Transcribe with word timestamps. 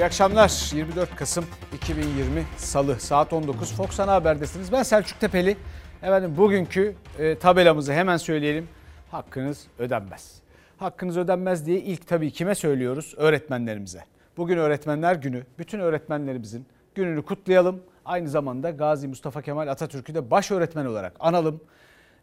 İyi 0.00 0.04
akşamlar. 0.04 0.70
24 0.74 1.16
Kasım 1.16 1.44
2020 1.74 2.44
Salı 2.56 3.00
saat 3.00 3.32
19 3.32 3.72
Fox 3.72 4.00
Ana 4.00 4.12
Haber'desiniz. 4.12 4.72
Ben 4.72 4.82
Selçuk 4.82 5.20
Tepeli. 5.20 5.56
Efendim 6.02 6.34
bugünkü 6.36 6.94
e, 7.18 7.38
tabelamızı 7.38 7.92
hemen 7.92 8.16
söyleyelim. 8.16 8.68
Hakkınız 9.10 9.66
ödenmez. 9.78 10.40
Hakkınız 10.76 11.16
ödenmez 11.16 11.66
diye 11.66 11.80
ilk 11.80 12.06
tabii 12.06 12.30
kime 12.30 12.54
söylüyoruz? 12.54 13.14
Öğretmenlerimize. 13.16 14.04
Bugün 14.36 14.56
Öğretmenler 14.56 15.14
Günü. 15.14 15.42
Bütün 15.58 15.80
öğretmenlerimizin 15.80 16.66
gününü 16.94 17.22
kutlayalım. 17.22 17.82
Aynı 18.04 18.28
zamanda 18.28 18.70
Gazi 18.70 19.08
Mustafa 19.08 19.42
Kemal 19.42 19.68
Atatürk'ü 19.68 20.14
de 20.14 20.30
baş 20.30 20.50
öğretmen 20.50 20.86
olarak 20.86 21.12
analım. 21.20 21.60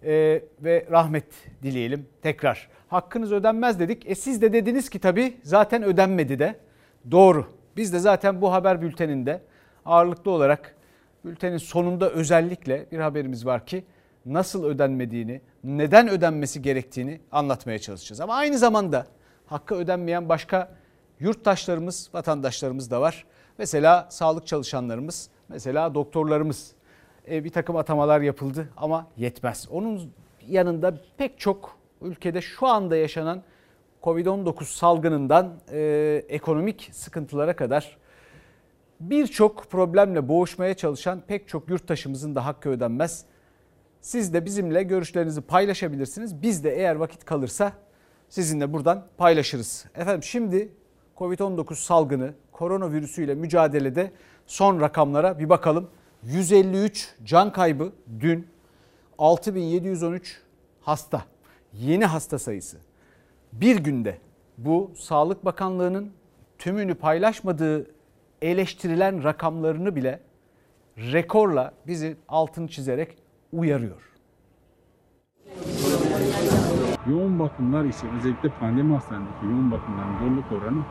E, 0.04 0.42
ve 0.62 0.88
rahmet 0.92 1.28
dileyelim 1.64 2.06
tekrar. 2.22 2.70
Hakkınız 2.88 3.32
ödenmez 3.32 3.80
dedik. 3.80 4.10
E 4.10 4.16
siz 4.16 4.42
de 4.42 4.54
dediniz 4.54 4.90
ki 4.90 5.00
tabii 5.00 5.38
zaten 5.44 5.84
ödenmedi 5.84 6.40
de. 6.40 6.56
Doğru. 7.12 7.57
Biz 7.78 7.94
de 7.94 8.00
zaten 8.00 8.42
bu 8.42 8.52
haber 8.52 8.82
bülteninde 8.82 9.42
ağırlıklı 9.86 10.32
olarak 10.32 10.76
bültenin 11.26 11.58
sonunda 11.58 12.10
özellikle 12.10 12.92
bir 12.92 13.00
haberimiz 13.00 13.46
var 13.46 13.66
ki 13.66 13.86
nasıl 14.26 14.64
ödenmediğini, 14.64 15.42
neden 15.64 16.10
ödenmesi 16.10 16.62
gerektiğini 16.62 17.22
anlatmaya 17.32 17.80
çalışacağız. 17.80 18.22
Ama 18.22 18.36
aynı 18.36 18.58
zamanda 18.58 19.08
hakkı 19.46 19.76
ödenmeyen 19.76 20.30
başka 20.30 20.72
yurttaşlarımız, 21.20 22.10
vatandaşlarımız 22.14 22.92
da 22.92 23.02
var. 23.02 23.26
Mesela 23.58 24.08
sağlık 24.10 24.48
çalışanlarımız, 24.48 25.30
mesela 25.50 25.96
doktorlarımız. 25.96 26.72
E, 27.32 27.44
bir 27.44 27.50
takım 27.50 27.76
atamalar 27.76 28.22
yapıldı 28.22 28.70
ama 28.78 29.08
yetmez. 29.18 29.68
Onun 29.72 30.12
yanında 30.48 30.98
pek 31.18 31.40
çok 31.40 31.78
ülkede 32.02 32.42
şu 32.42 32.68
anda 32.68 32.96
yaşanan 32.96 33.44
Covid-19 34.08 34.64
salgınından 34.64 35.54
e, 35.72 36.26
ekonomik 36.30 36.90
sıkıntılara 36.94 37.56
kadar 37.56 37.98
birçok 39.00 39.72
problemle 39.72 40.28
boğuşmaya 40.28 40.74
çalışan 40.74 41.22
pek 41.28 41.48
çok 41.48 41.70
yurttaşımızın 41.70 42.36
da 42.36 42.46
hakkı 42.46 42.70
ödenmez. 42.70 43.26
Siz 44.02 44.34
de 44.34 44.46
bizimle 44.46 44.84
görüşlerinizi 44.84 45.42
paylaşabilirsiniz. 45.42 46.42
Biz 46.42 46.64
de 46.64 46.76
eğer 46.76 46.96
vakit 46.96 47.26
kalırsa 47.26 47.72
sizinle 48.30 48.74
buradan 48.74 49.06
paylaşırız. 49.18 49.86
Efendim 49.96 50.24
şimdi 50.24 50.72
Covid-19 51.18 51.76
salgını 51.76 52.34
koronavirüsüyle 52.52 53.36
mücadelede 53.36 54.12
son 54.46 54.82
rakamlara 54.82 55.40
bir 55.40 55.50
bakalım. 55.50 55.90
153 56.24 57.16
can 57.24 57.52
kaybı 57.52 57.94
dün 58.20 58.48
6713 59.18 60.42
hasta. 60.82 61.26
Yeni 61.74 62.06
hasta 62.06 62.40
sayısı 62.40 62.78
bir 63.54 63.76
günde 63.76 64.18
bu 64.58 64.92
Sağlık 64.96 65.46
Bakanlığı'nın 65.46 66.12
tümünü 66.58 66.96
paylaşmadığı 66.96 67.88
eleştirilen 68.42 69.24
rakamlarını 69.24 69.96
bile 69.96 70.20
rekorla 70.98 71.74
bizi 71.88 72.18
altını 72.28 72.68
çizerek 72.68 73.18
uyarıyor. 73.54 74.02
Yoğun 77.10 77.40
bakımlar 77.40 77.86
ise 77.86 78.08
özellikle 78.18 78.50
pandemi 78.50 78.94
hastanelerindeki 78.94 79.46
yoğun 79.46 79.72
bakımların 79.72 80.20
doluluk 80.22 80.52
oranı 80.52 80.84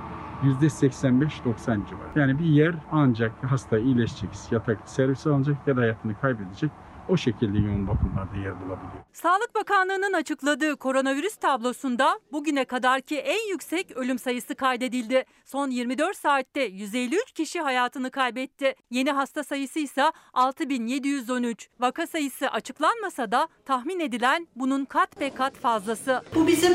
%85-90 0.43 1.89
civarı. 1.89 2.09
Yani 2.17 2.39
bir 2.39 2.45
yer 2.45 2.75
ancak 2.93 3.33
hasta 3.45 3.79
iyileşecek, 3.79 4.31
yatak 4.51 4.79
servis 4.85 5.27
alacak 5.27 5.57
ya 5.67 5.77
da 5.77 5.81
hayatını 5.81 6.21
kaybedecek 6.21 6.71
o 7.09 7.17
şekilde 7.17 7.59
yoğun 7.59 7.89
bakımlarda 7.89 8.37
yer 8.37 8.61
bulabiliyor. 8.61 9.05
Sağlık 9.13 9.55
Bakanlığı'nın 9.55 10.13
açıkladığı 10.13 10.77
koronavirüs 10.77 11.37
tablosunda 11.37 12.21
bugüne 12.33 12.65
kadarki 12.65 13.19
en 13.19 13.49
yüksek 13.51 13.97
ölüm 13.97 14.19
sayısı 14.19 14.55
kaydedildi. 14.55 15.25
Son 15.45 15.71
24 15.71 16.17
saatte 16.17 16.61
153 16.63 17.33
kişi 17.33 17.61
hayatını 17.61 18.11
kaybetti. 18.11 18.75
Yeni 18.91 19.13
hasta 19.13 19.45
sayısı 19.45 19.79
ise 19.79 20.13
6713. 20.33 21.69
Vaka 21.81 22.07
sayısı 22.07 22.49
açıklanmasa 22.49 23.33
da 23.33 23.49
tahmin 23.65 24.01
edilen 24.01 24.49
bunun 24.57 24.85
kat 24.85 25.21
be 25.21 25.31
kat 25.31 25.55
fazlası. 25.55 26.23
Bu 26.35 26.47
bizim 26.47 26.73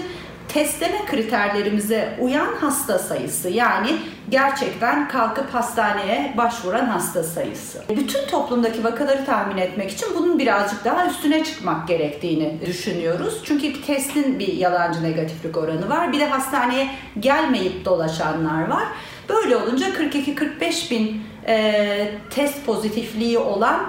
testleme 0.54 1.06
kriterlerimize 1.06 2.18
uyan 2.20 2.56
hasta 2.62 3.00
sayısı 3.00 3.50
yani 3.50 3.98
gerçekten 4.30 5.08
kalkıp 5.08 5.54
hastaneye 5.54 6.34
başvuran 6.38 6.86
hasta 6.86 7.24
sayısı. 7.24 7.84
Bütün 7.90 8.28
toplumdaki 8.28 8.84
vakaları 8.84 9.26
tahmin 9.26 9.58
etmek 9.58 9.92
için 9.92 10.08
bunun 10.18 10.40
birazcık 10.40 10.86
daha 10.86 11.08
üstüne 11.08 11.44
çıkmak 11.44 11.88
gerektiğini 11.88 12.60
düşünüyoruz. 12.66 13.42
Çünkü 13.44 13.82
testin 13.82 14.40
bir 14.40 14.54
yalancı 14.54 15.04
negatiflik 15.04 15.58
oranı 15.58 15.90
var. 15.90 16.14
Bir 16.14 16.20
de 16.20 16.26
hastaneye 16.26 16.88
gelmeyip 17.20 17.86
dolaşanlar 17.86 18.68
var. 18.68 18.84
Böyle 19.30 19.56
olunca 19.56 19.88
42-45 19.90 20.92
bin 20.92 21.22
e, 21.48 22.12
test 22.30 22.66
pozitifliği 22.66 23.38
olan 23.38 23.82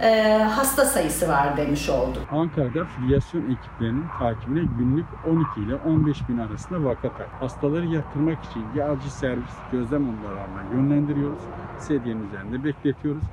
e, 0.00 0.38
hasta 0.42 0.84
sayısı 0.84 1.28
var 1.28 1.56
demiş 1.56 1.88
olduk. 1.88 2.22
Ankara'da 2.30 2.84
filyasyon 2.84 3.42
ekiplerinin 3.42 4.04
takibine 4.18 4.64
günlük 4.78 5.06
12 5.26 5.60
ile 5.60 5.74
15 5.74 6.28
bin 6.28 6.38
arasında 6.38 6.84
vaka 6.84 7.08
tak. 7.08 7.28
Hastaları 7.40 7.86
yatırmak 7.86 8.44
için 8.44 8.64
ya 8.76 8.90
acil 8.90 9.10
servis 9.10 9.54
gözlem 9.72 10.02
odalarına 10.02 10.62
yönlendiriyoruz, 10.74 11.42
sedyenin 11.78 12.28
üzerinde 12.28 12.64
bekletiyoruz 12.64 13.24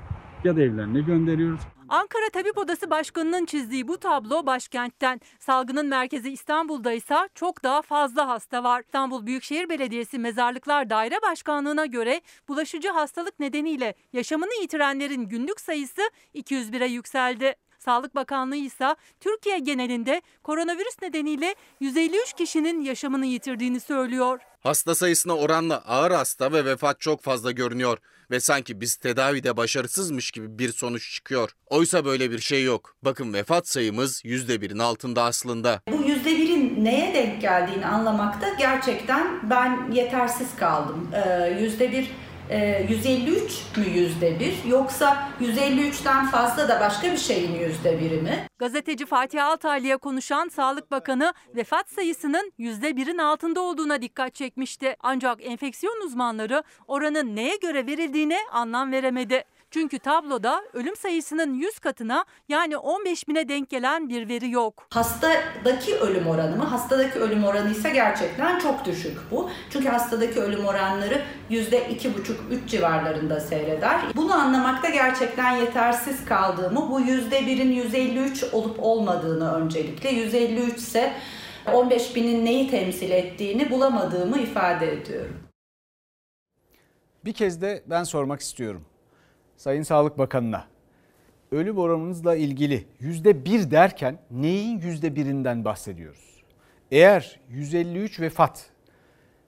ya 0.43 0.55
da 0.55 0.61
evlerine 0.61 1.01
gönderiyoruz. 1.01 1.61
Ankara 1.89 2.29
Tabip 2.33 2.57
Odası 2.57 2.89
Başkanı'nın 2.89 3.45
çizdiği 3.45 3.87
bu 3.87 3.97
tablo 3.97 4.45
başkentten. 4.45 5.21
Salgının 5.39 5.85
merkezi 5.85 6.31
İstanbul'da 6.31 6.93
ise 6.93 7.15
çok 7.35 7.63
daha 7.63 7.81
fazla 7.81 8.27
hasta 8.27 8.63
var. 8.63 8.81
İstanbul 8.81 9.25
Büyükşehir 9.25 9.69
Belediyesi 9.69 10.19
Mezarlıklar 10.19 10.89
Daire 10.89 11.21
Başkanlığı'na 11.21 11.85
göre 11.85 12.21
bulaşıcı 12.47 12.89
hastalık 12.89 13.39
nedeniyle 13.39 13.95
yaşamını 14.13 14.61
yitirenlerin 14.61 15.21
günlük 15.21 15.61
sayısı 15.61 16.01
201'e 16.35 16.87
yükseldi. 16.87 17.55
Sağlık 17.79 18.15
Bakanlığı 18.15 18.55
ise 18.55 18.95
Türkiye 19.19 19.59
genelinde 19.59 20.21
koronavirüs 20.43 21.01
nedeniyle 21.01 21.55
153 21.79 22.33
kişinin 22.33 22.81
yaşamını 22.81 23.25
yitirdiğini 23.25 23.79
söylüyor. 23.79 24.39
Hasta 24.59 24.95
sayısına 24.95 25.37
oranla 25.37 25.83
ağır 25.87 26.11
hasta 26.11 26.51
ve 26.51 26.65
vefat 26.65 26.99
çok 26.99 27.21
fazla 27.21 27.51
görünüyor 27.51 27.97
ve 28.31 28.39
sanki 28.39 28.81
biz 28.81 28.95
tedavide 28.95 29.57
başarısızmış 29.57 30.31
gibi 30.31 30.59
bir 30.59 30.71
sonuç 30.71 31.13
çıkıyor. 31.13 31.51
Oysa 31.65 32.05
böyle 32.05 32.31
bir 32.31 32.39
şey 32.39 32.63
yok. 32.63 32.95
Bakın 33.01 33.33
vefat 33.33 33.67
sayımız 33.67 34.25
%1'in 34.25 34.79
altında 34.79 35.23
aslında. 35.23 35.81
Bu 35.91 35.95
%1'in 35.95 36.85
neye 36.85 37.13
denk 37.13 37.41
geldiğini 37.41 37.85
anlamakta 37.85 38.53
gerçekten 38.59 39.49
ben 39.49 39.91
yetersiz 39.91 40.55
kaldım. 40.55 41.09
Ee, 41.13 41.19
%1 41.61 42.05
153 42.49 43.63
ee, 43.77 43.79
mü 43.79 43.87
yüzde 43.87 44.39
bir 44.39 44.63
yoksa 44.63 45.29
153'ten 45.41 46.25
fazla 46.25 46.69
da 46.69 46.79
başka 46.79 47.11
bir 47.11 47.17
şeyin 47.17 47.59
yüzde 47.59 47.99
biri 47.99 48.21
mi? 48.21 48.47
Gazeteci 48.59 49.05
Fatih 49.05 49.45
Altaylı'ya 49.45 49.97
konuşan 49.97 50.47
Sağlık 50.47 50.91
Bakanı 50.91 51.33
vefat 51.55 51.89
sayısının 51.89 52.51
yüzde 52.57 52.95
birin 52.95 53.17
altında 53.17 53.61
olduğuna 53.61 54.01
dikkat 54.01 54.35
çekmişti. 54.35 54.95
Ancak 54.99 55.45
enfeksiyon 55.45 56.05
uzmanları 56.05 56.63
oranın 56.87 57.35
neye 57.35 57.55
göre 57.55 57.87
verildiğine 57.87 58.37
anlam 58.51 58.91
veremedi. 58.91 59.43
Çünkü 59.75 59.99
tabloda 59.99 60.61
ölüm 60.73 60.95
sayısının 60.95 61.53
100 61.53 61.79
katına 61.79 62.25
yani 62.49 62.77
15 62.77 63.27
bine 63.27 63.49
denk 63.49 63.69
gelen 63.69 64.09
bir 64.09 64.29
veri 64.29 64.49
yok. 64.49 64.87
Hastadaki 64.89 65.95
ölüm 65.95 66.27
oranı 66.27 66.55
mı? 66.55 66.63
Hastadaki 66.63 67.19
ölüm 67.19 67.43
oranı 67.43 67.71
ise 67.71 67.89
gerçekten 67.89 68.59
çok 68.59 68.85
düşük 68.85 69.17
bu. 69.31 69.49
Çünkü 69.69 69.87
hastadaki 69.87 70.39
ölüm 70.39 70.65
oranları 70.65 71.21
%2,5-3 71.49 72.67
civarlarında 72.67 73.39
seyreder. 73.39 74.01
Bunu 74.15 74.33
anlamakta 74.33 74.89
gerçekten 74.89 75.51
yetersiz 75.51 76.25
kaldığımı, 76.25 76.89
bu 76.89 77.01
%1'in 77.01 77.71
153 77.71 78.43
olup 78.43 78.83
olmadığını 78.83 79.53
öncelikle, 79.53 80.09
153 80.09 80.77
ise 80.77 81.13
15 81.73 82.15
binin 82.15 82.45
neyi 82.45 82.69
temsil 82.69 83.11
ettiğini 83.11 83.69
bulamadığımı 83.69 84.39
ifade 84.39 84.91
ediyorum. 84.93 85.43
Bir 87.25 87.33
kez 87.33 87.61
de 87.61 87.83
ben 87.87 88.03
sormak 88.03 88.41
istiyorum. 88.41 88.85
Sayın 89.57 89.83
Sağlık 89.83 90.17
Bakanı'na 90.17 90.65
ölüm 91.51 91.77
oranınızla 91.77 92.35
ilgili 92.35 92.85
yüzde 92.99 93.45
bir 93.45 93.71
derken 93.71 94.19
neyin 94.31 94.79
yüzde 94.79 95.15
birinden 95.15 95.65
bahsediyoruz? 95.65 96.43
Eğer 96.91 97.39
153 97.49 98.19
vefat 98.19 98.69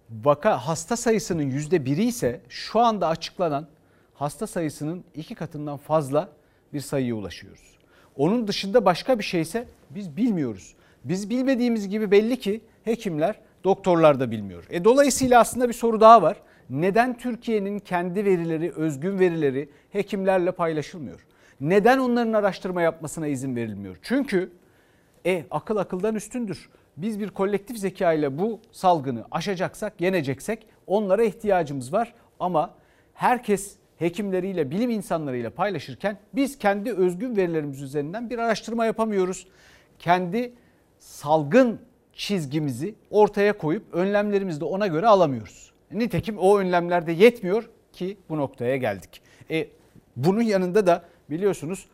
vaka 0.09 0.57
hasta 0.67 0.97
sayısının 0.97 1.43
yüzde 1.43 1.85
biri 1.85 2.03
ise 2.03 2.41
şu 2.49 2.79
anda 2.79 3.07
açıklanan 3.07 3.67
hasta 4.13 4.47
sayısının 4.47 5.03
iki 5.15 5.35
katından 5.35 5.77
fazla 5.77 6.29
bir 6.73 6.79
sayıya 6.79 7.15
ulaşıyoruz. 7.15 7.77
Onun 8.15 8.47
dışında 8.47 8.85
başka 8.85 9.19
bir 9.19 9.23
şeyse 9.23 9.67
biz 9.89 10.17
bilmiyoruz. 10.17 10.73
Biz 11.03 11.29
bilmediğimiz 11.29 11.89
gibi 11.89 12.11
belli 12.11 12.39
ki 12.39 12.61
hekimler, 12.83 13.39
doktorlar 13.63 14.19
da 14.19 14.31
bilmiyor. 14.31 14.63
E 14.69 14.83
dolayısıyla 14.83 15.39
aslında 15.39 15.67
bir 15.67 15.73
soru 15.73 16.01
daha 16.01 16.21
var 16.21 16.37
neden 16.69 17.17
Türkiye'nin 17.17 17.79
kendi 17.79 18.25
verileri, 18.25 18.71
özgün 18.71 19.19
verileri 19.19 19.69
hekimlerle 19.91 20.51
paylaşılmıyor? 20.51 21.25
Neden 21.61 21.97
onların 21.97 22.33
araştırma 22.33 22.81
yapmasına 22.81 23.27
izin 23.27 23.55
verilmiyor? 23.55 23.97
Çünkü 24.01 24.51
e 25.25 25.45
akıl 25.51 25.77
akıldan 25.77 26.15
üstündür. 26.15 26.69
Biz 26.97 27.19
bir 27.19 27.29
kolektif 27.29 27.77
zeka 27.77 28.13
ile 28.13 28.37
bu 28.37 28.59
salgını 28.71 29.25
aşacaksak, 29.31 30.01
yeneceksek 30.01 30.67
onlara 30.87 31.23
ihtiyacımız 31.23 31.93
var 31.93 32.13
ama 32.39 32.73
herkes 33.13 33.75
hekimleriyle, 33.97 34.71
bilim 34.71 34.89
insanlarıyla 34.89 35.49
paylaşırken 35.49 36.17
biz 36.33 36.57
kendi 36.57 36.93
özgün 36.93 37.35
verilerimiz 37.35 37.81
üzerinden 37.81 38.29
bir 38.29 38.39
araştırma 38.39 38.85
yapamıyoruz. 38.85 39.47
Kendi 39.99 40.53
salgın 40.99 41.79
çizgimizi 42.13 42.95
ortaya 43.09 43.57
koyup 43.57 43.93
önlemlerimizi 43.93 44.59
de 44.59 44.65
ona 44.65 44.87
göre 44.87 45.07
alamıyoruz. 45.07 45.66
Nitekim 45.91 46.37
o 46.37 46.57
önlemler 46.57 47.07
de 47.07 47.11
yetmiyor 47.11 47.69
ki 47.93 48.17
bu 48.29 48.37
noktaya 48.37 48.77
geldik. 48.77 49.21
E, 49.51 49.67
bunun 50.15 50.41
yanında 50.41 50.87
da 50.87 51.05
biliyorsunuz 51.29 51.87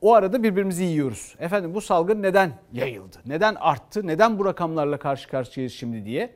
o 0.00 0.14
arada 0.14 0.42
birbirimizi 0.42 0.84
yiyoruz. 0.84 1.36
Efendim 1.38 1.74
bu 1.74 1.80
salgın 1.80 2.22
neden 2.22 2.52
yayıldı? 2.72 3.16
Neden 3.26 3.54
arttı? 3.54 4.06
Neden 4.06 4.38
bu 4.38 4.44
rakamlarla 4.44 4.98
karşı 4.98 5.28
karşıyayız 5.28 5.72
şimdi 5.72 6.04
diye. 6.04 6.30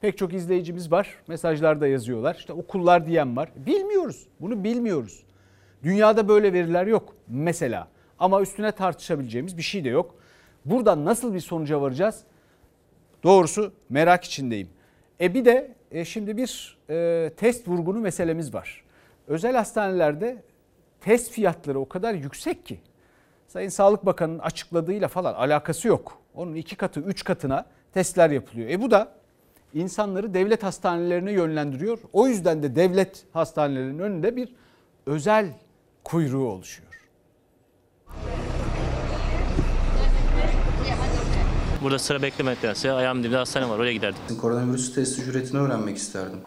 Pek 0.00 0.18
çok 0.18 0.32
izleyicimiz 0.32 0.92
var. 0.92 1.14
Mesajlarda 1.28 1.86
yazıyorlar. 1.86 2.34
İşte 2.34 2.52
okullar 2.52 3.06
diyen 3.06 3.36
var. 3.36 3.48
Bilmiyoruz. 3.56 4.26
Bunu 4.40 4.64
bilmiyoruz. 4.64 5.22
Dünyada 5.82 6.28
böyle 6.28 6.52
veriler 6.52 6.86
yok 6.86 7.14
mesela. 7.28 7.88
Ama 8.18 8.42
üstüne 8.42 8.72
tartışabileceğimiz 8.72 9.56
bir 9.56 9.62
şey 9.62 9.84
de 9.84 9.88
yok. 9.88 10.14
Buradan 10.64 11.04
nasıl 11.04 11.34
bir 11.34 11.40
sonuca 11.40 11.80
varacağız? 11.80 12.20
Doğrusu 13.24 13.72
merak 13.88 14.24
içindeyim. 14.24 14.68
E 15.20 15.34
bir 15.34 15.44
de 15.44 15.75
e 15.90 16.04
şimdi 16.04 16.36
bir 16.36 16.78
e, 16.90 17.30
test 17.36 17.68
vurgunu 17.68 18.00
meselemiz 18.00 18.54
var. 18.54 18.84
Özel 19.26 19.56
hastanelerde 19.56 20.42
test 21.00 21.30
fiyatları 21.30 21.80
o 21.80 21.88
kadar 21.88 22.14
yüksek 22.14 22.66
ki 22.66 22.80
Sayın 23.48 23.68
Sağlık 23.68 24.06
Bakanı'nın 24.06 24.38
açıkladığıyla 24.38 25.08
falan 25.08 25.34
alakası 25.34 25.88
yok. 25.88 26.18
Onun 26.34 26.54
iki 26.54 26.76
katı, 26.76 27.00
üç 27.00 27.24
katına 27.24 27.66
testler 27.92 28.30
yapılıyor. 28.30 28.70
E 28.70 28.82
bu 28.82 28.90
da 28.90 29.12
insanları 29.74 30.34
devlet 30.34 30.62
hastanelerine 30.62 31.32
yönlendiriyor. 31.32 31.98
O 32.12 32.28
yüzden 32.28 32.62
de 32.62 32.76
devlet 32.76 33.24
hastanelerinin 33.32 33.98
önünde 33.98 34.36
bir 34.36 34.54
özel 35.06 35.52
kuyruğu 36.04 36.48
oluşuyor. 36.48 36.85
Burada 41.86 41.98
sıra 41.98 42.22
beklemektense 42.22 42.92
ayağım 42.92 43.22
dibinde 43.22 43.36
hastane 43.36 43.68
var 43.68 43.78
oraya 43.78 43.92
giderdim. 43.92 44.38
Koronavirüs 44.40 44.94
test 44.94 45.18
ücretini 45.18 45.60
öğrenmek 45.60 45.96
isterdim. 45.96 46.38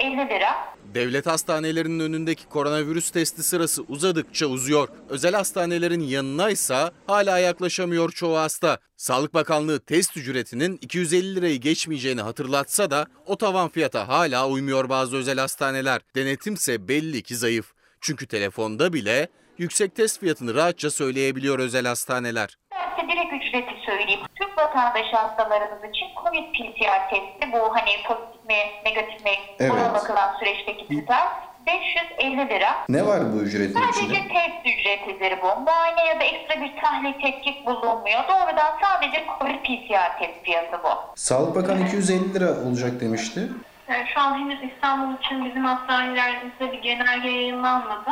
550 0.00 0.16
lira. 0.16 0.48
Devlet 0.94 1.26
hastanelerinin 1.26 2.00
önündeki 2.00 2.48
koronavirüs 2.48 3.10
testi 3.10 3.42
sırası 3.42 3.82
uzadıkça 3.82 4.46
uzuyor. 4.46 4.88
Özel 5.08 5.34
hastanelerin 5.34 6.00
yanına 6.00 6.50
ise 6.50 6.90
hala 7.06 7.38
yaklaşamıyor 7.38 8.10
çoğu 8.10 8.36
hasta. 8.36 8.78
Sağlık 8.96 9.34
Bakanlığı 9.34 9.80
test 9.80 10.16
ücretinin 10.16 10.78
250 10.82 11.36
lirayı 11.36 11.60
geçmeyeceğini 11.60 12.20
hatırlatsa 12.22 12.90
da 12.90 13.06
o 13.26 13.36
tavan 13.36 13.68
fiyata 13.68 14.08
hala 14.08 14.48
uymuyor 14.48 14.88
bazı 14.88 15.16
özel 15.16 15.38
hastaneler. 15.38 16.00
Denetimse 16.16 16.88
belli 16.88 17.22
ki 17.22 17.36
zayıf. 17.36 17.72
Çünkü 18.00 18.26
telefonda 18.26 18.92
bile 18.92 19.28
yüksek 19.58 19.94
test 19.94 20.20
fiyatını 20.20 20.54
rahatça 20.54 20.90
söyleyebiliyor 20.90 21.58
özel 21.58 21.86
hastaneler. 21.86 22.58
Ben 22.72 23.00
size 23.00 23.12
direkt 23.12 23.32
ücreti 23.32 23.86
söyleyeyim. 23.86 24.20
Türk 24.52 24.58
vatandaşı 24.64 25.16
hastalarımız 25.16 25.84
için 25.90 26.06
COVID 26.24 26.52
PCR 26.52 27.10
testi 27.10 27.52
bu 27.52 27.76
hani 27.76 27.90
pozitif 28.06 28.44
mi 28.48 28.56
negatif 28.84 29.24
mi 29.24 29.30
Evet. 29.60 29.72
bakılan 29.94 30.36
süreçteki 30.38 30.88
tutar 31.00 31.28
550 31.66 32.48
lira. 32.48 32.74
Ne 32.88 33.06
var 33.06 33.32
bu 33.32 33.36
ücretin 33.36 33.80
Sadece 33.80 34.00
içinde? 34.00 34.28
test 34.28 34.66
ücretidir 34.66 35.38
bu. 35.42 35.60
Muayene 35.60 36.04
ya 36.06 36.20
da 36.20 36.24
ekstra 36.24 36.60
bir 36.60 36.76
tahlil 36.80 37.12
tetkik 37.12 37.66
bulunmuyor. 37.66 38.24
Doğrudan 38.28 38.72
sadece 38.82 39.24
COVID 39.38 39.58
PCR 39.64 40.18
test 40.18 40.42
fiyatı 40.44 40.80
bu. 40.84 40.88
Sağlık 41.14 41.56
Bakanı 41.56 41.80
250 41.86 42.34
lira 42.34 42.50
olacak 42.68 43.00
demişti. 43.00 43.48
Ee, 43.88 44.06
Şu 44.14 44.20
an 44.20 44.38
henüz 44.38 44.58
İstanbul 44.72 45.18
için 45.18 45.44
bizim 45.44 45.64
hastanelerimizde 45.64 46.72
bir 46.72 46.82
genelge 46.82 47.28
yayınlanmadı. 47.30 48.10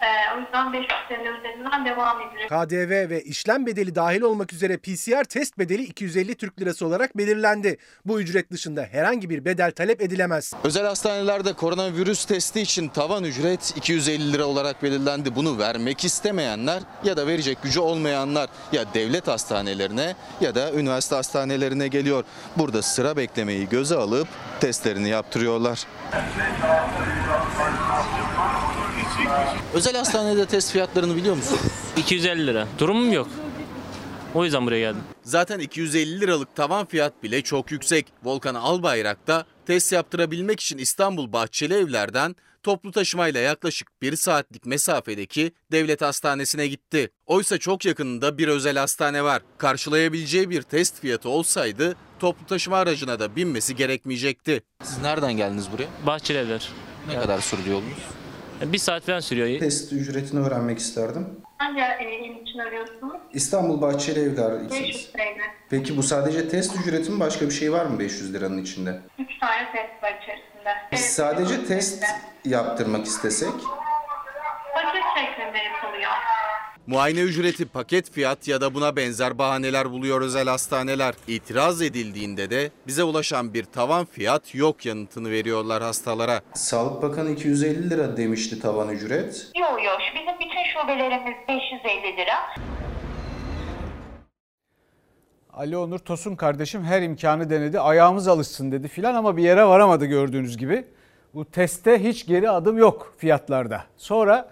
Ee, 0.00 0.36
o 0.36 0.40
yüzden 0.40 0.72
500 0.72 0.88
TL 1.08 1.26
üzerinden 1.38 1.84
devam 1.86 2.20
edilecek. 2.20 2.48
KDV 2.48 3.10
ve 3.10 3.22
işlem 3.22 3.66
bedeli 3.66 3.94
dahil 3.94 4.20
olmak 4.20 4.52
üzere 4.52 4.76
PCR 4.76 5.24
test 5.24 5.58
bedeli 5.58 5.82
250 5.82 6.34
Türk 6.34 6.60
Lirası 6.60 6.86
olarak 6.86 7.16
belirlendi. 7.18 7.78
Bu 8.04 8.20
ücret 8.20 8.50
dışında 8.52 8.82
herhangi 8.90 9.30
bir 9.30 9.44
bedel 9.44 9.72
talep 9.72 10.02
edilemez. 10.02 10.52
Özel 10.64 10.86
hastanelerde 10.86 11.52
koronavirüs 11.52 12.24
testi 12.24 12.60
için 12.60 12.88
tavan 12.88 13.24
ücret 13.24 13.72
250 13.76 14.32
lira 14.32 14.44
olarak 14.44 14.82
belirlendi. 14.82 15.36
Bunu 15.36 15.58
vermek 15.58 16.04
istemeyenler 16.04 16.82
ya 17.04 17.16
da 17.16 17.26
verecek 17.26 17.62
gücü 17.62 17.80
olmayanlar 17.80 18.48
ya 18.72 18.84
devlet 18.94 19.28
hastanelerine 19.28 20.14
ya 20.40 20.54
da 20.54 20.72
üniversite 20.72 21.16
hastanelerine 21.16 21.88
geliyor. 21.88 22.24
Burada 22.56 22.82
sıra 22.82 23.16
beklemeyi 23.16 23.68
göze 23.68 23.96
alıp 23.96 24.28
testlerini 24.60 25.08
yaptırıyorlar. 25.08 25.86
Özel 29.74 29.96
hastanede 29.96 30.46
test 30.46 30.72
fiyatlarını 30.72 31.16
biliyor 31.16 31.36
musun? 31.36 31.58
250 31.96 32.46
lira. 32.46 32.68
Durumum 32.78 33.12
yok. 33.12 33.28
O 34.34 34.44
yüzden 34.44 34.66
buraya 34.66 34.80
geldim. 34.80 35.02
Zaten 35.22 35.58
250 35.58 36.20
liralık 36.20 36.56
tavan 36.56 36.86
fiyat 36.86 37.22
bile 37.22 37.42
çok 37.42 37.70
yüksek. 37.70 38.06
Volkan 38.24 38.54
Albayrak 38.54 39.26
da 39.26 39.44
test 39.66 39.92
yaptırabilmek 39.92 40.60
için 40.60 40.78
İstanbul 40.78 41.32
Bahçeli 41.32 41.74
Evler'den 41.74 42.36
toplu 42.62 42.92
taşımayla 42.92 43.40
yaklaşık 43.40 44.02
bir 44.02 44.16
saatlik 44.16 44.66
mesafedeki 44.66 45.52
devlet 45.72 46.02
hastanesine 46.02 46.66
gitti. 46.66 47.10
Oysa 47.26 47.58
çok 47.58 47.84
yakınında 47.84 48.38
bir 48.38 48.48
özel 48.48 48.76
hastane 48.78 49.24
var. 49.24 49.42
Karşılayabileceği 49.58 50.50
bir 50.50 50.62
test 50.62 51.00
fiyatı 51.00 51.28
olsaydı 51.28 51.96
toplu 52.18 52.46
taşıma 52.46 52.76
aracına 52.76 53.20
da 53.20 53.36
binmesi 53.36 53.76
gerekmeyecekti. 53.76 54.62
Siz 54.82 54.98
nereden 54.98 55.32
geldiniz 55.32 55.72
buraya? 55.72 55.88
Bahçelievler. 56.06 56.68
Ne 57.08 57.20
kadar 57.20 57.40
sürdü 57.40 57.70
yolunuz? 57.70 57.98
Bir 58.62 58.78
saat 58.78 59.02
falan 59.02 59.20
sürüyor. 59.20 59.60
Test 59.60 59.92
ücretini 59.92 60.40
öğrenmek 60.46 60.78
isterdim. 60.78 61.26
Hangi 61.58 61.80
il 61.80 62.42
için 62.42 62.58
arıyorsunuz? 62.58 63.16
İstanbul 63.32 63.80
Bahçeli 63.80 64.20
Evler 64.20 64.70
500 64.70 64.96
için. 64.96 65.12
TL. 65.12 65.40
Peki 65.70 65.96
bu 65.96 66.02
sadece 66.02 66.48
test 66.48 66.76
ücreti 66.80 67.10
mi 67.10 67.20
başka 67.20 67.46
bir 67.46 67.50
şey 67.50 67.72
var 67.72 67.84
mı 67.86 67.98
500 67.98 68.34
liranın 68.34 68.58
içinde? 68.62 69.00
3 69.18 69.38
tane 69.40 69.72
test 69.72 70.02
var 70.02 70.18
içerisinde. 70.22 70.70
Biz 70.92 71.00
Evet, 71.00 71.10
sadece 71.10 71.64
test 71.64 72.04
yaptırmak 72.44 73.06
istesek 73.06 73.48
Paket 74.74 75.02
şeklinde 75.16 75.58
yapılıyor. 75.58 76.10
Muayene 76.86 77.20
ücreti 77.20 77.64
paket 77.64 78.10
fiyat 78.10 78.48
ya 78.48 78.60
da 78.60 78.74
buna 78.74 78.96
benzer 78.96 79.38
bahaneler 79.38 79.90
buluyor 79.90 80.20
özel 80.20 80.48
hastaneler. 80.48 81.14
İtiraz 81.28 81.82
edildiğinde 81.82 82.50
de 82.50 82.70
bize 82.86 83.04
ulaşan 83.04 83.54
bir 83.54 83.64
tavan 83.64 84.04
fiyat 84.04 84.54
yok 84.54 84.86
yanıtını 84.86 85.30
veriyorlar 85.30 85.82
hastalara. 85.82 86.40
Sağlık 86.54 87.02
Bakanı 87.02 87.30
250 87.30 87.90
lira 87.90 88.16
demişti 88.16 88.60
tavan 88.60 88.88
ücret. 88.88 89.50
Yok 89.60 89.84
yok 89.84 89.98
bizim 90.14 90.34
bütün 90.34 90.64
şubelerimiz 90.72 91.34
550 91.48 92.16
lira. 92.16 92.34
Ali 95.52 95.76
Onur 95.76 95.98
Tosun 95.98 96.36
kardeşim 96.36 96.84
her 96.84 97.02
imkanı 97.02 97.50
denedi. 97.50 97.80
Ayağımız 97.80 98.28
alışsın 98.28 98.72
dedi 98.72 98.88
filan 98.88 99.14
ama 99.14 99.36
bir 99.36 99.42
yere 99.42 99.64
varamadı 99.64 100.06
gördüğünüz 100.06 100.56
gibi. 100.56 100.84
Bu 101.34 101.44
teste 101.44 102.02
hiç 102.04 102.26
geri 102.26 102.50
adım 102.50 102.78
yok 102.78 103.14
fiyatlarda. 103.18 103.84
Sonra 103.96 104.48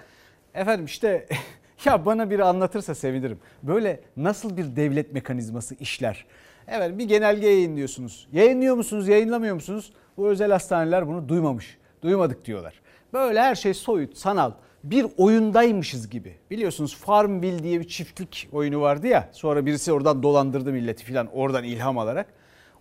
efendim 0.55 0.85
işte 0.87 1.29
ya 1.87 2.07
bana 2.07 2.31
biri 2.31 2.45
anlatırsa 2.45 2.95
sevinirim. 2.95 3.39
Böyle 3.63 4.01
nasıl 4.17 4.57
bir 4.57 4.77
devlet 4.77 5.13
mekanizması 5.13 5.75
işler? 5.75 6.27
Evet 6.69 6.99
bir 6.99 7.05
genelge 7.05 7.47
yayınlıyorsunuz. 7.47 8.29
Yayınlıyor 8.33 8.77
musunuz, 8.77 9.09
yayınlamıyor 9.09 9.55
musunuz? 9.55 9.93
Bu 10.17 10.29
özel 10.29 10.51
hastaneler 10.53 11.09
bunu 11.09 11.29
duymamış. 11.29 11.79
Duymadık 12.03 12.45
diyorlar. 12.45 12.81
Böyle 13.13 13.41
her 13.41 13.55
şey 13.55 13.75
soyut, 13.75 14.17
sanal. 14.19 14.53
Bir 14.85 15.07
oyundaymışız 15.17 16.11
gibi. 16.11 16.35
Biliyorsunuz 16.51 16.97
Farmville 16.97 17.63
diye 17.63 17.81
bir 17.81 17.89
çiftlik 17.89 18.49
oyunu 18.53 18.81
vardı 18.81 19.07
ya. 19.07 19.29
Sonra 19.33 19.67
birisi 19.67 19.93
oradan 19.93 20.23
dolandırdı 20.23 20.73
milleti 20.73 21.05
filan 21.05 21.29
oradan 21.33 21.65
ilham 21.65 21.99
alarak. 21.99 22.27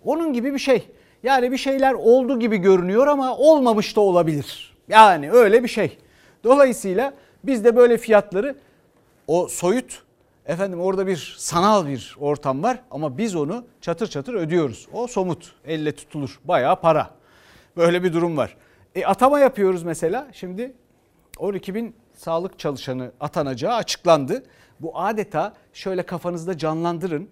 Onun 0.03 0.33
gibi 0.33 0.53
bir 0.53 0.59
şey. 0.59 0.87
Yani 1.23 1.51
bir 1.51 1.57
şeyler 1.57 1.93
oldu 1.93 2.39
gibi 2.39 2.57
görünüyor 2.57 3.07
ama 3.07 3.37
olmamış 3.37 3.95
da 3.95 4.01
olabilir. 4.01 4.75
Yani 4.87 5.31
öyle 5.31 5.63
bir 5.63 5.67
şey. 5.67 5.97
Dolayısıyla 6.43 7.13
biz 7.43 7.65
de 7.65 7.75
böyle 7.75 7.97
fiyatları 7.97 8.55
o 9.27 9.47
soyut 9.47 10.03
efendim 10.45 10.81
orada 10.81 11.07
bir 11.07 11.35
sanal 11.37 11.87
bir 11.87 12.15
ortam 12.19 12.63
var 12.63 12.79
ama 12.91 13.17
biz 13.17 13.35
onu 13.35 13.65
çatır 13.81 14.07
çatır 14.07 14.33
ödüyoruz. 14.33 14.87
O 14.93 15.07
somut 15.07 15.55
elle 15.65 15.95
tutulur 15.95 16.39
bayağı 16.43 16.81
para. 16.81 17.09
Böyle 17.77 18.03
bir 18.03 18.13
durum 18.13 18.37
var. 18.37 18.57
E, 18.95 19.05
atama 19.05 19.39
yapıyoruz 19.39 19.83
mesela 19.83 20.27
şimdi 20.31 20.73
12 21.37 21.75
bin 21.75 21.95
sağlık 22.13 22.59
çalışanı 22.59 23.11
atanacağı 23.19 23.73
açıklandı. 23.73 24.43
Bu 24.79 24.99
adeta 24.99 25.53
şöyle 25.73 26.03
kafanızda 26.03 26.57
canlandırın. 26.57 27.29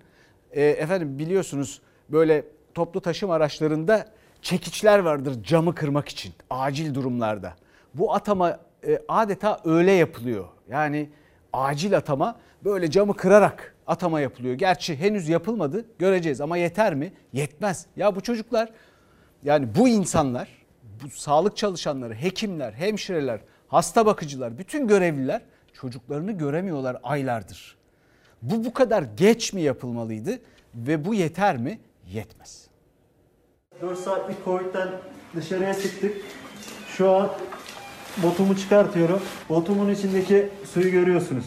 E, 0.51 0.63
efendim 0.63 1.19
biliyorsunuz 1.19 1.81
böyle 2.09 2.45
toplu 2.73 3.01
taşıma 3.01 3.33
araçlarında 3.33 4.07
çekiçler 4.41 4.99
vardır 4.99 5.43
camı 5.43 5.75
kırmak 5.75 6.07
için 6.09 6.33
acil 6.49 6.93
durumlarda. 6.93 7.55
Bu 7.93 8.13
atama 8.13 8.59
e, 8.87 8.99
adeta 9.07 9.61
öyle 9.65 9.91
yapılıyor. 9.91 10.47
Yani 10.69 11.09
acil 11.53 11.97
atama 11.97 12.39
böyle 12.63 12.91
camı 12.91 13.15
kırarak 13.15 13.75
atama 13.87 14.19
yapılıyor. 14.21 14.53
Gerçi 14.55 14.95
henüz 14.95 15.29
yapılmadı 15.29 15.85
göreceğiz 15.99 16.41
ama 16.41 16.57
yeter 16.57 16.95
mi? 16.95 17.13
Yetmez. 17.33 17.85
Ya 17.95 18.15
bu 18.15 18.21
çocuklar 18.21 18.69
yani 19.43 19.75
bu 19.75 19.87
insanlar 19.87 20.47
bu 21.03 21.09
sağlık 21.09 21.57
çalışanları, 21.57 22.13
hekimler, 22.15 22.73
hemşireler, 22.73 23.39
hasta 23.67 24.05
bakıcılar, 24.05 24.57
bütün 24.57 24.87
görevliler 24.87 25.41
çocuklarını 25.73 26.31
göremiyorlar 26.31 26.97
aylardır. 27.03 27.77
Bu 28.41 28.65
bu 28.65 28.73
kadar 28.73 29.03
geç 29.17 29.53
mi 29.53 29.61
yapılmalıydı 29.61 30.39
ve 30.75 31.05
bu 31.05 31.13
yeter 31.13 31.57
mi? 31.57 31.79
Yetmez. 32.07 32.67
4 33.81 33.99
saatlik 33.99 34.45
Covid'den 34.45 34.89
dışarıya 35.35 35.73
çıktık. 35.73 36.17
Şu 36.87 37.11
an 37.11 37.31
botumu 38.17 38.57
çıkartıyorum. 38.57 39.21
Botumun 39.49 39.93
içindeki 39.93 40.49
suyu 40.73 40.91
görüyorsunuz. 40.91 41.45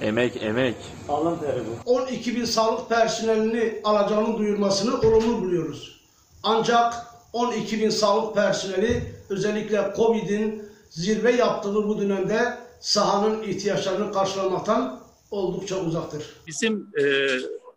Emek, 0.00 0.42
emek. 0.42 0.76
Alın 1.08 1.38
teri 1.38 1.60
bu. 1.60 1.90
12 1.90 2.36
bin 2.36 2.44
sağlık 2.44 2.88
personelini 2.88 3.80
alacağını 3.84 4.38
duyurmasını 4.38 5.00
olumlu 5.00 5.40
buluyoruz. 5.42 6.00
Ancak 6.42 6.94
12 7.32 7.80
bin 7.80 7.90
sağlık 7.90 8.34
personeli 8.34 9.02
özellikle 9.30 9.92
Covid'in 9.96 10.62
zirve 10.90 11.32
yaptığı 11.32 11.74
bu 11.74 12.00
dönemde 12.00 12.58
sahanın 12.80 13.42
ihtiyaçlarını 13.42 14.12
karşılamaktan 14.12 15.00
oldukça 15.30 15.76
uzaktır. 15.76 16.22
Bizim 16.46 16.90
e, 17.00 17.04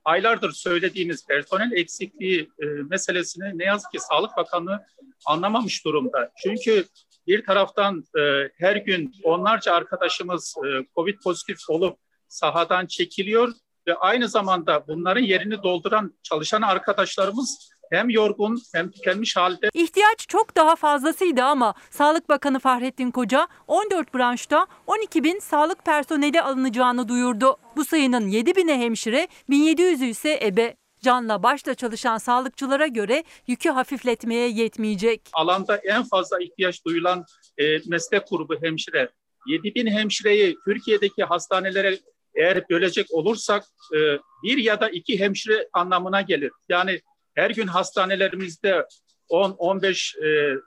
aylardır 0.06 0.51
söylediğimiz 0.51 1.25
personel 1.25 1.72
eksikliği 1.72 2.50
e, 2.60 2.65
meselesini 2.65 3.58
ne 3.58 3.63
yazık 3.63 3.92
ki 3.92 4.00
Sağlık 4.00 4.38
Bakanlığı 4.38 4.86
anlamamış 5.25 5.86
durumda. 5.86 6.32
Çünkü 6.44 6.86
bir 7.27 7.46
taraftan 7.46 8.03
e, 8.17 8.50
her 8.58 8.75
gün 8.75 9.13
onlarca 9.24 9.74
arkadaşımız 9.74 10.55
e, 10.65 10.86
COVID 10.96 11.22
pozitif 11.24 11.58
olup 11.70 11.98
sahadan 12.27 12.86
çekiliyor 12.86 13.53
ve 13.88 13.96
aynı 13.96 14.29
zamanda 14.29 14.88
bunların 14.88 15.22
yerini 15.22 15.63
dolduran 15.63 16.13
çalışan 16.24 16.62
arkadaşlarımız 16.62 17.75
hem 17.91 18.10
yorgun 18.10 18.62
hem 18.74 18.91
tükenmiş 18.91 19.36
halde. 19.36 19.70
İhtiyaç 19.74 20.27
çok 20.27 20.55
daha 20.55 20.75
fazlasıydı 20.75 21.44
ama 21.44 21.74
Sağlık 21.89 22.29
Bakanı 22.29 22.60
Fahrettin 22.60 23.12
Koca 23.12 23.48
14 23.67 24.13
branşta 24.13 24.67
12 24.88 25.24
bin 25.24 25.39
sağlık 25.39 25.86
personeli 25.86 26.41
alınacağını 26.41 27.08
duyurdu. 27.08 27.58
Bu 27.75 27.86
sayının 27.86 28.27
7 28.27 28.55
bine 28.55 28.79
hemşire, 28.79 29.27
1700'ü 29.50 30.05
ise 30.05 30.39
ebe. 30.44 30.75
Canla 31.06 31.44
başla 31.44 31.76
çalışan 31.76 32.18
sağlıkçılara 32.18 32.88
göre 32.88 33.24
yükü 33.48 33.70
hafifletmeye 33.70 34.50
yetmeyecek. 34.50 35.22
Alanda 35.34 35.78
en 35.78 36.04
fazla 36.04 36.40
ihtiyaç 36.40 36.86
duyulan 36.86 37.26
e, 37.58 37.78
meslek 37.88 38.30
grubu 38.30 38.56
hemşire. 38.62 39.10
7 39.48 39.76
bin 39.76 39.88
hemşireyi 39.88 40.56
Türkiye'deki 40.66 41.24
hastanelere 41.24 42.00
eğer 42.36 42.70
bölecek 42.70 43.08
olursak 43.12 43.64
e, 43.96 43.98
bir 44.44 44.58
ya 44.58 44.80
da 44.80 44.90
iki 44.90 45.20
hemşire 45.20 45.68
anlamına 45.74 46.22
gelir. 46.22 46.52
Yani 46.70 47.02
her 47.36 47.50
gün 47.50 47.68
hastanelerimizde 47.68 48.86
10-15 49.30 50.26
e, 50.26 50.58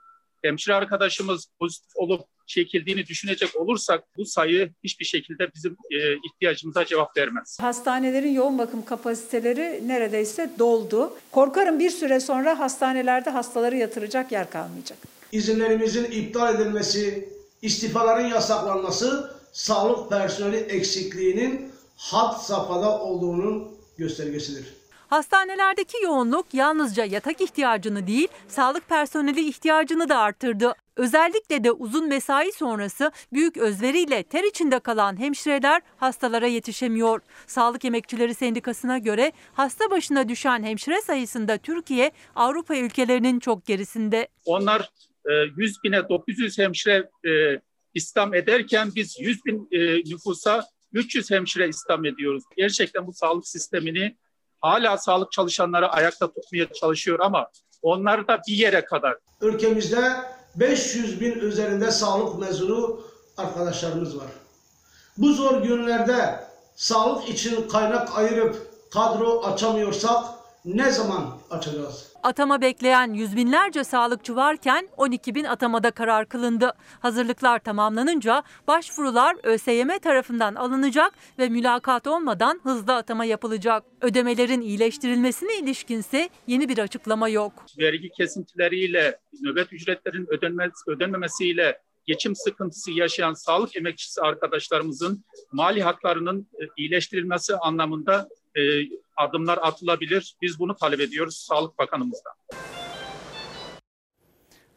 hemşire 0.41 0.75
arkadaşımız 0.75 1.47
pozitif 1.59 1.91
olup 1.95 2.21
çekildiğini 2.47 3.05
düşünecek 3.05 3.55
olursak 3.55 4.03
bu 4.17 4.25
sayı 4.25 4.73
hiçbir 4.83 5.05
şekilde 5.05 5.51
bizim 5.55 5.77
e, 5.91 5.97
ihtiyacımıza 6.13 6.85
cevap 6.85 7.17
vermez. 7.17 7.57
Hastanelerin 7.61 8.33
yoğun 8.33 8.57
bakım 8.57 8.85
kapasiteleri 8.85 9.87
neredeyse 9.87 10.51
doldu. 10.59 11.13
Korkarım 11.31 11.79
bir 11.79 11.89
süre 11.89 12.19
sonra 12.19 12.59
hastanelerde 12.59 13.29
hastaları 13.29 13.77
yatıracak 13.77 14.31
yer 14.31 14.49
kalmayacak. 14.49 14.97
İzinlerimizin 15.31 16.11
iptal 16.11 16.55
edilmesi, 16.55 17.29
istifaların 17.61 18.27
yasaklanması 18.27 19.35
sağlık 19.51 20.09
personeli 20.09 20.57
eksikliğinin 20.57 21.71
had 21.97 22.37
safhada 22.37 22.99
olduğunun 22.99 23.67
göstergesidir. 23.97 24.78
Hastanelerdeki 25.09 26.03
yoğunluk 26.03 26.53
yalnızca 26.53 27.05
yatak 27.05 27.41
ihtiyacını 27.41 28.07
değil, 28.07 28.27
sağlık 28.47 28.89
personeli 28.89 29.47
ihtiyacını 29.47 30.09
da 30.09 30.17
arttırdı. 30.17 30.73
Özellikle 30.95 31.63
de 31.63 31.71
uzun 31.71 32.07
mesai 32.07 32.51
sonrası 32.51 33.11
büyük 33.33 33.57
özveriyle 33.57 34.23
ter 34.23 34.43
içinde 34.43 34.79
kalan 34.79 35.19
hemşireler 35.19 35.81
hastalara 35.97 36.47
yetişemiyor. 36.47 37.21
Sağlık 37.47 37.85
Emekçileri 37.85 38.33
Sendikası'na 38.33 38.97
göre 38.97 39.31
hasta 39.53 39.91
başına 39.91 40.29
düşen 40.29 40.63
hemşire 40.63 41.01
sayısında 41.01 41.57
Türkiye 41.57 42.11
Avrupa 42.35 42.75
ülkelerinin 42.75 43.39
çok 43.39 43.65
gerisinde. 43.65 44.27
Onlar 44.45 44.89
100 45.57 45.83
bine 45.83 46.09
900 46.09 46.57
hemşire 46.57 47.09
istihdam 47.93 48.33
ederken 48.33 48.89
biz 48.95 49.19
100 49.19 49.45
bin 49.45 49.67
nüfusa 50.11 50.65
300 50.93 51.31
hemşire 51.31 51.67
istihdam 51.67 52.05
ediyoruz. 52.05 52.43
Gerçekten 52.57 53.07
bu 53.07 53.13
sağlık 53.13 53.47
sistemini 53.47 54.17
hala 54.61 54.97
sağlık 54.97 55.31
çalışanları 55.31 55.89
ayakta 55.89 56.27
tutmaya 56.27 56.73
çalışıyor 56.73 57.19
ama 57.19 57.47
onlar 57.81 58.27
da 58.27 58.41
bir 58.47 58.53
yere 58.53 58.85
kadar. 58.85 59.15
Ülkemizde 59.41 60.13
500 60.55 61.21
bin 61.21 61.39
üzerinde 61.39 61.91
sağlık 61.91 62.39
mezunu 62.39 63.01
arkadaşlarımız 63.37 64.17
var. 64.17 64.27
Bu 65.17 65.33
zor 65.33 65.61
günlerde 65.61 66.43
sağlık 66.75 67.29
için 67.29 67.67
kaynak 67.67 68.17
ayırıp 68.17 68.69
kadro 68.93 69.43
açamıyorsak 69.43 70.25
ne 70.65 70.91
zaman 70.91 71.37
açacağız? 71.51 72.08
Atama 72.23 72.61
bekleyen 72.61 73.13
yüz 73.13 73.35
binlerce 73.35 73.83
sağlıkçı 73.83 74.35
varken 74.35 74.89
12 74.97 75.35
bin 75.35 75.43
atamada 75.43 75.91
karar 75.91 76.29
kılındı. 76.29 76.73
Hazırlıklar 76.99 77.59
tamamlanınca 77.59 78.43
başvurular 78.67 79.35
ÖSYM 79.43 79.99
tarafından 79.99 80.55
alınacak 80.55 81.13
ve 81.39 81.49
mülakat 81.49 82.07
olmadan 82.07 82.59
hızlı 82.63 82.95
atama 82.95 83.25
yapılacak. 83.25 83.83
Ödemelerin 84.01 84.61
iyileştirilmesine 84.61 85.59
ilişkinse 85.59 86.29
yeni 86.47 86.69
bir 86.69 86.77
açıklama 86.77 87.29
yok. 87.29 87.53
Vergi 87.79 88.09
kesintileriyle, 88.09 89.19
nöbet 89.41 89.73
ücretlerin 89.73 90.27
ödenmez, 90.29 90.71
ödenmemesiyle 90.87 91.81
geçim 92.05 92.35
sıkıntısı 92.35 92.91
yaşayan 92.91 93.33
sağlık 93.33 93.75
emekçisi 93.75 94.21
arkadaşlarımızın 94.21 95.23
mali 95.51 95.83
haklarının 95.83 96.47
iyileştirilmesi 96.77 97.55
anlamında 97.55 98.29
e, 98.55 98.61
adımlar 99.19 99.59
atılabilir. 99.61 100.35
Biz 100.41 100.59
bunu 100.59 100.75
talep 100.75 100.99
ediyoruz 100.99 101.35
Sağlık 101.35 101.79
Bakanımızdan. 101.79 102.33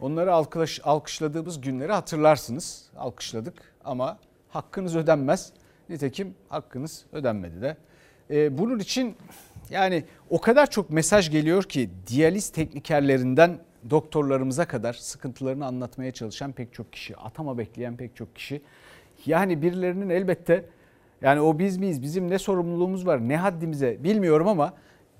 Onları 0.01 0.33
alkış, 0.33 0.81
alkışladığımız 0.85 1.61
günleri 1.61 1.93
hatırlarsınız. 1.93 2.91
Alkışladık 2.97 3.75
ama 3.85 4.19
hakkınız 4.49 4.97
ödenmez. 4.97 5.53
Nitekim 5.89 6.35
hakkınız 6.49 7.05
ödenmedi 7.13 7.63
de. 7.63 7.77
Ee, 8.31 8.59
bunun 8.59 8.79
için 8.79 9.17
yani 9.71 10.05
o 10.31 10.41
kadar 10.41 10.71
çok 10.71 10.91
mesaj 10.91 11.31
geliyor 11.31 11.63
ki 11.63 11.91
diyaliz 12.07 12.49
teknikerlerinden 12.49 13.59
doktorlarımıza 13.91 14.65
kadar 14.65 14.93
sıkıntılarını 14.93 15.67
anlatmaya 15.67 16.11
çalışan 16.11 16.53
pek 16.53 16.75
çok 16.75 16.93
kişi, 16.93 17.17
atama 17.17 17.59
bekleyen 17.59 17.97
pek 17.97 18.17
çok 18.17 18.37
kişi. 18.37 18.63
Yani 19.27 19.63
birilerinin 19.63 20.11
elbette 20.11 20.69
yani 21.23 21.41
o 21.41 21.59
biz 21.59 21.77
miyiz, 21.77 22.03
bizim 22.03 22.31
ne 22.31 22.39
sorumluluğumuz 22.39 23.07
var, 23.07 23.29
ne 23.29 23.37
haddimize 23.37 24.05
bilmiyorum 24.05 24.49
ama 24.49 24.73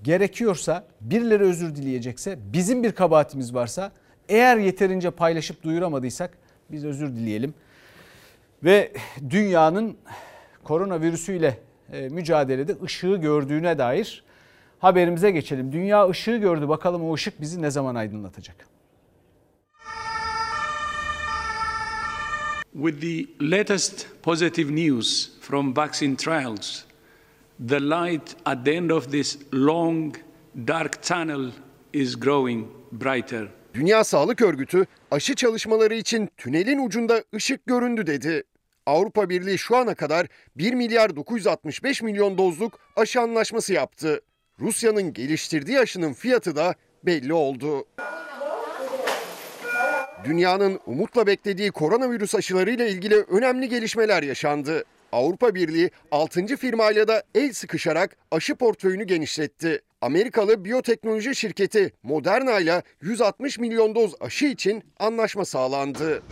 gerekiyorsa 0.03 0.85
birileri 1.01 1.43
özür 1.43 1.75
dileyecekse, 1.75 2.39
bizim 2.53 2.83
bir 2.83 2.93
kabahatimiz 2.93 3.55
varsa 3.55 3.93
eğer 4.29 4.57
yeterince 4.57 5.11
paylaşıp 5.11 5.63
duyuramadıysak 5.63 6.31
biz 6.71 6.85
özür 6.85 7.17
dileyelim. 7.17 7.55
Ve 8.65 8.93
dünyanın 9.31 9.97
koronavirüsüyle 10.65 11.59
mücadelede 12.11 12.77
ışığı 12.83 13.17
gördüğüne 13.17 13.79
dair 13.79 14.25
haberimize 14.79 15.31
geçelim. 15.31 15.73
Dünya 15.73 16.09
ışığı 16.09 16.37
gördü 16.37 16.69
bakalım 16.69 17.05
o 17.05 17.15
ışık 17.15 17.41
bizi 17.41 17.63
ne 17.63 17.71
zaman 17.71 17.95
aydınlatacak? 17.95 18.57
With 22.75 23.01
the 23.01 23.29
latest 23.39 24.07
positive 24.23 24.71
news 24.71 25.31
from 25.41 25.75
vaccine 25.75 26.17
trials, 26.17 26.85
the 27.69 27.79
light 27.79 28.35
at 28.47 28.65
the 28.65 28.77
end 28.77 28.91
of 28.91 29.11
this 29.11 29.39
long, 29.53 30.17
dark 30.67 31.03
tunnel 31.03 31.53
is 31.93 32.17
growing 32.17 32.67
brighter. 32.93 33.49
Dünya 33.75 34.05
Sağlık 34.05 34.43
Örgütü 34.43 34.87
aşı 35.11 35.35
çalışmaları 35.35 35.95
için 35.95 36.29
tünelin 36.37 36.87
ucunda 36.87 37.25
ışık 37.35 37.67
göründü 37.67 38.07
dedi. 38.07 38.43
Avrupa 38.87 39.29
Birliği 39.29 39.59
şu 39.59 39.77
ana 39.77 39.95
kadar 39.95 40.27
1 40.57 40.75
milyar 40.75 41.17
965 41.17 42.03
milyon 42.03 42.39
dozluk 42.39 42.79
aşı 42.97 43.21
anlaşması 43.21 43.73
yaptı. 43.73 44.21
Rusya'nın 44.61 45.13
geliştirdiği 45.13 45.79
aşının 45.79 46.13
fiyatı 46.13 46.57
da 46.57 46.75
belli 47.05 47.33
oldu. 47.33 47.85
Dünyanın 50.25 50.81
umutla 50.87 51.27
beklediği 51.27 51.71
koronavirüs 51.71 52.35
aşılarıyla 52.35 52.87
ilgili 52.87 53.15
önemli 53.15 53.69
gelişmeler 53.69 54.23
yaşandı. 54.23 54.85
Avrupa 55.13 55.55
Birliği 55.55 55.91
6. 56.11 56.47
firmayla 56.47 57.09
da 57.09 57.23
el 57.35 57.53
sıkışarak 57.53 58.17
aşı 58.31 58.55
portföyünü 58.55 59.05
genişletti. 59.05 59.83
Amerikalı 60.01 60.65
biyoteknoloji 60.65 61.35
şirketi 61.35 61.93
Moderna 62.03 62.61
ile 62.61 62.83
160 63.01 63.59
milyon 63.59 63.95
doz 63.95 64.15
aşı 64.21 64.47
için 64.47 64.83
anlaşma 64.99 65.45
sağlandı. 65.45 66.23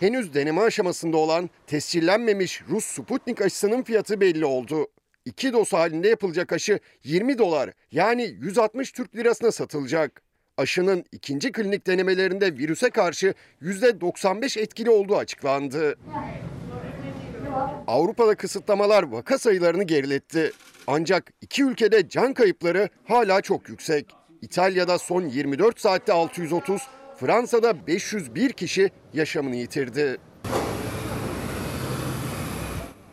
Henüz 0.00 0.34
deneme 0.34 0.60
aşamasında 0.60 1.16
olan 1.16 1.50
tescillenmemiş 1.66 2.62
Rus 2.68 2.84
Sputnik 2.84 3.42
aşısının 3.42 3.82
fiyatı 3.82 4.20
belli 4.20 4.44
oldu. 4.44 4.86
İki 5.24 5.52
doz 5.52 5.72
halinde 5.72 6.08
yapılacak 6.08 6.52
aşı 6.52 6.78
20 7.04 7.38
dolar 7.38 7.70
yani 7.92 8.22
160 8.40 8.92
Türk 8.92 9.16
lirasına 9.16 9.52
satılacak. 9.52 10.29
Aşının 10.60 11.04
ikinci 11.12 11.52
klinik 11.52 11.86
denemelerinde 11.86 12.58
virüse 12.58 12.90
karşı 12.90 13.34
%95 13.62 14.60
etkili 14.60 14.90
olduğu 14.90 15.16
açıklandı. 15.16 15.98
Avrupa'da 17.86 18.34
kısıtlamalar 18.34 19.02
vaka 19.02 19.38
sayılarını 19.38 19.82
geriletti. 19.82 20.52
Ancak 20.86 21.32
iki 21.40 21.64
ülkede 21.64 22.08
can 22.08 22.34
kayıpları 22.34 22.88
hala 23.04 23.40
çok 23.40 23.68
yüksek. 23.68 24.06
İtalya'da 24.42 24.98
son 24.98 25.22
24 25.22 25.80
saatte 25.80 26.12
630, 26.12 26.82
Fransa'da 27.16 27.86
501 27.86 28.52
kişi 28.52 28.90
yaşamını 29.12 29.56
yitirdi. 29.56 30.18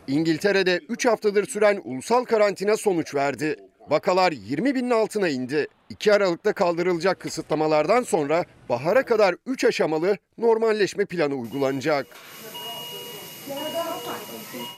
İngiltere'de 0.08 0.80
3 0.88 1.06
haftadır 1.06 1.46
süren 1.46 1.80
ulusal 1.84 2.24
karantina 2.24 2.76
sonuç 2.76 3.14
verdi. 3.14 3.67
Vakalar 3.90 4.32
20 4.32 4.74
binin 4.74 4.90
altına 4.90 5.28
indi. 5.28 5.66
2 5.88 6.12
Aralık'ta 6.12 6.52
kaldırılacak 6.52 7.20
kısıtlamalardan 7.20 8.02
sonra 8.02 8.44
bahara 8.68 9.04
kadar 9.04 9.34
3 9.46 9.64
aşamalı 9.64 10.16
normalleşme 10.38 11.04
planı 11.04 11.34
uygulanacak. 11.34 12.06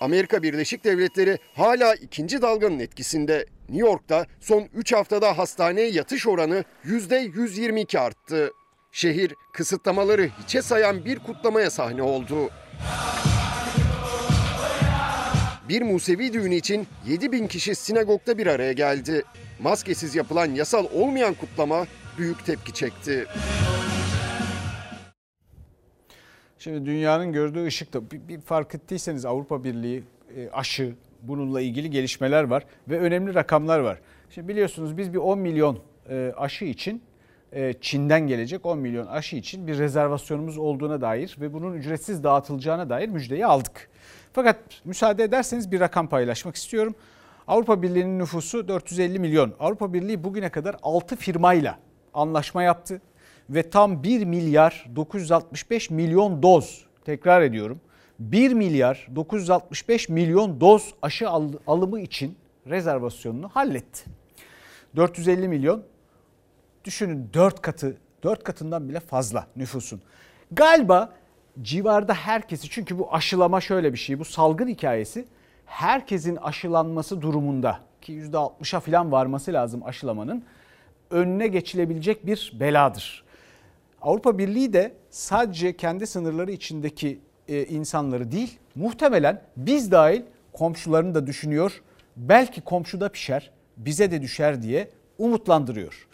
Amerika 0.00 0.42
Birleşik 0.42 0.84
Devletleri 0.84 1.38
hala 1.54 1.94
ikinci 1.94 2.42
dalganın 2.42 2.78
etkisinde. 2.78 3.46
New 3.68 3.88
York'ta 3.88 4.26
son 4.40 4.68
3 4.74 4.92
haftada 4.92 5.38
hastaneye 5.38 5.90
yatış 5.90 6.26
oranı 6.26 6.64
%122 6.84 7.98
arttı. 7.98 8.50
Şehir 8.92 9.34
kısıtlamaları 9.52 10.30
hiçe 10.42 10.62
sayan 10.62 11.04
bir 11.04 11.18
kutlamaya 11.18 11.70
sahne 11.70 12.02
oldu. 12.02 12.50
Bir 15.70 15.82
Musevi 15.82 16.32
düğünü 16.32 16.54
için 16.54 16.86
7 17.06 17.32
bin 17.32 17.46
kişi 17.46 17.74
sinagogda 17.74 18.38
bir 18.38 18.46
araya 18.46 18.72
geldi. 18.72 19.22
Maskesiz 19.62 20.14
yapılan 20.14 20.46
yasal 20.46 20.86
olmayan 20.94 21.34
kutlama 21.34 21.86
büyük 22.18 22.46
tepki 22.46 22.72
çekti. 22.72 23.26
Şimdi 26.58 26.86
dünyanın 26.86 27.32
gördüğü 27.32 27.66
ışıkta 27.66 28.10
bir, 28.10 28.28
bir 28.28 28.40
fark 28.40 28.74
ettiyseniz 28.74 29.24
Avrupa 29.24 29.64
Birliği 29.64 30.02
e, 30.36 30.50
aşı 30.52 30.94
bununla 31.22 31.60
ilgili 31.60 31.90
gelişmeler 31.90 32.44
var 32.44 32.66
ve 32.88 32.98
önemli 32.98 33.34
rakamlar 33.34 33.78
var. 33.78 33.98
Şimdi 34.30 34.48
biliyorsunuz 34.48 34.98
biz 34.98 35.12
bir 35.12 35.18
10 35.18 35.38
milyon 35.38 35.78
e, 36.08 36.32
aşı 36.36 36.64
için 36.64 37.02
e, 37.52 37.72
Çin'den 37.80 38.26
gelecek 38.26 38.66
10 38.66 38.78
milyon 38.78 39.06
aşı 39.06 39.36
için 39.36 39.66
bir 39.66 39.78
rezervasyonumuz 39.78 40.58
olduğuna 40.58 41.00
dair 41.00 41.36
ve 41.40 41.52
bunun 41.52 41.74
ücretsiz 41.74 42.24
dağıtılacağına 42.24 42.90
dair 42.90 43.08
müjdeyi 43.08 43.46
aldık. 43.46 43.90
Fakat 44.32 44.56
müsaade 44.84 45.24
ederseniz 45.24 45.72
bir 45.72 45.80
rakam 45.80 46.08
paylaşmak 46.08 46.56
istiyorum. 46.56 46.94
Avrupa 47.46 47.82
Birliği'nin 47.82 48.18
nüfusu 48.18 48.68
450 48.68 49.18
milyon. 49.18 49.54
Avrupa 49.60 49.92
Birliği 49.92 50.24
bugüne 50.24 50.48
kadar 50.48 50.76
6 50.82 51.16
firmayla 51.16 51.78
anlaşma 52.14 52.62
yaptı 52.62 53.00
ve 53.50 53.70
tam 53.70 54.02
1 54.02 54.24
milyar 54.24 54.86
965 54.96 55.90
milyon 55.90 56.42
doz 56.42 56.84
tekrar 57.04 57.42
ediyorum 57.42 57.80
1 58.18 58.52
milyar 58.52 59.08
965 59.14 60.08
milyon 60.08 60.60
doz 60.60 60.94
aşı 61.02 61.28
alımı 61.66 62.00
için 62.00 62.36
rezervasyonunu 62.66 63.48
halletti. 63.48 64.04
450 64.96 65.48
milyon 65.48 65.82
düşünün 66.84 67.30
4 67.34 67.62
katı 67.62 67.96
4 68.22 68.44
katından 68.44 68.88
bile 68.88 69.00
fazla 69.00 69.46
nüfusun. 69.56 70.02
Galiba 70.52 71.12
civarda 71.62 72.14
herkesi 72.14 72.68
çünkü 72.70 72.98
bu 72.98 73.14
aşılama 73.14 73.60
şöyle 73.60 73.92
bir 73.92 73.98
şey 73.98 74.18
bu 74.18 74.24
salgın 74.24 74.68
hikayesi 74.68 75.24
herkesin 75.66 76.36
aşılanması 76.36 77.22
durumunda 77.22 77.80
ki 78.02 78.12
%60'a 78.12 78.80
falan 78.80 79.12
varması 79.12 79.52
lazım 79.52 79.82
aşılamanın 79.84 80.44
önüne 81.10 81.46
geçilebilecek 81.46 82.26
bir 82.26 82.52
beladır. 82.60 83.24
Avrupa 84.02 84.38
Birliği 84.38 84.72
de 84.72 84.92
sadece 85.10 85.76
kendi 85.76 86.06
sınırları 86.06 86.52
içindeki 86.52 87.20
e, 87.48 87.64
insanları 87.64 88.32
değil 88.32 88.58
muhtemelen 88.74 89.42
biz 89.56 89.90
dahil 89.90 90.22
komşularını 90.52 91.14
da 91.14 91.26
düşünüyor. 91.26 91.82
Belki 92.16 92.60
komşuda 92.60 93.08
pişer 93.08 93.50
bize 93.76 94.10
de 94.10 94.22
düşer 94.22 94.62
diye 94.62 94.90
umutlandırıyor. 95.18 96.08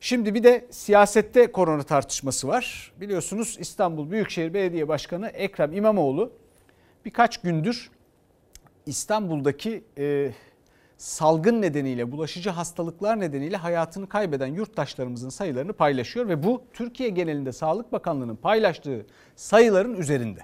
Şimdi 0.00 0.34
bir 0.34 0.42
de 0.42 0.66
siyasette 0.70 1.52
korona 1.52 1.82
tartışması 1.82 2.48
var. 2.48 2.92
Biliyorsunuz 3.00 3.56
İstanbul 3.60 4.10
Büyükşehir 4.10 4.54
Belediye 4.54 4.88
Başkanı 4.88 5.28
Ekrem 5.28 5.72
İmamoğlu 5.72 6.32
birkaç 7.04 7.40
gündür 7.40 7.90
İstanbul'daki 8.86 9.84
e, 9.98 10.32
salgın 10.96 11.62
nedeniyle, 11.62 12.12
bulaşıcı 12.12 12.50
hastalıklar 12.50 13.20
nedeniyle 13.20 13.56
hayatını 13.56 14.08
kaybeden 14.08 14.46
yurttaşlarımızın 14.46 15.28
sayılarını 15.28 15.72
paylaşıyor 15.72 16.28
ve 16.28 16.42
bu 16.42 16.62
Türkiye 16.72 17.08
genelinde 17.08 17.52
Sağlık 17.52 17.92
Bakanlığı'nın 17.92 18.36
paylaştığı 18.36 19.06
sayıların 19.36 19.94
üzerinde. 19.94 20.40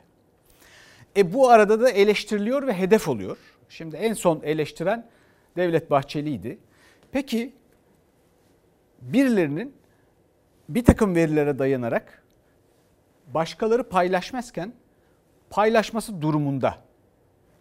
E 1.17 1.33
bu 1.33 1.51
arada 1.51 1.81
da 1.81 1.91
eleştiriliyor 1.91 2.67
ve 2.67 2.75
hedef 2.75 3.09
oluyor. 3.09 3.37
Şimdi 3.69 3.97
en 3.97 4.13
son 4.13 4.41
eleştiren 4.43 5.07
Devlet 5.57 5.91
Bahçeli'ydi. 5.91 6.59
Peki 7.13 7.53
birilerinin 9.13 9.75
bir 10.69 10.85
takım 10.85 11.15
verilere 11.15 11.59
dayanarak 11.59 12.23
başkaları 13.35 13.89
paylaşmazken 13.89 14.73
paylaşması 15.51 16.23
durumunda 16.23 16.79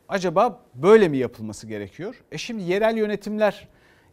acaba 0.09 0.61
böyle 0.75 1.07
mi 1.07 1.17
yapılması 1.17 1.67
gerekiyor? 1.67 2.23
E 2.31 2.37
şimdi 2.37 2.63
yerel 2.63 2.97
yönetimler 2.97 3.67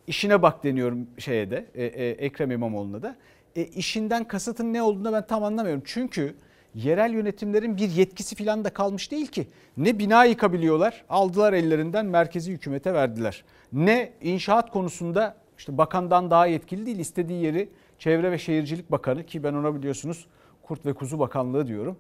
işine 0.07 0.43
bak 0.43 0.65
deniyorum 0.65 1.07
şeye 1.19 1.51
de 1.51 1.67
e, 1.75 1.85
e, 1.85 2.09
Ekrem 2.09 2.51
İmamoğlu'na 2.51 3.03
da. 3.03 3.17
E, 3.57 3.65
işinden 3.65 4.25
kasıtın 4.25 4.73
ne 4.73 4.83
olduğunu 4.83 5.13
ben 5.13 5.27
tam 5.27 5.45
anlamıyorum. 5.45 5.83
Çünkü 5.85 6.35
yerel 6.75 7.13
yönetimlerin 7.13 7.77
bir 7.77 7.91
yetkisi 7.91 8.37
falan 8.37 8.65
da 8.65 8.71
kalmış 8.71 9.11
değil 9.11 9.27
ki. 9.27 9.49
Ne 9.77 9.99
bina 9.99 10.25
yıkabiliyorlar 10.25 11.05
aldılar 11.09 11.53
ellerinden 11.53 12.07
merkezi 12.07 12.53
hükümete 12.53 12.95
verdiler. 12.95 13.45
Ne 13.73 14.13
inşaat 14.23 14.71
konusunda 14.71 15.37
işte 15.61 15.79
bakandan 15.79 16.31
daha 16.31 16.47
yetkili 16.47 16.87
değil 16.87 16.99
istediği 16.99 17.45
yeri 17.45 17.69
Çevre 17.99 18.33
ve 18.33 18.39
Şehircilik 18.39 18.91
Bakanı 18.91 19.27
ki 19.27 19.43
ben 19.43 19.55
ona 19.55 19.75
biliyorsunuz 19.75 20.27
Kurt 20.63 20.87
ve 20.87 20.93
Kuzu 20.93 21.19
Bakanlığı 21.19 21.67
diyorum. 21.67 21.97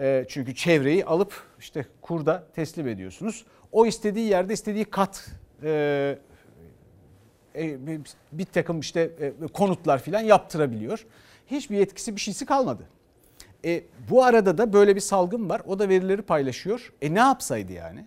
E, 0.00 0.24
çünkü 0.28 0.54
çevreyi 0.54 1.04
alıp 1.04 1.42
işte 1.58 1.86
kurda 2.00 2.44
teslim 2.54 2.88
ediyorsunuz. 2.88 3.44
O 3.72 3.86
istediği 3.86 4.28
yerde 4.28 4.52
istediği 4.52 4.84
kat 4.84 5.30
e, 5.62 6.18
e, 7.56 7.78
bir 8.32 8.44
takım 8.44 8.80
işte 8.80 9.32
konutlar 9.52 10.02
filan 10.02 10.20
yaptırabiliyor. 10.20 11.06
Hiçbir 11.46 11.76
yetkisi 11.76 12.16
bir 12.16 12.20
şeysi 12.20 12.46
kalmadı. 12.46 12.82
E, 13.64 13.84
bu 14.10 14.24
arada 14.24 14.58
da 14.58 14.72
böyle 14.72 14.96
bir 14.96 15.00
salgın 15.00 15.48
var. 15.48 15.62
O 15.66 15.78
da 15.78 15.88
verileri 15.88 16.22
paylaşıyor. 16.22 16.92
E 17.02 17.14
ne 17.14 17.18
yapsaydı 17.18 17.72
yani? 17.72 18.04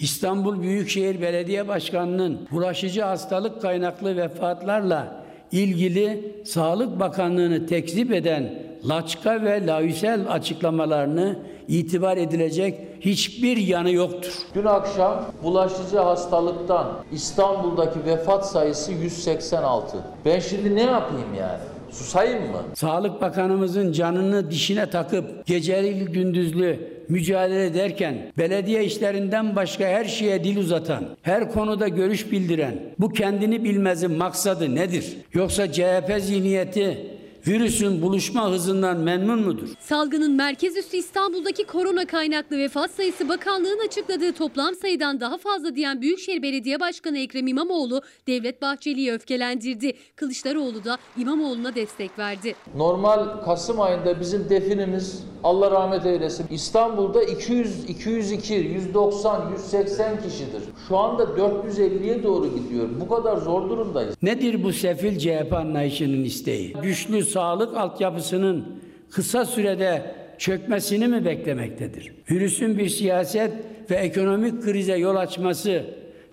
İstanbul 0.00 0.62
Büyükşehir 0.62 1.22
Belediye 1.22 1.68
Başkanı'nın 1.68 2.48
bulaşıcı 2.50 3.02
hastalık 3.02 3.62
kaynaklı 3.62 4.16
vefatlarla 4.16 5.24
ilgili 5.52 6.34
Sağlık 6.46 7.00
Bakanlığı'nı 7.00 7.66
tekzip 7.66 8.12
eden 8.12 8.62
laçka 8.88 9.42
ve 9.42 9.66
laüsel 9.66 10.32
açıklamalarını 10.32 11.38
itibar 11.68 12.16
edilecek 12.16 12.80
hiçbir 13.00 13.56
yanı 13.56 13.90
yoktur. 13.90 14.32
Dün 14.54 14.64
akşam 14.64 15.24
bulaşıcı 15.42 15.98
hastalıktan 15.98 16.86
İstanbul'daki 17.12 18.04
vefat 18.04 18.50
sayısı 18.50 18.92
186. 18.92 19.98
Ben 20.24 20.38
şimdi 20.38 20.74
ne 20.74 20.82
yapayım 20.82 21.34
yani? 21.38 21.75
Susayım 21.90 22.42
mı? 22.42 22.62
Sağlık 22.74 23.20
Bakanımızın 23.20 23.92
canını 23.92 24.50
dişine 24.50 24.90
takıp 24.90 25.46
geceli 25.46 26.04
gündüzlü 26.04 26.78
mücadele 27.08 27.66
ederken 27.66 28.32
belediye 28.38 28.84
işlerinden 28.84 29.56
başka 29.56 29.84
her 29.84 30.04
şeye 30.04 30.44
dil 30.44 30.56
uzatan, 30.56 31.04
her 31.22 31.52
konuda 31.52 31.88
görüş 31.88 32.32
bildiren 32.32 32.74
bu 32.98 33.08
kendini 33.08 33.64
bilmezin 33.64 34.12
maksadı 34.12 34.74
nedir? 34.74 35.16
Yoksa 35.32 35.72
CHP 35.72 36.16
zihniyeti 36.20 37.15
virüsün 37.48 38.02
buluşma 38.02 38.50
hızından 38.50 38.96
memnun 38.98 39.40
mudur? 39.40 39.68
Salgının 39.80 40.32
merkez 40.32 40.76
üssü 40.76 40.96
İstanbul'daki 40.96 41.64
korona 41.64 42.06
kaynaklı 42.06 42.58
vefat 42.58 42.90
sayısı 42.90 43.28
bakanlığın 43.28 43.86
açıkladığı 43.86 44.32
toplam 44.32 44.74
sayıdan 44.74 45.20
daha 45.20 45.38
fazla 45.38 45.74
diyen 45.76 46.02
Büyükşehir 46.02 46.42
Belediye 46.42 46.80
Başkanı 46.80 47.18
Ekrem 47.18 47.46
İmamoğlu 47.46 48.02
Devlet 48.26 48.62
Bahçeli'yi 48.62 49.12
öfkelendirdi. 49.12 49.92
Kılıçdaroğlu 50.16 50.84
da 50.84 50.98
İmamoğlu'na 51.18 51.74
destek 51.74 52.18
verdi. 52.18 52.54
Normal 52.76 53.44
Kasım 53.44 53.80
ayında 53.80 54.20
bizim 54.20 54.50
definimiz 54.50 55.24
Allah 55.44 55.70
rahmet 55.70 56.06
eylesin 56.06 56.46
İstanbul'da 56.50 57.22
200, 57.22 57.84
202, 57.90 58.54
190, 58.54 59.50
180 59.52 60.22
kişidir. 60.22 60.62
Şu 60.88 60.96
anda 60.96 61.22
450'ye 61.22 62.22
doğru 62.22 62.46
gidiyor. 62.54 62.88
Bu 63.00 63.08
kadar 63.08 63.36
zor 63.36 63.70
durumdayız. 63.70 64.16
Nedir 64.22 64.64
bu 64.64 64.72
sefil 64.72 65.18
CHP 65.18 65.52
anlayışının 65.52 66.24
isteği? 66.24 66.72
Güçlü 66.82 67.24
sağlık 67.36 67.76
altyapısının 67.76 68.66
kısa 69.10 69.44
sürede 69.44 70.14
çökmesini 70.38 71.08
mi 71.08 71.24
beklemektedir? 71.24 72.12
Virüsün 72.30 72.78
bir 72.78 72.88
siyaset 72.88 73.52
ve 73.90 73.94
ekonomik 73.94 74.62
krize 74.62 74.96
yol 74.96 75.16
açması, 75.16 75.84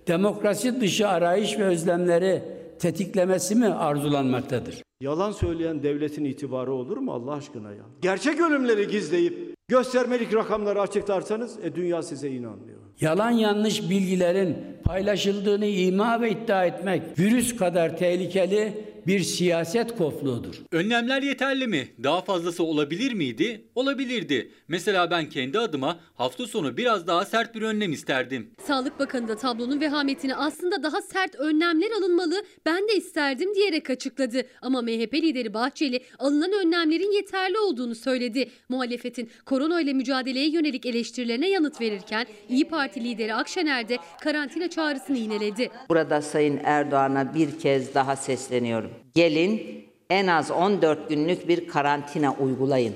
demokrasi 0.06 0.80
dışı 0.80 1.08
arayış 1.08 1.58
ve 1.58 1.64
özlemleri 1.64 2.42
tetiklemesi 2.78 3.54
mi 3.54 3.66
arzulanmaktadır? 3.66 4.82
Yalan 5.00 5.32
söyleyen 5.32 5.82
devletin 5.82 6.24
itibarı 6.24 6.72
olur 6.72 6.96
mu 6.96 7.12
Allah 7.12 7.32
aşkına 7.32 7.70
ya? 7.70 7.84
Gerçek 8.02 8.40
ölümleri 8.40 8.88
gizleyip 8.88 9.54
göstermelik 9.68 10.34
rakamları 10.34 10.80
açıklarsanız 10.80 11.58
e, 11.64 11.74
dünya 11.74 12.02
size 12.02 12.30
inanmıyor. 12.30 12.78
Yalan 13.00 13.30
yanlış 13.30 13.90
bilgilerin 13.90 14.56
paylaşıldığını 14.84 15.66
ima 15.66 16.20
ve 16.20 16.30
iddia 16.30 16.64
etmek 16.64 17.02
virüs 17.18 17.56
kadar 17.56 17.96
tehlikeli 17.96 18.93
bir 19.06 19.20
siyaset 19.20 19.96
kofluğudur. 19.98 20.54
Önlemler 20.72 21.22
yeterli 21.22 21.66
mi? 21.66 21.88
Daha 22.02 22.20
fazlası 22.20 22.64
olabilir 22.64 23.12
miydi? 23.12 23.64
Olabilirdi. 23.74 24.50
Mesela 24.68 25.10
ben 25.10 25.28
kendi 25.28 25.58
adıma 25.58 25.98
hafta 26.14 26.46
sonu 26.46 26.76
biraz 26.76 27.06
daha 27.06 27.24
sert 27.24 27.54
bir 27.54 27.62
önlem 27.62 27.92
isterdim. 27.92 28.50
Sağlık 28.66 28.98
Bakanı 28.98 29.28
da 29.28 29.36
tablonun 29.36 29.80
vehametini 29.80 30.34
aslında 30.34 30.82
daha 30.82 31.02
sert 31.02 31.34
önlemler 31.34 31.90
alınmalı 31.98 32.44
ben 32.66 32.88
de 32.88 32.96
isterdim 32.96 33.54
diyerek 33.54 33.90
açıkladı. 33.90 34.42
Ama 34.62 34.82
MHP 34.82 35.14
lideri 35.14 35.54
Bahçeli 35.54 36.00
alınan 36.18 36.52
önlemlerin 36.52 37.12
yeterli 37.12 37.58
olduğunu 37.58 37.94
söyledi. 37.94 38.50
Muhalefetin 38.68 39.30
korona 39.46 39.80
ile 39.80 39.92
mücadeleye 39.92 40.48
yönelik 40.48 40.86
eleştirilerine 40.86 41.48
yanıt 41.50 41.80
verirken 41.80 42.26
İyi 42.48 42.68
Parti 42.68 43.04
lideri 43.04 43.34
Akşener 43.34 43.88
de 43.88 43.98
karantina 44.22 44.70
çağrısını 44.70 45.16
yineledi. 45.18 45.70
Burada 45.88 46.22
Sayın 46.22 46.60
Erdoğan'a 46.64 47.34
bir 47.34 47.58
kez 47.58 47.94
daha 47.94 48.16
sesleniyorum. 48.16 48.90
Gelin 49.14 49.84
en 50.10 50.26
az 50.26 50.50
14 50.50 51.08
günlük 51.08 51.48
bir 51.48 51.68
karantina 51.68 52.34
uygulayın. 52.34 52.94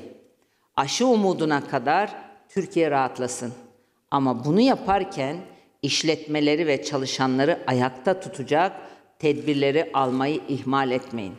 Aşı 0.76 1.06
umuduna 1.06 1.68
kadar 1.68 2.14
Türkiye 2.48 2.90
rahatlasın. 2.90 3.52
Ama 4.10 4.44
bunu 4.44 4.60
yaparken 4.60 5.36
işletmeleri 5.82 6.66
ve 6.66 6.82
çalışanları 6.82 7.58
ayakta 7.66 8.20
tutacak 8.20 8.72
tedbirleri 9.18 9.90
almayı 9.94 10.40
ihmal 10.48 10.90
etmeyin. 10.90 11.34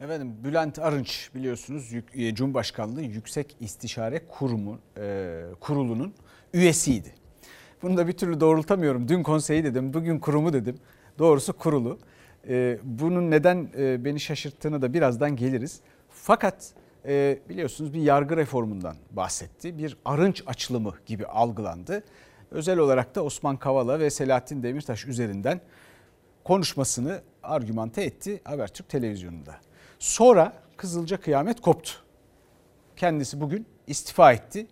Efendim 0.00 0.36
Bülent 0.44 0.78
Arınç 0.78 1.30
biliyorsunuz 1.34 1.92
e, 2.14 2.34
Cumhurbaşkanlığı 2.34 3.02
Yüksek 3.02 3.56
İstişare 3.60 4.22
Kurumu 4.28 4.78
e, 4.98 5.42
Kurulu'nun 5.60 6.14
üyesiydi. 6.54 7.14
Bunu 7.82 7.96
da 7.96 8.08
bir 8.08 8.12
türlü 8.12 8.40
doğrultamıyorum. 8.40 9.08
Dün 9.08 9.22
konseyi 9.22 9.64
dedim, 9.64 9.94
bugün 9.94 10.18
kurumu 10.18 10.52
dedim. 10.52 10.78
Doğrusu 11.18 11.52
kurulu. 11.52 11.98
E, 12.48 12.78
bunun 12.82 13.30
neden 13.30 13.68
e, 13.78 14.04
beni 14.04 14.20
şaşırttığını 14.20 14.82
da 14.82 14.94
birazdan 14.94 15.36
geliriz. 15.36 15.80
Fakat 16.08 16.74
e, 17.06 17.38
biliyorsunuz 17.48 17.94
bir 17.94 18.00
yargı 18.00 18.36
reformundan 18.36 18.96
bahsetti. 19.10 19.78
Bir 19.78 19.96
arınç 20.04 20.42
açılımı 20.46 20.94
gibi 21.06 21.26
algılandı. 21.26 22.04
Özel 22.50 22.78
olarak 22.78 23.14
da 23.14 23.24
Osman 23.24 23.56
Kavala 23.56 24.00
ve 24.00 24.10
Selahattin 24.10 24.62
Demirtaş 24.62 25.06
üzerinden 25.06 25.60
konuşmasını 26.44 27.20
argümante 27.42 28.02
etti 28.02 28.40
Habertürk 28.44 28.88
televizyonunda. 28.88 29.56
Sonra 29.98 30.52
Kızılca 30.76 31.20
kıyamet 31.20 31.60
koptu. 31.60 31.92
Kendisi 32.96 33.40
bugün 33.40 33.66
istifa 33.86 34.32
etti. 34.32 34.66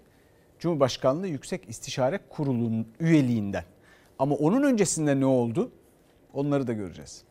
Cumhurbaşkanlığı 0.58 1.28
Yüksek 1.28 1.68
İstişare 1.68 2.20
Kurulu'nun 2.28 2.88
üyeliğinden. 3.00 3.64
Ama 4.18 4.34
onun 4.34 4.62
öncesinde 4.62 5.20
ne 5.20 5.26
oldu? 5.26 5.70
Onları 6.32 6.66
da 6.66 6.72
göreceğiz. 6.72 7.24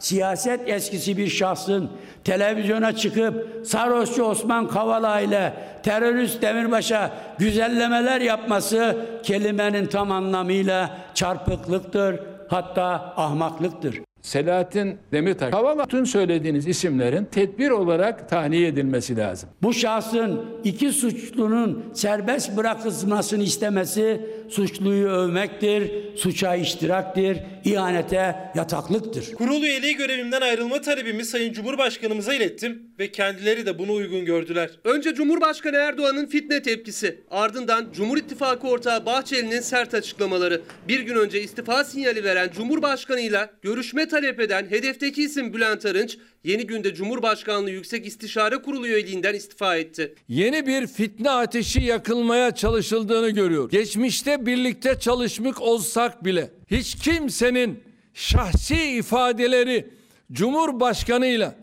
Siyaset 0.00 0.68
eskisi 0.68 1.16
bir 1.16 1.28
şahsın 1.28 1.90
televizyona 2.24 2.96
çıkıp 2.96 3.66
sarhoşçu 3.66 4.22
Osman 4.22 4.68
Kavala 4.68 5.20
ile 5.20 5.54
terörist 5.82 6.42
Demirbaş'a 6.42 7.10
güzellemeler 7.38 8.20
yapması 8.20 8.96
kelimenin 9.22 9.86
tam 9.86 10.12
anlamıyla 10.12 10.98
çarpıklıktır, 11.14 12.20
hatta 12.48 13.14
ahmaklıktır. 13.16 14.09
Selahattin 14.22 14.98
Demirtaş, 15.12 15.50
Kavala 15.50 15.86
tüm 15.86 16.06
söylediğiniz 16.06 16.66
isimlerin 16.66 17.24
tedbir 17.24 17.70
olarak 17.70 18.28
tahliye 18.28 18.68
edilmesi 18.68 19.16
lazım. 19.16 19.48
Bu 19.62 19.72
şahsın 19.74 20.44
iki 20.64 20.92
suçlunun 20.92 21.84
serbest 21.94 22.56
bırakılmasını 22.56 23.42
istemesi 23.42 24.20
suçluyu 24.48 25.08
övmektir, 25.08 25.90
suça 26.16 26.54
iştiraktir, 26.54 27.38
ihanete 27.64 28.36
yataklıktır. 28.54 29.34
Kurul 29.34 29.62
üyeliği 29.62 29.96
görevimden 29.96 30.40
ayrılma 30.40 30.80
talebimi 30.80 31.24
Sayın 31.24 31.52
Cumhurbaşkanımıza 31.52 32.34
ilettim 32.34 32.82
ve 32.98 33.12
kendileri 33.12 33.66
de 33.66 33.78
bunu 33.78 33.92
uygun 33.92 34.24
gördüler. 34.24 34.70
Önce 34.84 35.14
Cumhurbaşkanı 35.14 35.76
Erdoğan'ın 35.76 36.26
fitne 36.26 36.62
tepkisi, 36.62 37.20
ardından 37.30 37.86
Cumhur 37.92 38.18
İttifakı 38.18 38.68
ortağı 38.68 39.06
Bahçeli'nin 39.06 39.60
sert 39.60 39.94
açıklamaları. 39.94 40.60
Bir 40.88 41.00
gün 41.00 41.14
önce 41.14 41.42
istifa 41.42 41.84
sinyali 41.84 42.24
veren 42.24 42.50
Cumhurbaşkanıyla 42.56 43.50
görüşme 43.62 44.08
talep 44.10 44.40
eden 44.40 44.66
hedefteki 44.70 45.22
isim 45.22 45.54
Bülent 45.54 45.86
Arınç, 45.86 46.18
yeni 46.44 46.66
günde 46.66 46.94
Cumhurbaşkanlığı 46.94 47.70
Yüksek 47.70 48.06
İstişare 48.06 48.56
Kurulu 48.56 48.86
üyeliğinden 48.86 49.34
istifa 49.34 49.76
etti. 49.76 50.14
Yeni 50.28 50.66
bir 50.66 50.86
fitne 50.86 51.30
ateşi 51.30 51.80
yakılmaya 51.82 52.54
çalışıldığını 52.54 53.30
görüyor. 53.30 53.70
Geçmişte 53.70 54.46
birlikte 54.46 54.98
çalışmış 54.98 55.58
olsak 55.58 56.24
bile 56.24 56.50
hiç 56.70 56.94
kimsenin 56.94 57.80
şahsi 58.14 58.76
ifadeleri 58.76 59.90
Cumhurbaşkanıyla, 60.32 61.54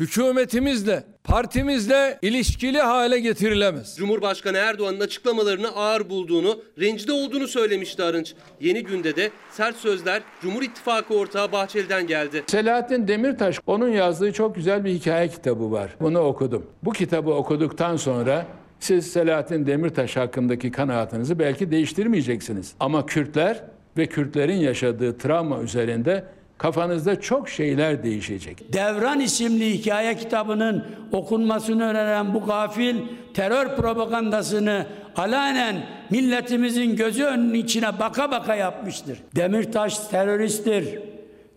hükümetimizle, 0.00 1.04
partimizle 1.24 2.18
ilişkili 2.22 2.78
hale 2.78 3.20
getirilemez. 3.20 3.96
Cumhurbaşkanı 3.96 4.56
Erdoğan'ın 4.56 5.00
açıklamalarını 5.00 5.68
ağır 5.68 6.10
bulduğunu, 6.10 6.62
rencide 6.80 7.12
olduğunu 7.12 7.48
söylemişti 7.48 8.02
Arınç. 8.02 8.34
Yeni 8.60 8.82
günde 8.82 9.16
de 9.16 9.30
sert 9.50 9.76
sözler 9.76 10.22
Cumhur 10.42 10.62
İttifakı 10.62 11.14
ortağı 11.14 11.52
Bahçeli'den 11.52 12.06
geldi. 12.06 12.44
Selahattin 12.46 13.08
Demirtaş, 13.08 13.60
onun 13.66 13.88
yazdığı 13.88 14.32
çok 14.32 14.54
güzel 14.54 14.84
bir 14.84 14.90
hikaye 14.90 15.28
kitabı 15.28 15.72
var. 15.72 15.96
Bunu 16.00 16.18
okudum. 16.18 16.66
Bu 16.82 16.92
kitabı 16.92 17.30
okuduktan 17.30 17.96
sonra 17.96 18.46
siz 18.80 19.12
Selahattin 19.12 19.66
Demirtaş 19.66 20.16
hakkındaki 20.16 20.70
kanaatinizi 20.70 21.38
belki 21.38 21.70
değiştirmeyeceksiniz. 21.70 22.74
Ama 22.80 23.06
Kürtler 23.06 23.64
ve 23.96 24.06
Kürtlerin 24.06 24.56
yaşadığı 24.56 25.18
travma 25.18 25.62
üzerinde 25.62 26.24
kafanızda 26.58 27.20
çok 27.20 27.48
şeyler 27.48 28.02
değişecek. 28.02 28.72
Devran 28.72 29.20
isimli 29.20 29.70
hikaye 29.78 30.16
kitabının 30.16 30.84
okunmasını 31.12 31.84
öneren 31.84 32.34
bu 32.34 32.44
gafil 32.44 32.96
terör 33.34 33.76
propagandasını 33.76 34.86
alanen 35.16 35.76
milletimizin 36.10 36.96
gözü 36.96 37.24
önünün 37.24 37.54
içine 37.54 37.98
baka 37.98 38.30
baka 38.30 38.54
yapmıştır. 38.54 39.18
Demirtaş 39.36 39.98
teröristtir. 39.98 40.98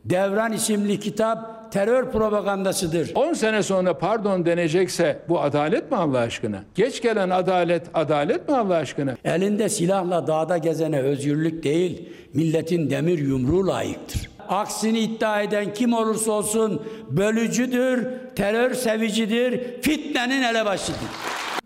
Devran 0.05 0.53
isimli 0.53 0.99
kitap 0.99 1.71
terör 1.71 2.11
propagandasıdır. 2.11 3.11
10 3.15 3.33
sene 3.33 3.63
sonra 3.63 3.97
pardon 3.97 4.45
denecekse 4.45 5.19
bu 5.29 5.41
adalet 5.41 5.91
mi 5.91 5.97
Allah 5.97 6.19
aşkına? 6.19 6.63
Geç 6.75 7.01
gelen 7.01 7.29
adalet 7.29 7.83
adalet 7.93 8.49
mi 8.49 8.55
Allah 8.55 8.75
aşkına? 8.75 9.15
Elinde 9.25 9.69
silahla 9.69 10.27
dağda 10.27 10.57
gezene 10.57 10.99
özgürlük 10.99 11.63
değil, 11.63 12.09
milletin 12.33 12.89
demir 12.89 13.19
yumruğu 13.19 13.67
layıktır. 13.67 14.29
Aksini 14.49 14.99
iddia 14.99 15.41
eden 15.41 15.73
kim 15.73 15.93
olursa 15.93 16.31
olsun 16.31 16.81
bölücüdür, 17.09 18.07
terör 18.35 18.73
sevicidir, 18.73 19.81
fitnenin 19.81 20.41
elebaşıdır. 20.41 20.99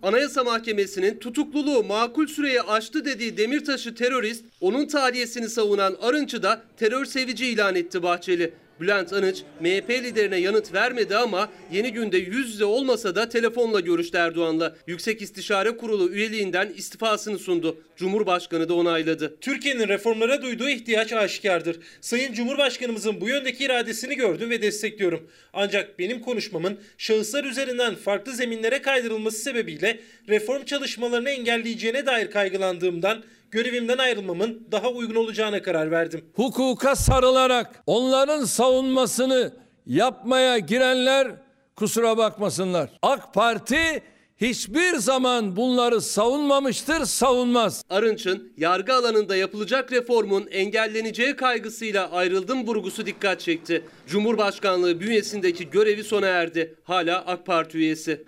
Anayasa 0.03 0.43
Mahkemesi'nin 0.43 1.19
tutukluluğu 1.19 1.83
makul 1.83 2.27
süreyi 2.27 2.61
aştı 2.61 3.05
dediği 3.05 3.37
Demirtaş'ı 3.37 3.95
terörist, 3.95 4.45
onun 4.61 4.85
tahliyesini 4.85 5.49
savunan 5.49 5.95
Arınç'ı 6.01 6.43
da 6.43 6.61
terör 6.77 7.05
sevici 7.05 7.47
ilan 7.47 7.75
etti 7.75 8.03
Bahçeli. 8.03 8.53
Bülent 8.81 9.13
Arınç 9.13 9.43
MHP 9.59 9.89
liderine 9.89 10.37
yanıt 10.37 10.73
vermedi 10.73 11.17
ama 11.17 11.49
yeni 11.71 11.93
günde 11.93 12.17
yüz 12.17 12.53
yüze 12.53 12.65
olmasa 12.65 13.15
da 13.15 13.29
telefonla 13.29 13.79
görüştü 13.79 14.17
Erdoğan'la. 14.17 14.75
Yüksek 14.87 15.21
İstişare 15.21 15.77
Kurulu 15.77 16.09
üyeliğinden 16.09 16.69
istifasını 16.77 17.39
sundu. 17.39 17.81
Cumhurbaşkanı 17.95 18.69
da 18.69 18.73
onayladı. 18.73 19.37
Türkiye'nin 19.41 19.87
reformlara 19.87 20.41
duyduğu 20.41 20.69
ihtiyaç 20.69 21.13
aşikardır. 21.13 21.79
Sayın 22.01 22.33
Cumhurbaşkanımızın 22.33 23.21
bu 23.21 23.27
yöndeki 23.29 23.63
iradesini 23.63 24.15
gördüm 24.15 24.49
ve 24.49 24.61
destekliyorum. 24.61 25.29
Ancak 25.53 25.99
benim 25.99 26.21
konuşmamın 26.21 26.79
şahıslar 26.97 27.43
üzerinden 27.43 27.95
farklı 27.95 28.31
zeminlere 28.31 28.81
kaydırılması 28.81 29.37
sebebiyle 29.37 29.99
reform 30.29 30.65
çalışmalarını 30.65 31.29
engelleyeceğine 31.29 32.05
dair 32.05 32.31
kaygılandığımdan 32.31 33.23
görevimden 33.51 33.97
ayrılmamın 33.97 34.67
daha 34.71 34.89
uygun 34.89 35.15
olacağına 35.15 35.61
karar 35.61 35.91
verdim. 35.91 36.25
Hukuka 36.35 36.95
sarılarak 36.95 37.83
onların 37.85 38.43
savunmasını 38.45 39.53
yapmaya 39.85 40.57
girenler 40.57 41.31
kusura 41.75 42.17
bakmasınlar. 42.17 42.89
AK 43.01 43.33
Parti 43.33 44.03
hiçbir 44.37 44.95
zaman 44.95 45.55
bunları 45.55 46.01
savunmamıştır, 46.01 47.05
savunmaz. 47.05 47.83
Arınç'ın 47.89 48.53
yargı 48.57 48.93
alanında 48.93 49.35
yapılacak 49.35 49.91
reformun 49.91 50.47
engelleneceği 50.51 51.35
kaygısıyla 51.35 52.11
ayrıldım 52.11 52.67
vurgusu 52.67 53.05
dikkat 53.05 53.39
çekti. 53.39 53.85
Cumhurbaşkanlığı 54.07 54.99
bünyesindeki 54.99 55.69
görevi 55.69 56.03
sona 56.03 56.27
erdi. 56.27 56.75
Hala 56.83 57.25
AK 57.25 57.45
Parti 57.45 57.77
üyesi. 57.77 58.23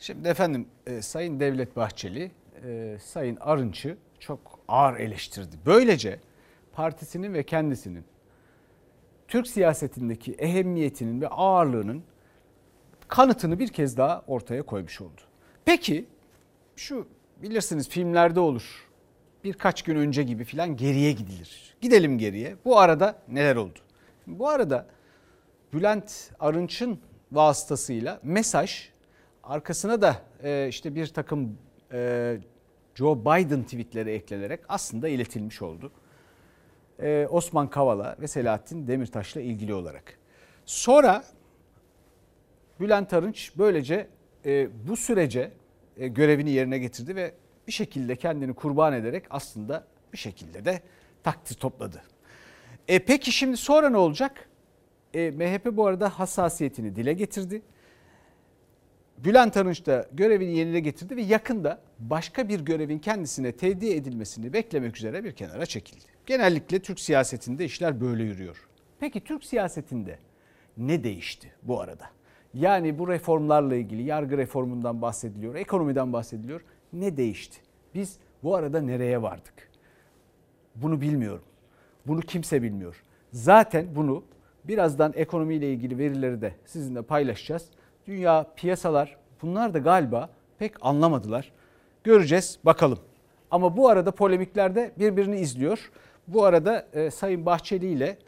Şimdi 0.00 0.28
efendim 0.28 0.66
e, 0.86 1.02
Sayın 1.02 1.40
Devlet 1.40 1.76
Bahçeli 1.76 2.30
e, 2.64 2.98
Sayın 2.98 3.36
Arınç'ı 3.40 3.96
çok 4.18 4.58
ağır 4.68 4.96
eleştirdi. 5.00 5.56
Böylece 5.66 6.20
partisinin 6.72 7.34
ve 7.34 7.42
kendisinin 7.42 8.04
Türk 9.28 9.46
siyasetindeki 9.46 10.32
ehemmiyetinin 10.32 11.20
ve 11.20 11.28
ağırlığının 11.28 12.02
kanıtını 13.08 13.58
bir 13.58 13.68
kez 13.68 13.96
daha 13.96 14.22
ortaya 14.26 14.62
koymuş 14.62 15.00
oldu. 15.00 15.20
Peki 15.64 16.04
şu 16.76 17.08
bilirsiniz 17.42 17.88
filmlerde 17.88 18.40
olur. 18.40 18.88
Birkaç 19.44 19.82
gün 19.82 19.96
önce 19.96 20.22
gibi 20.22 20.44
filan 20.44 20.76
geriye 20.76 21.12
gidilir. 21.12 21.76
Gidelim 21.80 22.18
geriye. 22.18 22.56
Bu 22.64 22.78
arada 22.78 23.18
neler 23.28 23.56
oldu? 23.56 23.78
Bu 24.26 24.48
arada 24.48 24.86
Bülent 25.72 26.30
Arınç'ın 26.40 27.00
vasıtasıyla 27.32 28.20
mesaj 28.22 28.88
arkasına 29.42 30.02
da 30.02 30.16
e, 30.42 30.68
işte 30.68 30.94
bir 30.94 31.06
takım 31.06 31.58
Joe 32.94 33.20
Biden 33.20 33.62
tweetleri 33.62 34.10
eklenerek 34.10 34.60
aslında 34.68 35.08
iletilmiş 35.08 35.62
oldu. 35.62 35.92
E, 37.02 37.26
Osman 37.30 37.70
Kavala 37.70 38.16
ve 38.20 38.28
Selahattin 38.28 38.86
Demirtaş'la 38.86 39.40
ilgili 39.40 39.74
olarak. 39.74 40.18
Sonra 40.64 41.24
Bülent 42.80 43.12
Arınç 43.12 43.52
böylece 43.58 44.06
e, 44.44 44.68
bu 44.88 44.96
sürece 44.96 45.50
e, 45.96 46.08
görevini 46.08 46.50
yerine 46.50 46.78
getirdi 46.78 47.16
ve 47.16 47.34
bir 47.66 47.72
şekilde 47.72 48.16
kendini 48.16 48.54
kurban 48.54 48.92
ederek 48.92 49.24
aslında 49.30 49.84
bir 50.12 50.18
şekilde 50.18 50.64
de 50.64 50.82
takdir 51.22 51.54
topladı. 51.54 52.02
E, 52.88 52.98
peki 52.98 53.32
şimdi 53.32 53.56
sonra 53.56 53.90
ne 53.90 53.96
olacak? 53.96 54.48
E, 55.14 55.30
MHP 55.30 55.76
bu 55.76 55.86
arada 55.86 56.08
hassasiyetini 56.08 56.96
dile 56.96 57.12
getirdi. 57.12 57.62
Bülent 59.24 59.56
Arınç 59.56 59.86
da 59.86 60.06
görevini 60.12 60.56
yerine 60.56 60.80
getirdi 60.80 61.16
ve 61.16 61.22
yakında 61.22 61.80
başka 61.98 62.48
bir 62.48 62.60
görevin 62.60 62.98
kendisine 62.98 63.52
tevdi 63.52 63.90
edilmesini 63.90 64.52
beklemek 64.52 64.96
üzere 64.96 65.24
bir 65.24 65.32
kenara 65.32 65.66
çekildi. 65.66 66.04
Genellikle 66.26 66.78
Türk 66.78 67.00
siyasetinde 67.00 67.64
işler 67.64 68.00
böyle 68.00 68.22
yürüyor. 68.22 68.68
Peki 69.00 69.24
Türk 69.24 69.44
siyasetinde 69.44 70.18
ne 70.76 71.04
değişti 71.04 71.52
bu 71.62 71.80
arada? 71.80 72.04
Yani 72.54 72.98
bu 72.98 73.08
reformlarla 73.08 73.76
ilgili 73.76 74.02
yargı 74.02 74.38
reformundan 74.38 75.02
bahsediliyor, 75.02 75.54
ekonomiden 75.54 76.12
bahsediliyor. 76.12 76.60
Ne 76.92 77.16
değişti? 77.16 77.58
Biz 77.94 78.18
bu 78.42 78.54
arada 78.54 78.80
nereye 78.80 79.22
vardık? 79.22 79.70
Bunu 80.74 81.00
bilmiyorum. 81.00 81.44
Bunu 82.06 82.20
kimse 82.20 82.62
bilmiyor. 82.62 83.02
Zaten 83.32 83.86
bunu 83.96 84.24
birazdan 84.64 85.12
ekonomiyle 85.16 85.72
ilgili 85.72 85.98
verileri 85.98 86.40
de 86.40 86.54
sizinle 86.66 87.02
paylaşacağız. 87.02 87.68
Dünya, 88.08 88.46
piyasalar 88.56 89.16
bunlar 89.42 89.74
da 89.74 89.78
galiba 89.78 90.28
pek 90.58 90.72
anlamadılar. 90.80 91.52
Göreceğiz 92.04 92.58
bakalım. 92.64 92.98
Ama 93.50 93.76
bu 93.76 93.88
arada 93.88 94.10
polemiklerde 94.10 94.92
birbirini 94.98 95.40
izliyor. 95.40 95.90
Bu 96.28 96.44
arada 96.44 96.86
e, 96.92 97.10
Sayın 97.10 97.46
Bahçeli 97.46 97.86
ile 97.86 98.18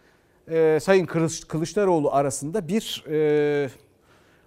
e, 0.49 0.81
Sayın 0.81 1.07
Kılıçdaroğlu 1.49 2.12
arasında 2.12 2.69
bir 2.69 3.05
e, 3.11 3.71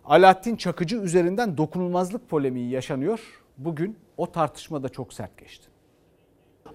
Alaaddin 0.06 0.56
Çakıcı 0.56 0.98
üzerinden 0.98 1.58
dokunulmazlık 1.58 2.30
polemiği 2.30 2.69
yaşanıyor. 2.69 3.19
Bugün 3.58 3.98
o 4.17 4.32
tartışma 4.32 4.84
da 4.84 4.89
çok 4.89 5.13
sert 5.13 5.38
geçti. 5.38 5.67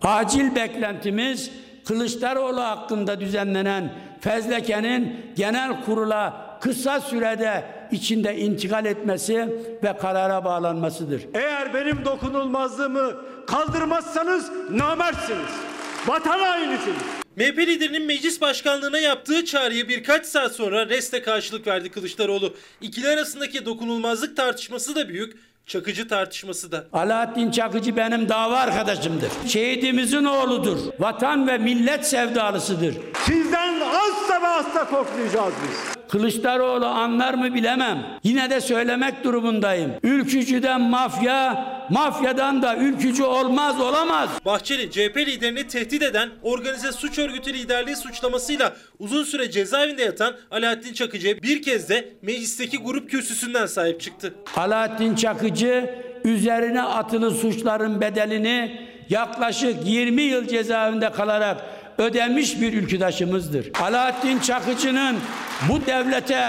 Acil 0.02 0.54
beklentimiz 0.54 1.50
Kılıçdaroğlu 1.84 2.60
hakkında 2.60 3.20
düzenlenen 3.20 3.92
fezlekenin 4.20 5.16
genel 5.36 5.84
kurula 5.84 6.58
kısa 6.60 7.00
sürede 7.00 7.77
içinde 7.92 8.36
intikal 8.36 8.84
etmesi 8.86 9.48
ve 9.84 9.96
karara 9.96 10.44
bağlanmasıdır. 10.44 11.22
Eğer 11.34 11.74
benim 11.74 12.04
dokunulmazlığımı 12.04 13.12
kaldırmazsanız 13.46 14.50
namertsiniz. 14.70 15.50
Vatan 16.06 16.38
hainisiniz. 16.38 17.02
MHP 17.36 17.58
liderinin 17.58 18.06
meclis 18.06 18.40
başkanlığına 18.40 18.98
yaptığı 18.98 19.44
çağrıya 19.44 19.88
birkaç 19.88 20.26
saat 20.26 20.52
sonra 20.52 20.88
reste 20.88 21.22
karşılık 21.22 21.66
verdi 21.66 21.90
Kılıçdaroğlu. 21.90 22.54
İkili 22.80 23.08
arasındaki 23.08 23.66
dokunulmazlık 23.66 24.36
tartışması 24.36 24.96
da 24.96 25.08
büyük, 25.08 25.36
Çakıcı 25.66 26.08
tartışması 26.08 26.72
da. 26.72 26.86
Alaaddin 26.92 27.50
Çakıcı 27.50 27.96
benim 27.96 28.28
dava 28.28 28.56
arkadaşımdır. 28.56 29.30
Şehidimizin 29.46 30.24
oğludur. 30.24 30.78
Vatan 30.98 31.48
ve 31.48 31.58
millet 31.58 32.06
sevdalısıdır. 32.06 32.94
Sizden 33.26 33.80
asla 33.80 34.42
ve 34.42 34.46
asla 34.46 34.90
korkmayacağız 34.90 35.54
biz. 35.68 35.97
Kılıçdaroğlu 36.08 36.86
anlar 36.86 37.34
mı 37.34 37.54
bilemem. 37.54 38.06
Yine 38.24 38.50
de 38.50 38.60
söylemek 38.60 39.24
durumundayım. 39.24 39.92
Ülkücüden 40.02 40.80
mafya, 40.80 41.66
mafyadan 41.90 42.62
da 42.62 42.76
ülkücü 42.76 43.22
olmaz 43.22 43.80
olamaz. 43.80 44.28
Bahçeli 44.44 44.90
CHP 44.90 45.16
liderini 45.16 45.66
tehdit 45.66 46.02
eden 46.02 46.28
organize 46.42 46.92
suç 46.92 47.18
örgütü 47.18 47.52
liderliği 47.54 47.96
suçlamasıyla 47.96 48.72
uzun 48.98 49.24
süre 49.24 49.50
cezaevinde 49.50 50.02
yatan 50.02 50.34
Alaaddin 50.50 50.92
Çakıcı'ya 50.92 51.42
bir 51.42 51.62
kez 51.62 51.88
de 51.88 52.08
meclisteki 52.22 52.78
grup 52.78 53.10
kürsüsünden 53.10 53.66
sahip 53.66 54.00
çıktı. 54.00 54.34
Alaaddin 54.56 55.14
Çakıcı 55.14 55.94
üzerine 56.24 56.82
atılı 56.82 57.30
suçların 57.30 58.00
bedelini 58.00 58.88
yaklaşık 59.08 59.76
20 59.84 60.22
yıl 60.22 60.48
cezaevinde 60.48 61.12
kalarak 61.12 61.56
ödemiş 61.98 62.60
bir 62.60 62.72
ülküdaşımızdır. 62.72 63.70
Alaaddin 63.82 64.38
Çakıcı'nın 64.38 65.16
bu 65.68 65.86
devlete, 65.86 66.44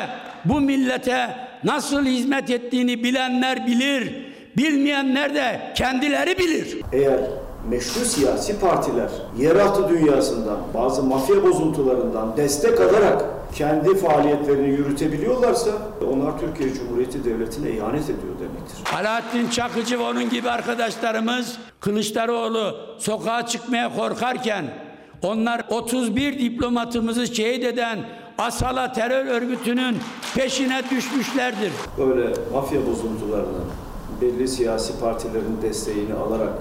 bu 0.45 0.61
millete 0.61 1.35
nasıl 1.63 2.05
hizmet 2.05 2.49
ettiğini 2.49 3.03
bilenler 3.03 3.67
bilir. 3.67 4.29
Bilmeyenler 4.57 5.35
de 5.35 5.61
kendileri 5.75 6.37
bilir. 6.37 6.77
Eğer 6.93 7.19
meşru 7.69 8.05
siyasi 8.05 8.59
partiler 8.59 9.09
yeraltı 9.37 9.89
dünyasından, 9.89 10.57
bazı 10.73 11.03
mafya 11.03 11.43
bozuntularından 11.43 12.37
destek 12.37 12.81
alarak 12.81 13.25
kendi 13.55 13.97
faaliyetlerini 13.97 14.67
yürütebiliyorlarsa 14.67 15.71
onlar 16.13 16.39
Türkiye 16.39 16.73
Cumhuriyeti 16.73 17.23
Devleti'ne 17.25 17.69
ihanet 17.71 18.03
ediyor 18.03 18.39
demektir. 18.39 18.95
Alaaddin 18.95 19.49
Çakıcı 19.49 19.99
ve 19.99 20.03
onun 20.03 20.29
gibi 20.29 20.49
arkadaşlarımız 20.49 21.57
Kılıçdaroğlu 21.79 22.75
sokağa 22.99 23.45
çıkmaya 23.45 23.95
korkarken 23.95 24.65
onlar 25.23 25.61
31 25.69 26.39
diplomatımızı 26.39 27.35
şehit 27.35 27.63
eden 27.63 27.99
Asala 28.39 28.93
terör 28.93 29.25
örgütünün 29.25 29.97
peşine 30.35 30.81
düşmüşlerdir. 30.91 31.71
Böyle 31.97 32.33
mafya 32.53 32.87
bozuntularının 32.87 33.65
belli 34.21 34.47
siyasi 34.47 34.99
partilerin 34.99 35.61
desteğini 35.61 36.13
alarak 36.13 36.53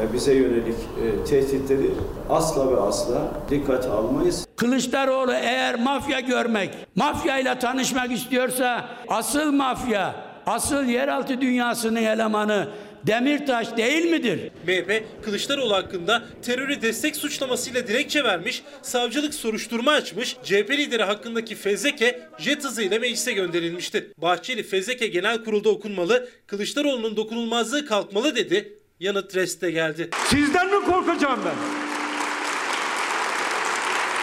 e, 0.00 0.12
bize 0.12 0.34
yönelik 0.34 0.74
e, 0.74 1.24
tehditleri 1.24 1.90
asla 2.30 2.70
ve 2.72 2.80
asla 2.80 3.30
dikkate 3.50 3.88
almayız. 3.88 4.46
Kılıçdaroğlu 4.56 5.32
eğer 5.32 5.80
mafya 5.80 6.20
görmek, 6.20 6.70
mafyayla 6.96 7.58
tanışmak 7.58 8.12
istiyorsa 8.12 8.84
asıl 9.08 9.52
mafya, 9.52 10.14
asıl 10.46 10.84
yeraltı 10.84 11.40
dünyasının 11.40 12.02
elemanı 12.02 12.68
Demirtaş 13.08 13.76
değil 13.76 14.10
midir? 14.10 14.50
MHP 14.66 15.04
Kılıçdaroğlu 15.24 15.74
hakkında 15.74 16.22
teröre 16.42 16.82
destek 16.82 17.16
suçlamasıyla 17.16 17.86
dilekçe 17.86 18.24
vermiş, 18.24 18.62
savcılık 18.82 19.34
soruşturma 19.34 19.92
açmış, 19.92 20.36
CHP 20.44 20.70
lideri 20.70 21.02
hakkındaki 21.02 21.54
fezleke 21.54 22.20
jet 22.38 22.64
hızıyla 22.64 22.98
meclise 22.98 23.32
gönderilmişti. 23.32 24.12
Bahçeli 24.18 24.62
fezleke 24.62 25.06
genel 25.06 25.44
kurulda 25.44 25.68
okunmalı, 25.68 26.28
Kılıçdaroğlu'nun 26.46 27.16
dokunulmazlığı 27.16 27.86
kalkmalı 27.86 28.36
dedi. 28.36 28.78
Yanıt 29.00 29.36
reste 29.36 29.70
geldi. 29.70 30.10
Sizden 30.26 30.66
mi 30.66 30.84
korkacağım 30.84 31.40
ben? 31.44 31.54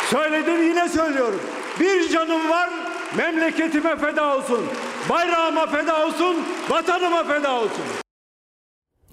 Söyledim 0.09 0.67
yine 0.67 0.89
söylüyorum. 0.89 1.41
Bir 1.79 2.09
canım 2.09 2.49
var 2.49 2.69
memleketime 3.17 3.97
feda 3.97 4.37
olsun. 4.37 4.65
Bayrağıma 5.09 5.67
feda 5.67 6.05
olsun, 6.05 6.37
vatanıma 6.69 7.23
feda 7.23 7.53
olsun. 7.53 8.04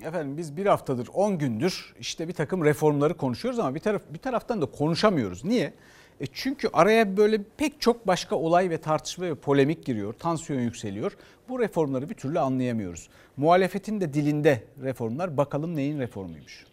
Efendim 0.04 0.36
biz 0.36 0.56
bir 0.56 0.66
haftadır 0.66 1.08
10 1.14 1.38
gündür 1.38 1.94
işte 2.00 2.28
bir 2.28 2.32
takım 2.32 2.64
reformları 2.64 3.14
konuşuyoruz 3.14 3.60
ama 3.60 3.74
bir, 3.74 3.80
taraf, 3.80 4.02
bir 4.10 4.18
taraftan 4.18 4.62
da 4.62 4.66
konuşamıyoruz. 4.66 5.44
Niye? 5.44 5.72
E 6.20 6.26
çünkü 6.26 6.68
araya 6.72 7.16
böyle 7.16 7.40
pek 7.56 7.80
çok 7.80 8.06
başka 8.06 8.36
olay 8.36 8.70
ve 8.70 8.78
tartışma 8.78 9.26
ve 9.26 9.34
polemik 9.34 9.86
giriyor. 9.86 10.12
Tansiyon 10.12 10.60
yükseliyor. 10.60 11.12
Bu 11.48 11.60
reformları 11.60 12.10
bir 12.10 12.14
türlü 12.14 12.40
anlayamıyoruz. 12.40 13.08
Muhalefetin 13.36 14.00
de 14.00 14.14
dilinde 14.14 14.62
reformlar 14.82 15.36
bakalım 15.36 15.76
neyin 15.76 15.98
reformuymuş. 15.98 16.66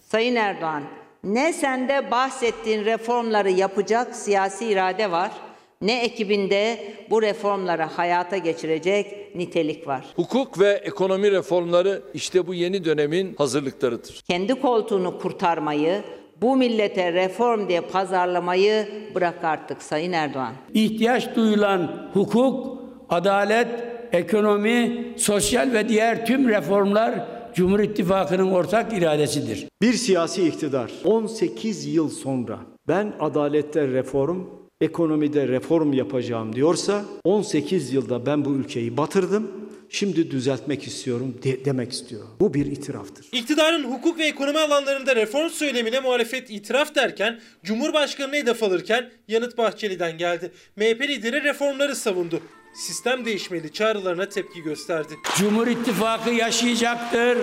Sayın 0.00 0.36
Erdoğan, 0.36 0.82
ne 1.24 1.52
sende 1.52 2.10
bahsettiğin 2.10 2.84
reformları 2.84 3.50
yapacak 3.50 4.16
siyasi 4.16 4.66
irade 4.66 5.10
var 5.10 5.32
ne 5.80 6.04
ekibinde 6.04 6.78
bu 7.10 7.22
reformları 7.22 7.82
hayata 7.82 8.36
geçirecek 8.36 9.34
nitelik 9.34 9.86
var. 9.86 10.04
Hukuk 10.16 10.60
ve 10.60 10.70
ekonomi 10.70 11.30
reformları 11.30 12.02
işte 12.14 12.46
bu 12.46 12.54
yeni 12.54 12.84
dönemin 12.84 13.34
hazırlıklarıdır. 13.38 14.22
Kendi 14.26 14.54
koltuğunu 14.54 15.18
kurtarmayı, 15.18 16.02
bu 16.42 16.56
millete 16.56 17.12
reform 17.12 17.68
diye 17.68 17.80
pazarlamayı 17.80 18.88
bırak 19.14 19.44
artık 19.44 19.82
Sayın 19.82 20.12
Erdoğan. 20.12 20.52
İhtiyaç 20.74 21.36
duyulan 21.36 22.10
hukuk, 22.12 22.78
adalet, 23.08 23.68
ekonomi, 24.12 25.14
sosyal 25.16 25.72
ve 25.72 25.88
diğer 25.88 26.26
tüm 26.26 26.48
reformlar 26.48 27.26
Cumhur 27.54 27.80
İttifakı'nın 27.80 28.50
ortak 28.50 28.92
iradesidir. 28.92 29.68
Bir 29.82 29.92
siyasi 29.92 30.48
iktidar 30.48 30.92
18 31.04 31.86
yıl 31.86 32.10
sonra 32.10 32.58
ben 32.88 33.12
adalette 33.20 33.88
reform, 33.88 34.40
ekonomide 34.80 35.48
reform 35.48 35.92
yapacağım 35.92 36.56
diyorsa 36.56 37.04
18 37.24 37.92
yılda 37.92 38.26
ben 38.26 38.44
bu 38.44 38.50
ülkeyi 38.54 38.96
batırdım. 38.96 39.50
Şimdi 39.88 40.30
düzeltmek 40.30 40.86
istiyorum 40.86 41.34
de- 41.44 41.64
demek 41.64 41.92
istiyor. 41.92 42.22
Bu 42.40 42.54
bir 42.54 42.66
itiraftır. 42.66 43.26
İktidarın 43.32 43.84
hukuk 43.84 44.18
ve 44.18 44.24
ekonomi 44.24 44.58
alanlarında 44.58 45.16
reform 45.16 45.48
söylemine 45.48 46.00
muhalefet 46.00 46.50
itiraf 46.50 46.94
derken 46.94 47.40
Cumhurbaşkanı'na 47.64 48.36
hedef 48.36 48.62
alırken 48.62 49.10
yanıt 49.28 49.58
Bahçeli'den 49.58 50.18
geldi. 50.18 50.52
MHP 50.76 51.00
lideri 51.08 51.42
reformları 51.44 51.96
savundu. 51.96 52.40
Sistem 52.74 53.24
değişmeli 53.24 53.72
çağrılarına 53.72 54.28
tepki 54.28 54.62
gösterdi. 54.62 55.14
Cumhur 55.38 55.66
İttifakı 55.66 56.30
yaşayacaktır. 56.30 57.38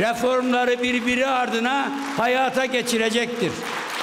Reformları 0.00 0.82
birbiri 0.82 1.26
ardına 1.26 1.92
hayata 2.16 2.64
geçirecektir. 2.66 3.50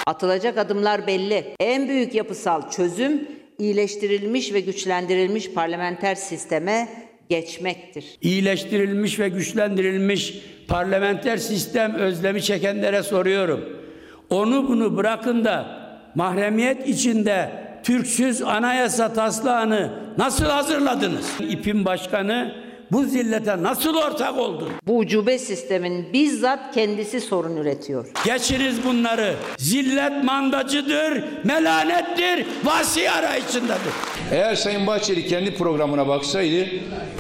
Atılacak 0.08 0.58
adımlar 0.58 1.08
belli. 1.08 1.56
En 1.60 1.88
büyük 1.88 2.16
yapısal 2.16 2.72
çözüm 2.72 3.28
iyileştirilmiş 3.60 4.54
ve 4.54 4.60
güçlendirilmiş 4.60 5.52
parlamenter 5.52 6.16
sisteme 6.16 6.90
geçmektir. 7.30 8.06
İyileştirilmiş 8.22 9.20
ve 9.20 9.30
güçlendirilmiş 9.30 10.42
parlamenter 10.68 11.38
sistem 11.38 11.96
özlemi 11.96 12.44
çekenlere 12.44 13.04
soruyorum. 13.04 13.82
Onu 14.30 14.68
bunu 14.68 14.98
bırakın 14.98 15.46
da 15.46 15.82
mahremiyet 16.16 16.88
içinde 16.88 17.52
Türksüz 17.84 18.42
anayasa 18.42 19.14
taslağını 19.14 19.94
nasıl 20.18 20.46
hazırladınız? 20.46 21.28
İP'in 21.50 21.86
başkanı 21.86 22.56
bu 22.92 23.04
zillete 23.06 23.64
nasıl 23.64 23.96
ortak 23.96 24.38
oldu? 24.38 24.70
Bu 24.88 24.98
ucube 24.98 25.40
sistemin 25.40 26.14
bizzat 26.14 26.74
kendisi 26.74 27.22
sorun 27.22 27.58
üretiyor. 27.58 28.08
Geçiniz 28.26 28.86
bunları. 28.86 29.36
Zillet 29.58 30.24
mandacıdır, 30.24 31.24
melanettir, 31.44 32.46
vasi 32.64 33.12
arayışındadır. 33.12 33.94
Eğer 34.32 34.56
Sayın 34.56 34.88
Bahçeli 34.88 35.28
kendi 35.28 35.56
programına 35.56 36.08
baksaydı, 36.08 36.66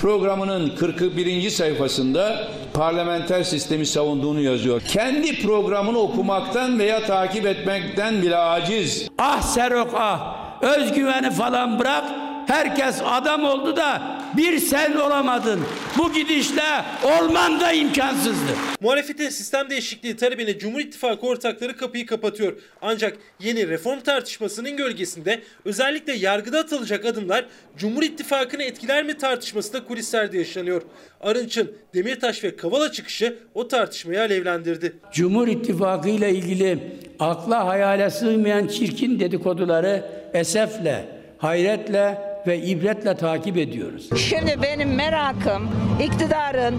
programının 0.01 0.75
41. 0.75 1.49
sayfasında 1.49 2.47
parlamenter 2.73 3.43
sistemi 3.43 3.85
savunduğunu 3.85 4.41
yazıyor. 4.41 4.81
Kendi 4.87 5.41
programını 5.41 5.99
okumaktan 5.99 6.79
veya 6.79 7.05
takip 7.05 7.45
etmekten 7.45 8.21
bile 8.21 8.37
aciz. 8.37 9.09
Ah 9.17 9.41
Serok 9.41 9.89
ah, 9.95 10.35
özgüveni 10.61 11.31
falan 11.31 11.79
bırak. 11.79 12.03
Herkes 12.47 13.01
adam 13.05 13.43
oldu 13.45 13.75
da 13.75 14.01
bir 14.37 14.59
sen 14.59 14.93
olamadın. 14.93 15.59
Bu 15.97 16.13
gidişle 16.13 16.85
olman 17.03 17.59
da 17.59 17.71
imkansızdır. 17.71 18.55
Muhalefetin 18.81 19.29
sistem 19.29 19.69
değişikliği 19.69 20.15
talebine 20.15 20.59
Cumhur 20.59 20.79
İttifakı 20.79 21.27
ortakları 21.27 21.77
kapıyı 21.77 22.05
kapatıyor. 22.05 22.53
Ancak 22.81 23.17
yeni 23.39 23.67
reform 23.67 23.99
tartışmasının 23.99 24.77
gölgesinde 24.77 25.41
özellikle 25.65 26.13
yargıda 26.13 26.59
atılacak 26.59 27.05
adımlar 27.05 27.45
Cumhur 27.77 28.03
İttifakı'nı 28.03 28.63
etkiler 28.63 29.03
mi 29.03 29.17
tartışması 29.17 29.73
da 29.73 29.83
kulislerde 29.83 30.37
yaşanıyor. 30.37 30.81
Arınç'ın 31.21 31.71
Demirtaş 31.93 32.43
ve 32.43 32.55
Kavala 32.55 32.91
çıkışı 32.91 33.37
o 33.53 33.67
tartışmayı 33.67 34.19
alevlendirdi. 34.19 34.95
Cumhur 35.13 35.47
İttifakı 35.47 36.09
ile 36.09 36.29
ilgili 36.29 36.79
akla 37.19 37.65
hayale 37.65 38.09
sığmayan 38.09 38.67
çirkin 38.67 39.19
dedikoduları 39.19 40.05
esefle, 40.33 41.05
hayretle 41.37 42.30
ve 42.47 42.59
ibretle 42.61 43.15
takip 43.15 43.57
ediyoruz. 43.57 44.09
Şimdi 44.17 44.59
benim 44.63 44.95
merakım 44.95 45.69
iktidarın 46.03 46.75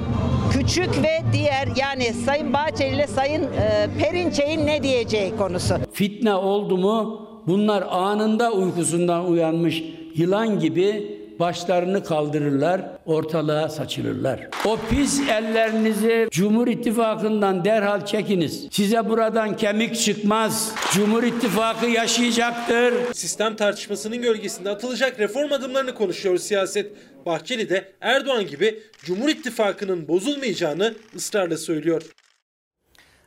küçük 0.52 1.02
ve 1.02 1.20
diğer 1.32 1.68
yani 1.76 2.12
Sayın 2.12 2.52
Bahçeli 2.52 2.94
ile 2.94 3.06
Sayın 3.06 3.42
e, 3.42 3.88
Perinçek'in 3.98 4.66
ne 4.66 4.82
diyeceği 4.82 5.36
konusu. 5.36 5.74
Fitne 5.92 6.34
oldu 6.34 6.78
mu 6.78 7.28
bunlar 7.46 7.84
anında 7.90 8.52
uykusundan 8.52 9.30
uyanmış 9.30 9.82
yılan 10.14 10.58
gibi 10.60 11.21
başlarını 11.42 12.04
kaldırırlar, 12.04 12.82
ortalığa 13.06 13.68
saçılırlar. 13.68 14.48
O 14.64 14.78
pis 14.90 15.20
ellerinizi 15.20 16.28
Cumhur 16.30 16.68
İttifakı'ndan 16.68 17.64
derhal 17.64 18.06
çekiniz. 18.06 18.68
Size 18.70 19.08
buradan 19.08 19.56
kemik 19.56 19.96
çıkmaz. 20.00 20.74
Cumhur 20.92 21.22
İttifakı 21.22 21.86
yaşayacaktır. 21.86 23.14
Sistem 23.14 23.56
tartışmasının 23.56 24.22
gölgesinde 24.22 24.70
atılacak 24.70 25.20
reform 25.20 25.52
adımlarını 25.52 25.94
konuşuyor 25.94 26.38
siyaset. 26.38 26.92
Bahçeli 27.26 27.70
de 27.70 27.92
Erdoğan 28.00 28.46
gibi 28.46 28.82
Cumhur 29.04 29.28
İttifakı'nın 29.28 30.08
bozulmayacağını 30.08 30.94
ısrarla 31.16 31.56
söylüyor. 31.56 32.02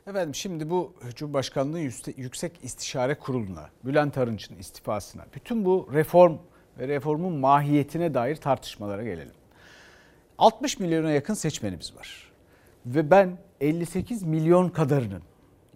Efendim 0.06 0.34
şimdi 0.34 0.70
bu 0.70 0.94
Cumhurbaşkanlığı 1.14 1.80
Yüksek 2.16 2.52
İstişare 2.62 3.14
Kurulu'na, 3.14 3.70
Bülent 3.84 4.18
Arınç'ın 4.18 4.58
istifasına, 4.58 5.24
bütün 5.34 5.64
bu 5.64 5.88
reform 5.92 6.36
ve 6.78 6.88
reformun 6.88 7.32
mahiyetine 7.32 8.14
dair 8.14 8.36
tartışmalara 8.36 9.04
gelelim. 9.04 9.34
60 10.38 10.78
milyona 10.80 11.10
yakın 11.10 11.34
seçmenimiz 11.34 11.96
var. 11.96 12.32
Ve 12.86 13.10
ben 13.10 13.38
58 13.60 14.22
milyon 14.22 14.68
kadarının 14.68 15.22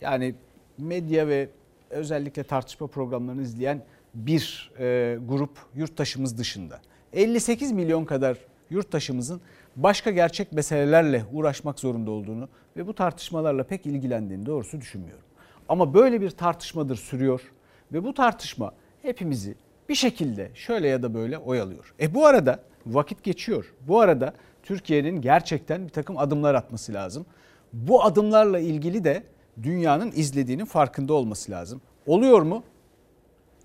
yani 0.01 0.35
medya 0.79 1.29
ve 1.29 1.49
özellikle 1.91 2.43
tartışma 2.43 2.87
programlarını 2.87 3.43
izleyen 3.43 3.83
bir 4.15 4.73
e, 4.79 5.19
grup 5.29 5.59
yurttaşımız 5.75 6.39
dışında 6.39 6.81
58 7.13 7.73
milyon 7.73 8.05
kadar 8.05 8.39
yurttaşımızın 8.71 9.41
başka 9.77 10.11
gerçek 10.11 10.53
meselelerle 10.53 11.25
uğraşmak 11.33 11.81
zorunda 11.81 12.11
olduğunu 12.11 12.49
ve 12.77 12.87
bu 12.87 12.95
tartışmalarla 12.95 13.65
pek 13.65 13.87
ilgilendiğini 13.87 14.47
doğrusu 14.47 14.81
düşünmüyorum. 14.81 15.25
Ama 15.69 15.95
böyle 15.95 16.21
bir 16.21 16.31
tartışmadır 16.31 16.97
sürüyor 16.97 17.53
ve 17.93 18.05
bu 18.05 18.15
tartışma 18.15 18.73
hepimizi 19.03 19.55
bir 19.91 19.95
şekilde 19.95 20.51
şöyle 20.55 20.89
ya 20.89 21.03
da 21.03 21.15
böyle 21.15 21.39
oyalıyor. 21.39 21.95
E 22.01 22.15
bu 22.15 22.27
arada 22.27 22.61
vakit 22.87 23.23
geçiyor. 23.23 23.75
Bu 23.81 24.01
arada 24.01 24.35
Türkiye'nin 24.63 25.21
gerçekten 25.21 25.85
bir 25.85 25.93
takım 25.93 26.19
adımlar 26.19 26.55
atması 26.55 26.93
lazım. 26.93 27.27
Bu 27.73 28.05
adımlarla 28.05 28.59
ilgili 28.59 29.05
de 29.05 29.23
dünyanın 29.63 30.13
izlediğinin 30.17 30.65
farkında 30.65 31.13
olması 31.15 31.51
lazım. 31.51 31.81
Oluyor 32.07 32.43
mu? 32.43 32.65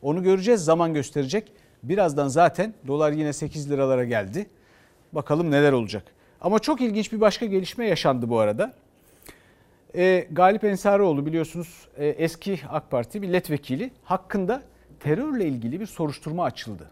Onu 0.02 0.24
göreceğiz, 0.24 0.66
zaman 0.66 0.94
gösterecek. 0.94 1.52
Birazdan 1.84 2.28
zaten 2.28 2.74
dolar 2.88 3.12
yine 3.12 3.34
8 3.34 3.72
liralara 3.72 4.04
geldi. 4.04 4.46
Bakalım 5.14 5.52
neler 5.52 5.72
olacak. 5.72 6.04
Ama 6.42 6.60
çok 6.60 6.82
ilginç 6.82 7.12
bir 7.12 7.22
başka 7.22 7.46
gelişme 7.46 7.88
yaşandı 7.88 8.30
bu 8.30 8.40
arada. 8.40 8.74
E, 9.96 10.28
Galip 10.32 10.64
Ensarioğlu 10.64 11.26
biliyorsunuz 11.26 11.88
e, 11.98 12.08
eski 12.08 12.60
AK 12.70 12.92
Parti 12.92 13.20
milletvekili 13.20 13.92
hakkında 14.04 14.62
terörle 15.06 15.46
ilgili 15.46 15.80
bir 15.80 15.86
soruşturma 15.86 16.44
açıldı. 16.44 16.91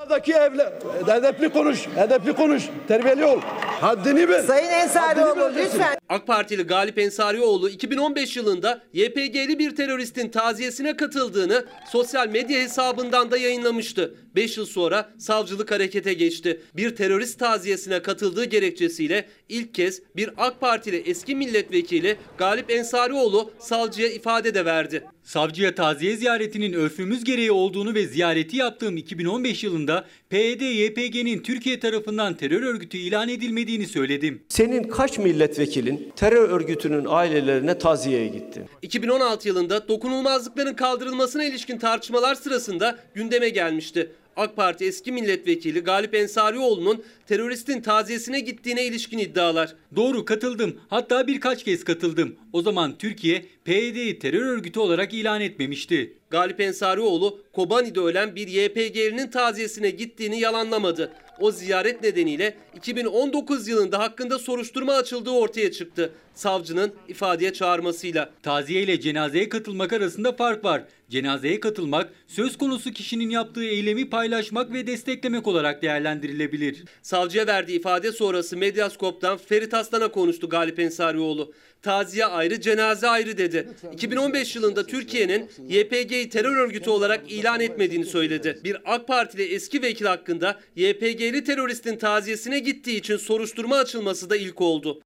Buradaki 0.00 0.32
evle 0.32 0.72
edepli 1.18 1.48
konuş, 1.48 1.88
edepli 1.96 2.32
konuş, 2.32 2.62
terbiyeli 2.88 3.24
ol. 3.24 3.40
Haddini 3.80 4.28
bil. 4.28 4.42
Sayın 4.42 4.68
Ensarioğlu 4.68 5.52
lütfen. 5.56 5.96
AK 6.08 6.26
Partili 6.26 6.62
Galip 6.62 6.98
Ensarioğlu 6.98 7.70
2015 7.70 8.36
yılında 8.36 8.82
YPG'li 8.92 9.58
bir 9.58 9.76
teröristin 9.76 10.28
taziyesine 10.28 10.96
katıldığını 10.96 11.64
sosyal 11.92 12.28
medya 12.28 12.60
hesabından 12.60 13.30
da 13.30 13.36
yayınlamıştı. 13.36 14.14
5 14.34 14.56
yıl 14.56 14.66
sonra 14.66 15.10
savcılık 15.18 15.70
harekete 15.70 16.14
geçti. 16.14 16.60
Bir 16.76 16.96
terörist 16.96 17.38
taziyesine 17.38 18.02
katıldığı 18.02 18.44
gerekçesiyle 18.44 19.28
ilk 19.48 19.74
kez 19.74 20.02
bir 20.16 20.30
AK 20.36 20.60
Partili 20.60 20.96
eski 20.96 21.36
milletvekili 21.36 22.16
Galip 22.38 22.70
Ensarioğlu 22.70 23.50
savcıya 23.58 24.08
ifade 24.08 24.54
de 24.54 24.64
verdi. 24.64 25.04
Savcıya 25.24 25.74
taziye 25.74 26.16
ziyaretinin 26.16 26.72
örfümüz 26.72 27.24
gereği 27.24 27.52
olduğunu 27.52 27.94
ve 27.94 28.06
ziyareti 28.06 28.56
yaptığım 28.56 28.96
2015 28.96 29.64
yılında 29.64 30.04
PYD-YPG'nin 30.30 31.42
Türkiye 31.42 31.80
tarafından 31.80 32.34
terör 32.34 32.62
örgütü 32.62 32.98
ilan 32.98 33.28
edilmediğini 33.28 33.86
söyledim. 33.86 34.42
Senin 34.48 34.82
kaç 34.82 35.18
milletvekilin 35.18 36.12
terör 36.16 36.48
örgütünün 36.48 37.04
ailelerine 37.08 37.78
taziyeye 37.78 38.28
gitti? 38.28 38.68
2016 38.82 39.48
yılında 39.48 39.88
dokunulmazlıkların 39.88 40.74
kaldırılmasına 40.74 41.44
ilişkin 41.44 41.78
tartışmalar 41.78 42.34
sırasında 42.34 42.98
gündeme 43.14 43.48
gelmişti. 43.48 44.10
AK 44.36 44.56
Parti 44.56 44.84
eski 44.84 45.12
milletvekili 45.12 45.80
Galip 45.80 46.14
Ensarioğlu'nun 46.14 47.04
teröristin 47.26 47.80
taziyesine 47.80 48.40
gittiğine 48.40 48.84
ilişkin 48.84 49.18
iddialar. 49.18 49.74
Doğru 49.96 50.24
katıldım. 50.24 50.80
Hatta 50.88 51.26
birkaç 51.26 51.64
kez 51.64 51.84
katıldım. 51.84 52.36
O 52.52 52.62
zaman 52.62 52.98
Türkiye 52.98 53.44
PYD'yi 53.64 54.18
terör 54.18 54.46
örgütü 54.46 54.80
olarak 54.80 55.14
ilan 55.14 55.40
etmemişti. 55.40 56.12
Galip 56.30 56.60
Ensarioğlu 56.60 57.42
Kobani'de 57.52 58.00
ölen 58.00 58.36
bir 58.36 58.48
YPG'linin 58.48 59.30
taziyesine 59.30 59.90
gittiğini 59.90 60.40
yalanlamadı. 60.40 61.12
O 61.40 61.50
ziyaret 61.50 62.02
nedeniyle 62.02 62.54
2019 62.76 63.68
yılında 63.68 63.98
hakkında 63.98 64.38
soruşturma 64.38 64.92
açıldığı 64.92 65.30
ortaya 65.30 65.72
çıktı. 65.72 66.12
Savcının 66.34 66.92
ifadeye 67.08 67.52
çağırmasıyla. 67.52 68.30
Taziye 68.42 68.82
ile 68.82 69.00
cenazeye 69.00 69.48
katılmak 69.48 69.92
arasında 69.92 70.32
fark 70.32 70.64
var. 70.64 70.82
Cenazeye 71.10 71.60
katılmak 71.60 72.12
söz 72.26 72.58
konusu 72.58 72.92
kişinin 72.92 73.30
yaptığı 73.30 73.64
eylemi 73.64 74.10
paylaşmak 74.10 74.72
ve 74.72 74.86
desteklemek 74.86 75.46
olarak 75.46 75.82
değerlendirilebilir. 75.82 76.84
Savcıya 77.14 77.46
verdiği 77.46 77.78
ifade 77.78 78.12
sonrası 78.12 78.56
Medyaskop'tan 78.56 79.38
Ferit 79.38 79.74
Aslan'a 79.74 80.08
konuştu 80.08 80.48
Galip 80.48 80.78
Ensarioğlu. 80.78 81.52
Taziye 81.82 82.26
ayrı, 82.26 82.60
cenaze 82.60 83.08
ayrı 83.08 83.38
dedi. 83.38 83.68
2015 83.92 84.56
yılında 84.56 84.86
Türkiye'nin 84.86 85.50
YPG'yi 85.68 86.28
terör 86.28 86.56
örgütü 86.56 86.90
olarak 86.90 87.32
ilan 87.32 87.60
etmediğini 87.60 88.04
söyledi. 88.04 88.60
Bir 88.64 88.76
AK 88.84 89.08
Partili 89.08 89.54
eski 89.54 89.82
vekil 89.82 90.06
hakkında 90.06 90.60
YPG'li 90.76 91.44
teröristin 91.44 91.96
taziyesine 91.96 92.58
gittiği 92.58 92.96
için 92.96 93.16
soruşturma 93.16 93.76
açılması 93.76 94.30
da 94.30 94.36
ilk 94.36 94.60
oldu. 94.60 95.00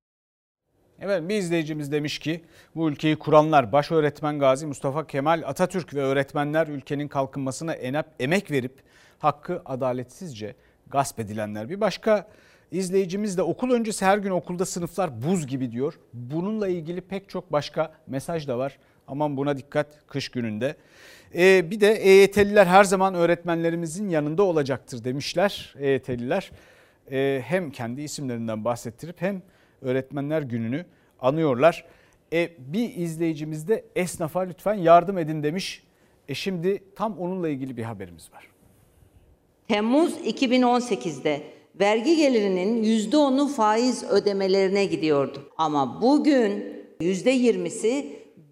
Evet 1.01 1.29
bir 1.29 1.35
izleyicimiz 1.35 1.93
demiş 1.93 2.19
ki 2.19 2.41
bu 2.75 2.91
ülkeyi 2.91 3.17
kuranlar 3.17 3.73
baş 3.73 3.91
öğretmen 3.91 4.39
Gazi 4.39 4.67
Mustafa 4.67 5.07
Kemal 5.07 5.43
Atatürk 5.47 5.95
ve 5.95 6.01
öğretmenler 6.01 6.67
ülkenin 6.67 7.09
kalkınmasına 7.09 7.73
emek 8.19 8.51
verip 8.51 8.73
hakkı 9.19 9.63
adaletsizce 9.65 10.55
gasp 10.91 11.21
edilenler. 11.21 11.69
Bir 11.69 11.81
başka 11.81 12.29
izleyicimiz 12.71 13.39
de 13.39 13.43
okul 13.43 13.71
öncesi 13.71 14.05
her 14.05 14.19
gün 14.19 14.31
okulda 14.31 14.67
sınıflar 14.67 15.23
buz 15.23 15.47
gibi 15.47 15.73
diyor. 15.73 15.95
Bununla 16.13 16.69
ilgili 16.69 17.01
pek 17.01 17.29
çok 17.29 17.53
başka 17.53 17.93
mesaj 18.07 18.49
da 18.49 18.59
var. 18.59 18.79
Aman 19.09 19.37
buna 19.37 19.59
dikkat 19.59 20.07
kış 20.07 20.29
gününde. 20.29 20.77
Ee, 21.35 21.71
bir 21.71 21.81
de 21.81 21.93
EYT'liler 21.93 22.67
her 22.67 22.85
zaman 22.85 23.15
öğretmenlerimizin 23.15 24.09
yanında 24.09 24.43
olacaktır 24.43 25.05
demişler 25.05 25.75
EYT'liler. 25.79 26.51
Ee, 27.11 27.43
hem 27.45 27.71
kendi 27.71 28.03
isimlerinden 28.03 28.65
bahsettirip 28.65 29.23
hem 29.23 29.43
öğretmenler 29.83 30.43
gününü 30.43 30.87
anıyorlar. 31.21 31.85
E, 32.33 32.51
bir 32.59 32.97
izleyicimiz 32.97 33.69
de 33.69 33.85
esnafa 33.97 34.41
lütfen 34.41 34.75
yardım 34.75 35.19
edin 35.19 35.43
demiş. 35.43 35.83
E 36.29 36.35
şimdi 36.35 36.83
tam 36.97 37.19
onunla 37.19 37.49
ilgili 37.49 37.77
bir 37.77 37.83
haberimiz 37.83 38.33
var. 38.33 38.49
Temmuz 39.69 40.13
2018'de 40.27 41.43
vergi 41.81 42.17
gelirinin 42.17 42.85
%10'u 42.85 43.49
faiz 43.49 44.05
ödemelerine 44.05 44.85
gidiyordu. 44.85 45.43
Ama 45.59 46.03
bugün 46.03 46.65
%20'si 47.01 48.07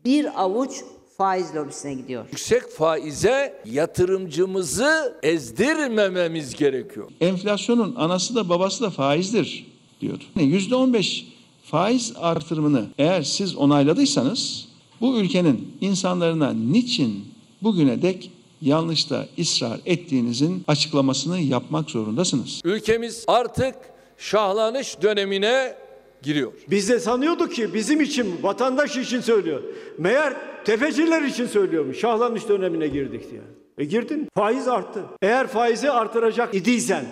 bir 0.05 0.43
avuç 0.43 0.71
faiz 1.17 1.55
lobisine 1.55 1.95
gidiyor. 1.95 2.27
Yüksek 2.31 2.71
faize 2.71 3.63
yatırımcımızı 3.65 5.19
ezdirmememiz 5.23 6.55
gerekiyor. 6.55 7.11
Enflasyonun 7.21 7.95
anası 7.95 8.35
da 8.35 8.49
babası 8.49 8.85
da 8.85 8.91
faizdir 8.91 9.67
diyor. 10.01 10.19
%15 10.37 11.25
faiz 11.63 12.13
artırımını 12.17 12.87
eğer 12.99 13.23
siz 13.23 13.57
onayladıysanız 13.57 14.69
bu 15.01 15.17
ülkenin 15.17 15.73
insanlarına 15.81 16.53
niçin 16.53 17.25
bugüne 17.63 18.03
dek 18.03 18.31
yanlışta 18.61 19.27
ısrar 19.39 19.81
ettiğinizin 19.87 20.65
açıklamasını 20.69 21.39
yapmak 21.39 21.91
zorundasınız. 21.91 22.61
Ülkemiz 22.65 23.25
artık 23.29 23.75
şahlanış 24.19 25.03
dönemine 25.03 25.75
giriyor. 26.23 26.53
Biz 26.71 26.89
de 26.89 27.01
sanıyorduk 27.01 27.55
ki 27.55 27.75
bizim 27.75 28.01
için, 28.01 28.35
vatandaş 28.43 28.97
için 28.97 29.21
söylüyor. 29.21 29.63
Meğer 29.99 30.35
tefeciler 30.65 31.23
için 31.23 31.47
söylüyormuş. 31.47 31.99
Şahlanış 31.99 32.49
dönemine 32.49 32.87
girdik 32.87 33.31
diye. 33.31 33.43
E 33.79 33.85
girdin. 33.85 34.29
Faiz 34.35 34.69
arttı. 34.69 35.05
Eğer 35.23 35.47
faizi 35.47 35.91
artıracak 35.91 36.55
idiysen 36.55 37.07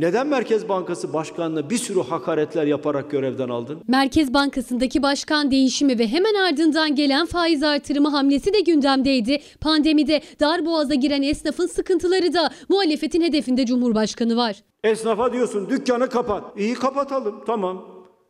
neden 0.00 0.26
Merkez 0.26 0.68
Bankası 0.68 1.12
Başkanı'na 1.12 1.70
bir 1.70 1.78
sürü 1.78 2.00
hakaretler 2.00 2.66
yaparak 2.66 3.10
görevden 3.10 3.48
aldın? 3.48 3.82
Merkez 3.88 4.34
Bankası'ndaki 4.34 5.02
başkan 5.02 5.50
değişimi 5.50 5.98
ve 5.98 6.08
hemen 6.08 6.34
ardından 6.34 6.94
gelen 6.94 7.26
faiz 7.26 7.62
artırımı 7.62 8.08
hamlesi 8.08 8.54
de 8.54 8.60
gündemdeydi. 8.60 9.40
Pandemide 9.60 10.20
dar 10.40 10.66
boğaza 10.66 10.94
giren 10.94 11.22
esnafın 11.22 11.66
sıkıntıları 11.66 12.34
da 12.34 12.50
muhalefetin 12.68 13.22
hedefinde 13.22 13.66
Cumhurbaşkanı 13.66 14.36
var. 14.36 14.56
Esnafa 14.84 15.32
diyorsun 15.32 15.70
dükkanı 15.70 16.08
kapat. 16.08 16.44
İyi 16.58 16.74
kapatalım 16.74 17.44
tamam. 17.46 17.84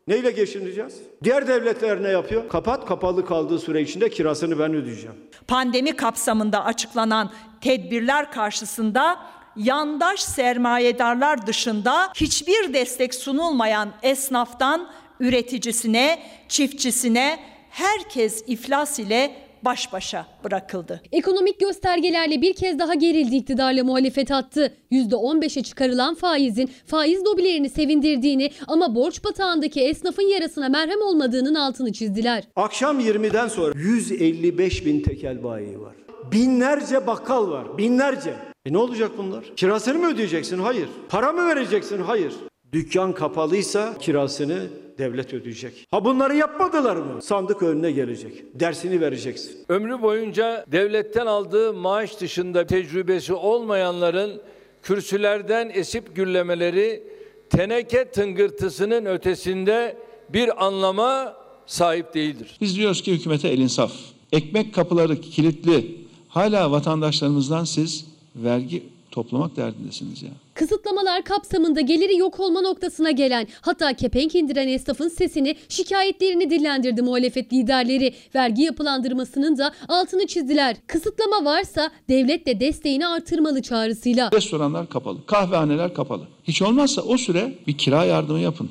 Neyle 0.08 0.30
geçineceğiz? 0.30 0.94
Diğer 1.24 1.48
devletler 1.48 2.02
ne 2.02 2.08
yapıyor? 2.08 2.48
Kapat 2.48 2.86
kapalı 2.86 3.26
kaldığı 3.26 3.58
süre 3.58 3.82
içinde 3.82 4.10
kirasını 4.10 4.58
ben 4.58 4.74
ödeyeceğim. 4.74 5.16
Pandemi 5.48 5.96
kapsamında 5.96 6.64
açıklanan 6.64 7.30
tedbirler 7.60 8.32
karşısında 8.32 9.16
yandaş 9.56 10.20
sermayedarlar 10.20 11.46
dışında 11.46 12.12
hiçbir 12.14 12.74
destek 12.74 13.14
sunulmayan 13.14 13.88
esnaftan 14.02 14.88
üreticisine, 15.20 16.18
çiftçisine 16.48 17.38
herkes 17.70 18.44
iflas 18.46 18.98
ile 18.98 19.30
baş 19.62 19.92
başa 19.92 20.26
bırakıldı. 20.44 21.02
Ekonomik 21.12 21.60
göstergelerle 21.60 22.42
bir 22.42 22.54
kez 22.54 22.78
daha 22.78 22.94
gerildi 22.94 23.36
iktidarla 23.36 23.84
muhalefet 23.84 24.30
attı. 24.30 24.76
%15'e 24.92 25.62
çıkarılan 25.62 26.14
faizin 26.14 26.70
faiz 26.86 27.24
lobilerini 27.24 27.70
sevindirdiğini 27.70 28.50
ama 28.68 28.94
borç 28.94 29.24
batağındaki 29.24 29.80
esnafın 29.80 30.22
yarasına 30.22 30.68
merhem 30.68 31.02
olmadığının 31.02 31.54
altını 31.54 31.92
çizdiler. 31.92 32.44
Akşam 32.56 33.00
20'den 33.00 33.48
sonra 33.48 33.72
155 33.76 34.86
bin 34.86 35.02
tekel 35.02 35.44
bayi 35.44 35.80
var. 35.80 35.94
Binlerce 36.32 37.06
bakkal 37.06 37.50
var. 37.50 37.78
Binlerce. 37.78 38.34
E 38.66 38.72
ne 38.72 38.78
olacak 38.78 39.10
bunlar? 39.18 39.44
Kirasını 39.56 39.98
mı 39.98 40.06
ödeyeceksin? 40.14 40.58
Hayır. 40.58 40.88
Para 41.08 41.32
mı 41.32 41.46
vereceksin? 41.48 41.98
Hayır. 42.02 42.32
Dükkan 42.72 43.12
kapalıysa 43.12 43.98
kirasını 43.98 44.60
devlet 44.98 45.34
ödeyecek. 45.34 45.86
Ha 45.90 46.04
bunları 46.04 46.36
yapmadılar 46.36 46.96
mı? 46.96 47.22
Sandık 47.22 47.62
önüne 47.62 47.90
gelecek. 47.90 48.60
Dersini 48.60 49.00
vereceksin. 49.00 49.52
Ömrü 49.68 50.02
boyunca 50.02 50.64
devletten 50.72 51.26
aldığı 51.26 51.72
maaş 51.74 52.20
dışında 52.20 52.66
tecrübesi 52.66 53.32
olmayanların 53.34 54.40
kürsülerden 54.82 55.70
esip 55.74 56.16
gürlemeleri 56.16 57.02
teneke 57.50 58.04
tıngırtısının 58.04 59.06
ötesinde 59.06 59.96
bir 60.28 60.66
anlama 60.66 61.36
sahip 61.66 62.14
değildir. 62.14 62.56
Biz 62.60 62.76
diyoruz 62.76 63.02
ki 63.02 63.12
hükümete 63.12 63.48
el 63.48 63.58
insaf. 63.58 63.92
Ekmek 64.32 64.74
kapıları 64.74 65.20
kilitli. 65.20 65.99
Hala 66.30 66.70
vatandaşlarımızdan 66.70 67.64
siz 67.64 68.06
vergi 68.36 68.82
toplamak 69.10 69.56
derdindesiniz 69.56 70.22
ya. 70.22 70.30
Kısıtlamalar 70.54 71.24
kapsamında 71.24 71.80
geliri 71.80 72.16
yok 72.16 72.40
olma 72.40 72.60
noktasına 72.60 73.10
gelen 73.10 73.48
hatta 73.60 73.92
kepenk 73.92 74.34
indiren 74.34 74.68
esnafın 74.68 75.08
sesini 75.08 75.56
şikayetlerini 75.68 76.50
dillendirdi 76.50 77.02
muhalefet 77.02 77.52
liderleri. 77.52 78.14
Vergi 78.34 78.62
yapılandırmasının 78.62 79.58
da 79.58 79.72
altını 79.88 80.26
çizdiler. 80.26 80.76
Kısıtlama 80.86 81.44
varsa 81.44 81.90
devlet 82.08 82.46
de 82.46 82.60
desteğini 82.60 83.06
artırmalı 83.06 83.62
çağrısıyla. 83.62 84.30
Restoranlar 84.32 84.88
kapalı, 84.88 85.26
kahvehaneler 85.26 85.94
kapalı. 85.94 86.28
Hiç 86.44 86.62
olmazsa 86.62 87.02
o 87.02 87.16
süre 87.16 87.54
bir 87.66 87.78
kira 87.78 88.04
yardımı 88.04 88.40
yapın. 88.40 88.70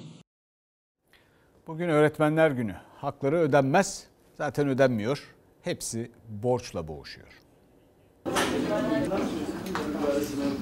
Bugün 1.68 1.90
öğretmenler 1.90 2.52
günü. 2.52 2.76
Hakları 2.98 3.40
ödenmez. 3.40 4.04
Zaten 4.38 4.68
ödenmiyor. 4.68 5.36
Hepsi 5.62 6.12
borçla 6.30 6.88
boğuşuyor. 6.88 7.39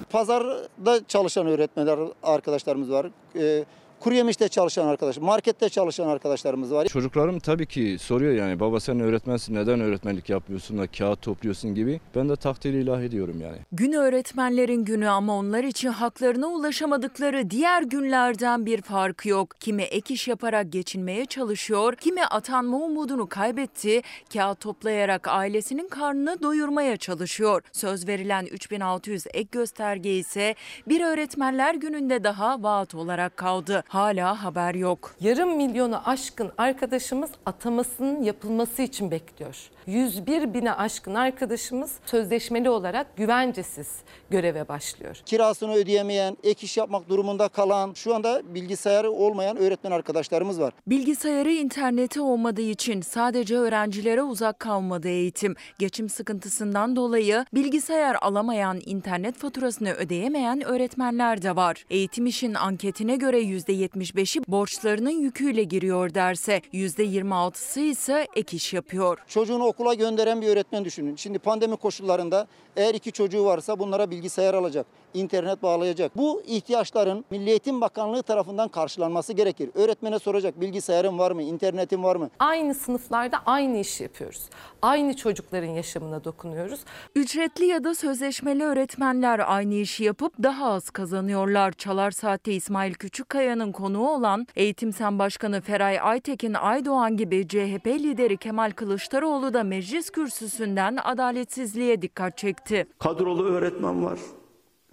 Pazarda 0.10 1.08
çalışan 1.08 1.48
öğretmenler 1.48 2.00
arkadaşlarımız 2.24 2.92
var. 2.92 3.08
Ee, 3.36 3.66
kuru 4.00 4.16
yemişte 4.16 4.48
çalışan 4.48 4.88
arkadaş, 4.88 5.18
markette 5.18 5.70
çalışan 5.70 6.08
arkadaşlarımız 6.08 6.72
var. 6.74 6.86
Çocuklarım 6.86 7.40
tabii 7.40 7.66
ki 7.66 7.98
soruyor 8.00 8.34
yani 8.34 8.60
baba 8.60 8.80
sen 8.80 9.00
öğretmensin 9.00 9.56
neden 9.56 9.80
öğretmenlik 9.80 10.30
yapmıyorsun 10.30 10.78
da 10.78 10.88
kağıt 10.88 11.22
topluyorsun 11.22 11.76
gibi. 11.76 12.00
Ben 12.16 12.30
de 12.30 12.36
takdir 12.36 12.74
ilah 12.74 13.02
ediyorum 13.02 13.42
yani. 13.42 13.58
Gün 13.72 13.92
öğretmenlerin 13.94 14.86
günü 14.86 15.10
ama 15.10 15.36
onlar 15.36 15.64
için 15.64 15.90
haklarına 15.90 16.48
ulaşamadıkları 16.48 17.50
diğer 17.50 17.84
günlerden 17.84 18.66
bir 18.66 18.82
farkı 18.82 19.30
yok. 19.30 19.56
Kimi 19.60 19.84
ek 19.84 20.14
iş 20.14 20.28
yaparak 20.28 20.72
geçinmeye 20.72 21.26
çalışıyor, 21.26 21.96
kimi 21.96 22.26
atanma 22.26 22.78
umudunu 22.78 23.30
kaybetti, 23.30 24.02
kağıt 24.34 24.60
toplayarak 24.60 25.28
ailesinin 25.28 25.88
karnını 25.88 26.42
doyurmaya 26.42 26.98
çalışıyor. 26.98 27.62
Söz 27.72 28.08
verilen 28.08 28.46
3600 28.46 29.28
ek 29.34 29.48
gösterge 29.52 30.18
ise 30.18 30.56
bir 30.88 31.02
öğretmenler 31.02 31.76
gününde 31.76 32.24
daha 32.24 32.64
vaat 32.64 32.96
olarak 32.96 33.38
kaldı. 33.38 33.84
Hala 33.88 34.44
haber 34.44 34.76
yok. 34.76 35.16
Yarım 35.22 35.58
milyonu 35.58 36.10
aşkın 36.10 36.52
arkadaşımız 36.58 37.30
atamasının 37.46 38.24
yapılması 38.24 38.82
için 38.82 39.12
bekliyor. 39.12 39.70
101 39.88 40.54
bine 40.54 40.74
aşkın 40.74 41.16
arkadaşımız 41.16 41.92
sözleşmeli 42.06 42.70
olarak 42.70 43.18
güvencesiz 43.18 43.88
göreve 44.30 44.68
başlıyor. 44.68 45.22
Kirasını 45.26 45.74
ödeyemeyen, 45.74 46.38
ek 46.44 46.66
iş 46.66 46.78
yapmak 46.78 47.10
durumunda 47.10 47.48
kalan, 47.48 47.94
şu 47.94 48.16
anda 48.16 48.42
bilgisayarı 48.56 49.12
olmayan 49.12 49.58
öğretmen 49.58 49.92
arkadaşlarımız 49.92 50.60
var. 50.60 50.74
Bilgisayarı 50.88 51.52
interneti 51.52 52.22
olmadığı 52.22 52.62
için 52.62 53.02
sadece 53.02 53.58
öğrencilere 53.58 54.22
uzak 54.22 54.60
kalmadı 54.60 55.08
eğitim. 55.08 55.56
Geçim 55.80 56.10
sıkıntısından 56.10 56.96
dolayı 56.96 57.46
bilgisayar 57.54 58.18
alamayan, 58.22 58.82
internet 58.86 59.38
faturasını 59.38 59.94
ödeyemeyen 59.94 60.64
öğretmenler 60.66 61.42
de 61.42 61.56
var. 61.56 61.86
Eğitim 61.90 62.26
işin 62.26 62.54
anketine 62.54 63.16
göre 63.16 63.40
%75'i 63.86 64.42
borçlarının 64.48 65.10
yüküyle 65.10 65.64
giriyor 65.64 66.14
derse 66.14 66.62
%26'sı 66.74 67.80
ise 67.80 68.28
ek 68.36 68.58
iş 68.58 68.74
yapıyor. 68.74 69.18
Çocuğunu 69.28 69.66
okula 69.66 69.94
gönderen 69.94 70.42
bir 70.42 70.48
öğretmen 70.48 70.86
düşünün. 70.86 71.16
Şimdi 71.16 71.40
pandemi 71.40 71.76
koşullarında 71.76 72.48
eğer 72.76 72.94
iki 72.94 73.12
çocuğu 73.12 73.46
varsa 73.46 73.80
bunlara 73.80 74.12
bilgisayar 74.12 74.54
alacak, 74.54 74.86
internet 75.20 75.64
bağlayacak. 75.64 76.18
Bu 76.18 76.42
ihtiyaçların 76.48 77.26
Milli 77.32 77.50
Eğitim 77.50 77.82
Bakanlığı 77.82 78.24
tarafından 78.24 78.70
karşılanması 78.70 79.34
gerekir. 79.34 79.70
Öğretmene 79.76 80.20
soracak 80.20 80.62
bilgisayarın 80.62 81.20
var 81.20 81.32
mı, 81.32 81.44
internetin 81.44 82.04
var 82.04 82.16
mı? 82.16 82.30
Aynı 82.40 82.74
sınıflarda 82.74 83.38
aynı 83.46 83.78
iş 83.78 84.02
yapıyoruz. 84.02 84.50
Aynı 84.82 85.16
çocukların 85.16 85.68
yaşamına 85.70 86.24
dokunuyoruz. 86.24 86.80
Ücretli 87.16 87.66
ya 87.66 87.84
da 87.84 87.96
sözleşmeli 87.96 88.64
öğretmenler 88.64 89.42
aynı 89.54 89.74
işi 89.74 90.04
yapıp 90.04 90.34
daha 90.44 90.72
az 90.72 90.90
kazanıyorlar. 90.90 91.72
Çalar 91.72 92.12
Saat'te 92.12 92.54
İsmail 92.54 92.94
Küçükkaya'nın 92.94 93.72
konuğu 93.72 94.10
olan 94.10 94.48
Eğitim 94.56 94.94
Sen 94.94 95.20
Başkanı 95.20 95.62
Feray 95.62 96.00
Aytekin 96.00 96.54
Aydoğan 96.54 97.18
gibi 97.18 97.48
CHP 97.48 97.88
lideri 97.88 98.38
Kemal 98.38 98.72
Kılıçdaroğlu 98.72 99.54
da 99.54 99.64
meclis 99.64 100.10
kürsüsünden 100.10 100.98
adaletsizliğe 101.04 102.02
dikkat 102.02 102.38
çekti. 102.38 102.88
Kadrolu 103.00 103.46
öğretmen 103.46 104.06
var. 104.06 104.20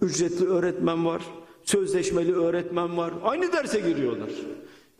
Ücretli 0.01 0.45
öğretmen 0.45 1.05
var. 1.05 1.21
Sözleşmeli 1.63 2.35
öğretmen 2.35 2.97
var. 2.97 3.13
Aynı 3.23 3.53
derse 3.53 3.79
giriyorlar. 3.79 4.29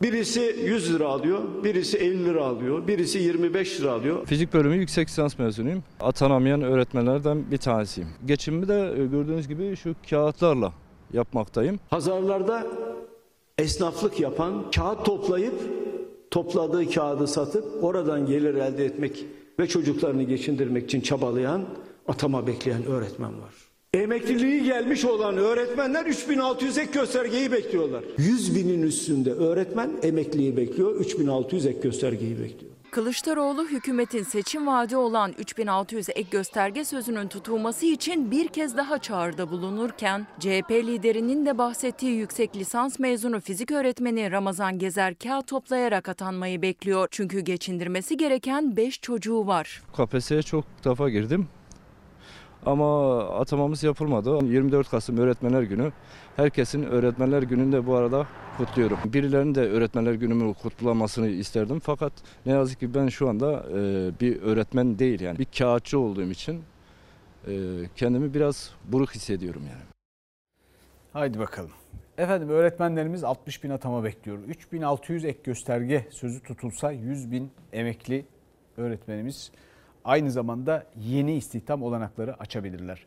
Birisi 0.02 0.56
100 0.64 0.94
lira 0.94 1.08
alıyor, 1.08 1.64
birisi 1.64 1.98
50 1.98 2.24
lira 2.24 2.44
alıyor, 2.44 2.86
birisi 2.86 3.18
25 3.18 3.80
lira 3.80 3.92
alıyor. 3.92 4.26
Fizik 4.26 4.52
bölümü 4.54 4.76
yüksek 4.76 5.08
lisans 5.08 5.38
mezunuyum. 5.38 5.84
Atanamayan 6.00 6.62
öğretmenlerden 6.62 7.50
bir 7.50 7.58
tanesiyim. 7.58 8.10
Geçimimi 8.26 8.68
de 8.68 8.94
e, 8.98 9.06
gördüğünüz 9.06 9.48
gibi 9.48 9.76
şu 9.76 9.94
kağıtlarla 10.10 10.72
yapmaktayım. 11.12 11.80
Pazarlarda 11.90 12.66
esnaflık 13.58 14.20
yapan, 14.20 14.70
kağıt 14.70 15.04
toplayıp 15.04 15.54
topladığı 16.30 16.90
kağıdı 16.90 17.26
satıp 17.26 17.84
oradan 17.84 18.26
gelir 18.26 18.54
elde 18.54 18.84
etmek 18.84 19.24
ve 19.58 19.66
çocuklarını 19.66 20.22
geçindirmek 20.22 20.84
için 20.84 21.00
çabalayan, 21.00 21.64
atama 22.08 22.46
bekleyen 22.46 22.86
öğretmen 22.86 23.42
var. 23.42 23.65
Emekliliği 23.94 24.64
gelmiş 24.64 25.04
olan 25.04 25.36
öğretmenler 25.36 26.06
3600 26.06 26.78
ek 26.78 26.92
göstergeyi 26.92 27.52
bekliyorlar. 27.52 28.04
100 28.18 28.54
binin 28.54 28.82
üstünde 28.82 29.32
öğretmen 29.32 29.90
emekliyi 30.02 30.56
bekliyor, 30.56 30.94
3600 30.94 31.66
ek 31.66 31.80
göstergeyi 31.80 32.38
bekliyor. 32.38 32.72
Kılıçdaroğlu 32.90 33.68
hükümetin 33.68 34.22
seçim 34.22 34.66
vaadi 34.66 34.96
olan 34.96 35.32
3600 35.38 36.08
ek 36.08 36.26
gösterge 36.30 36.84
sözünün 36.84 37.28
tutulması 37.28 37.86
için 37.86 38.30
bir 38.30 38.48
kez 38.48 38.76
daha 38.76 38.98
çağrıda 38.98 39.50
bulunurken 39.50 40.26
CHP 40.40 40.70
liderinin 40.70 41.46
de 41.46 41.58
bahsettiği 41.58 42.12
yüksek 42.12 42.56
lisans 42.56 42.98
mezunu 42.98 43.40
fizik 43.40 43.70
öğretmeni 43.70 44.30
Ramazan 44.30 44.78
Gezer 44.78 45.14
kağıt 45.14 45.46
toplayarak 45.46 46.08
atanmayı 46.08 46.62
bekliyor. 46.62 47.08
Çünkü 47.10 47.40
geçindirmesi 47.40 48.16
gereken 48.16 48.76
5 48.76 49.00
çocuğu 49.00 49.46
var. 49.46 49.82
KPSS'ye 49.96 50.42
çok 50.42 50.64
defa 50.84 51.10
girdim. 51.10 51.46
Ama 52.66 53.18
atamamız 53.28 53.82
yapılmadı. 53.82 54.44
24 54.44 54.90
Kasım 54.90 55.18
Öğretmenler 55.18 55.62
Günü. 55.62 55.92
Herkesin 56.36 56.82
Öğretmenler 56.82 57.42
Günü'nü 57.42 57.72
de 57.72 57.86
bu 57.86 57.94
arada 57.94 58.26
kutluyorum. 58.56 58.98
Birilerinin 59.04 59.54
de 59.54 59.60
Öğretmenler 59.60 60.14
Günü'nü 60.14 60.54
kutlamasını 60.54 61.28
isterdim. 61.28 61.80
Fakat 61.80 62.12
ne 62.46 62.52
yazık 62.52 62.80
ki 62.80 62.94
ben 62.94 63.08
şu 63.08 63.28
anda 63.28 63.64
e, 63.70 64.10
bir 64.20 64.42
öğretmen 64.42 64.98
değil 64.98 65.20
yani 65.20 65.38
bir 65.38 65.46
kağıtçı 65.58 65.98
olduğum 65.98 66.30
için 66.30 66.62
e, 67.48 67.52
kendimi 67.96 68.34
biraz 68.34 68.70
buruk 68.84 69.14
hissediyorum 69.14 69.62
yani. 69.62 69.84
Haydi 71.12 71.38
bakalım. 71.38 71.70
Efendim 72.18 72.48
öğretmenlerimiz 72.48 73.24
60 73.24 73.64
bin 73.64 73.70
atama 73.70 74.04
bekliyor. 74.04 74.38
3600 74.38 75.24
ek 75.24 75.38
gösterge 75.44 76.06
sözü 76.10 76.42
tutulsa 76.42 76.92
100 76.92 77.32
bin 77.32 77.50
emekli 77.72 78.24
öğretmenimiz 78.76 79.50
aynı 80.06 80.30
zamanda 80.30 80.86
yeni 80.96 81.34
istihdam 81.34 81.82
olanakları 81.82 82.40
açabilirler. 82.40 83.06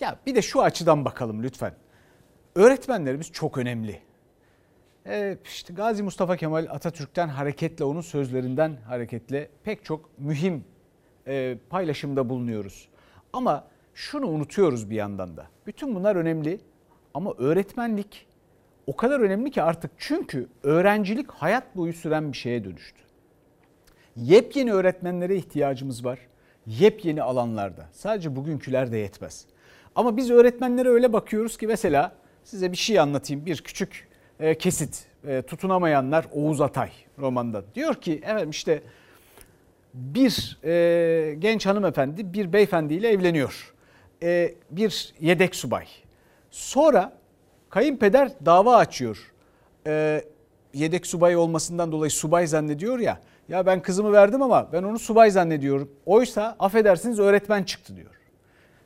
Ya 0.00 0.18
bir 0.26 0.34
de 0.34 0.42
şu 0.42 0.62
açıdan 0.62 1.04
bakalım 1.04 1.42
lütfen. 1.42 1.72
Öğretmenlerimiz 2.54 3.32
çok 3.32 3.58
önemli. 3.58 4.00
Ee, 5.06 5.38
işte 5.44 5.74
Gazi 5.74 6.02
Mustafa 6.02 6.36
Kemal 6.36 6.66
Atatürk'ten 6.70 7.28
hareketle 7.28 7.84
onun 7.84 8.00
sözlerinden 8.00 8.76
hareketle 8.86 9.48
pek 9.64 9.84
çok 9.84 10.18
mühim 10.18 10.64
e, 11.26 11.58
paylaşımda 11.70 12.28
bulunuyoruz. 12.28 12.88
Ama 13.32 13.64
şunu 13.94 14.26
unutuyoruz 14.26 14.90
bir 14.90 14.96
yandan 14.96 15.36
da. 15.36 15.46
Bütün 15.66 15.94
bunlar 15.94 16.16
önemli 16.16 16.60
ama 17.14 17.34
öğretmenlik 17.38 18.26
o 18.86 18.96
kadar 18.96 19.20
önemli 19.20 19.50
ki 19.50 19.62
artık 19.62 19.90
çünkü 19.98 20.48
öğrencilik 20.62 21.30
hayat 21.30 21.76
boyu 21.76 21.92
süren 21.92 22.32
bir 22.32 22.36
şeye 22.36 22.64
dönüştü. 22.64 23.02
Yepyeni 24.16 24.72
öğretmenlere 24.72 25.36
ihtiyacımız 25.36 26.04
var. 26.04 26.18
Yepyeni 26.66 27.22
alanlarda. 27.22 27.86
Sadece 27.92 28.36
bugünküler 28.36 28.92
de 28.92 28.98
yetmez. 28.98 29.46
Ama 29.94 30.16
biz 30.16 30.30
öğretmenlere 30.30 30.88
öyle 30.88 31.12
bakıyoruz 31.12 31.56
ki 31.56 31.66
mesela 31.66 32.12
size 32.44 32.72
bir 32.72 32.76
şey 32.76 33.00
anlatayım. 33.00 33.46
Bir 33.46 33.62
küçük 33.62 34.08
e, 34.40 34.58
kesit. 34.58 35.06
E, 35.26 35.42
tutunamayanlar 35.42 36.26
Oğuz 36.32 36.60
Atay 36.60 36.90
romanda. 37.18 37.62
Diyor 37.74 37.94
ki 37.94 38.12
efendim 38.12 38.50
işte 38.50 38.82
bir 39.94 40.58
e, 40.64 41.34
genç 41.38 41.66
hanımefendi 41.66 42.32
bir 42.32 42.52
beyefendiyle 42.52 43.08
evleniyor. 43.08 43.74
E, 44.22 44.54
bir 44.70 45.14
yedek 45.20 45.54
subay. 45.54 45.86
Sonra 46.50 47.12
kayınpeder 47.70 48.32
dava 48.44 48.76
açıyor. 48.76 49.32
E, 49.86 50.24
yedek 50.74 51.06
subay 51.06 51.36
olmasından 51.36 51.92
dolayı 51.92 52.10
subay 52.10 52.46
zannediyor 52.46 52.98
ya. 52.98 53.20
Ya 53.48 53.66
ben 53.66 53.82
kızımı 53.82 54.12
verdim 54.12 54.42
ama 54.42 54.68
ben 54.72 54.82
onu 54.82 54.98
subay 54.98 55.30
zannediyorum. 55.30 55.90
Oysa 56.06 56.56
affedersiniz 56.58 57.18
öğretmen 57.18 57.62
çıktı 57.62 57.96
diyor. 57.96 58.10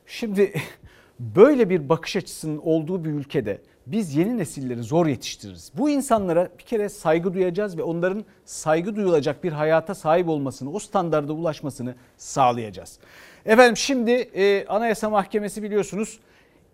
Şimdi 0.05 0.53
böyle 1.19 1.69
bir 1.69 1.89
bakış 1.89 2.15
açısının 2.15 2.57
olduğu 2.57 3.05
bir 3.05 3.09
ülkede 3.09 3.61
biz 3.87 4.15
yeni 4.15 4.37
nesilleri 4.37 4.83
zor 4.83 5.05
yetiştiririz. 5.05 5.71
Bu 5.77 5.89
insanlara 5.89 6.49
bir 6.59 6.63
kere 6.63 6.89
saygı 6.89 7.33
duyacağız 7.33 7.77
ve 7.77 7.83
onların 7.83 8.25
saygı 8.45 8.95
duyulacak 8.95 9.43
bir 9.43 9.51
hayata 9.51 9.95
sahip 9.95 10.29
olmasını, 10.29 10.71
o 10.71 10.79
standarda 10.79 11.33
ulaşmasını 11.33 11.95
sağlayacağız. 12.17 12.99
Efendim 13.45 13.77
şimdi 13.77 14.11
e, 14.11 14.65
Anayasa 14.65 15.09
Mahkemesi 15.09 15.63
biliyorsunuz 15.63 16.19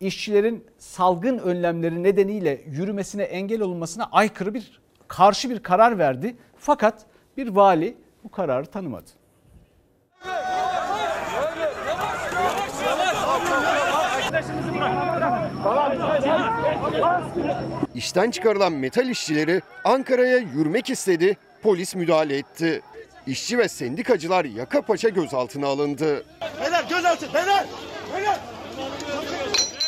işçilerin 0.01 0.65
salgın 0.77 1.37
önlemleri 1.37 2.03
nedeniyle 2.03 2.61
yürümesine 2.67 3.23
engel 3.23 3.61
olunmasına 3.61 4.09
aykırı 4.11 4.53
bir 4.53 4.79
karşı 5.07 5.49
bir 5.49 5.59
karar 5.59 5.97
verdi. 5.97 6.35
Fakat 6.57 7.05
bir 7.37 7.47
vali 7.47 7.97
bu 8.23 8.31
kararı 8.31 8.65
tanımadı. 8.65 9.09
İşten 17.95 18.31
çıkarılan 18.31 18.73
metal 18.73 19.09
işçileri 19.09 19.61
Ankara'ya 19.83 20.37
yürümek 20.37 20.89
istedi, 20.89 21.37
polis 21.61 21.95
müdahale 21.95 22.37
etti. 22.37 22.81
İşçi 23.27 23.57
ve 23.57 23.67
sendikacılar 23.67 24.45
yaka 24.45 24.81
paça 24.81 25.09
gözaltına 25.09 25.67
alındı. 25.67 26.25
Beyler 26.61 26.85
gözaltı 26.89 27.33
beyler. 27.33 27.65
Beyler. 28.15 28.39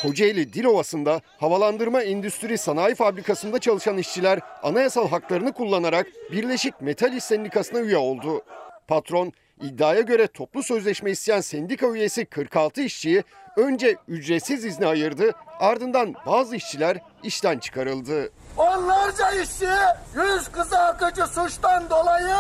Kocaeli 0.02 0.54
Dilovası'nda 0.54 1.22
havalandırma 1.38 2.02
endüstri 2.02 2.58
sanayi 2.58 2.96
fabrikasında 2.96 3.60
çalışan 3.60 3.98
işçiler 3.98 4.40
anayasal 4.64 5.10
haklarını 5.10 5.54
kullanarak 5.54 6.08
Birleşik 6.32 6.82
Metal 6.82 7.14
İş 7.14 7.24
Sendikası'na 7.24 7.80
üye 7.80 7.98
oldu. 7.98 8.42
Patron 8.88 9.34
iddiaya 9.62 10.02
göre 10.02 10.28
toplu 10.28 10.64
sözleşme 10.64 11.12
isteyen 11.12 11.42
sendika 11.42 11.88
üyesi 11.88 12.26
46 12.26 12.82
işçiyi 12.82 13.24
önce 13.58 13.96
ücretsiz 14.08 14.66
izne 14.66 14.88
ayırdı 14.88 15.32
ardından 15.60 16.16
bazı 16.26 16.56
işçiler 16.56 16.98
işten 17.24 17.60
çıkarıldı. 17.60 18.30
Onlarca 18.58 19.32
işçi 19.32 19.70
yüz 20.16 20.48
kızartıcı 20.52 21.28
suçtan 21.28 21.90
dolayı 21.90 22.36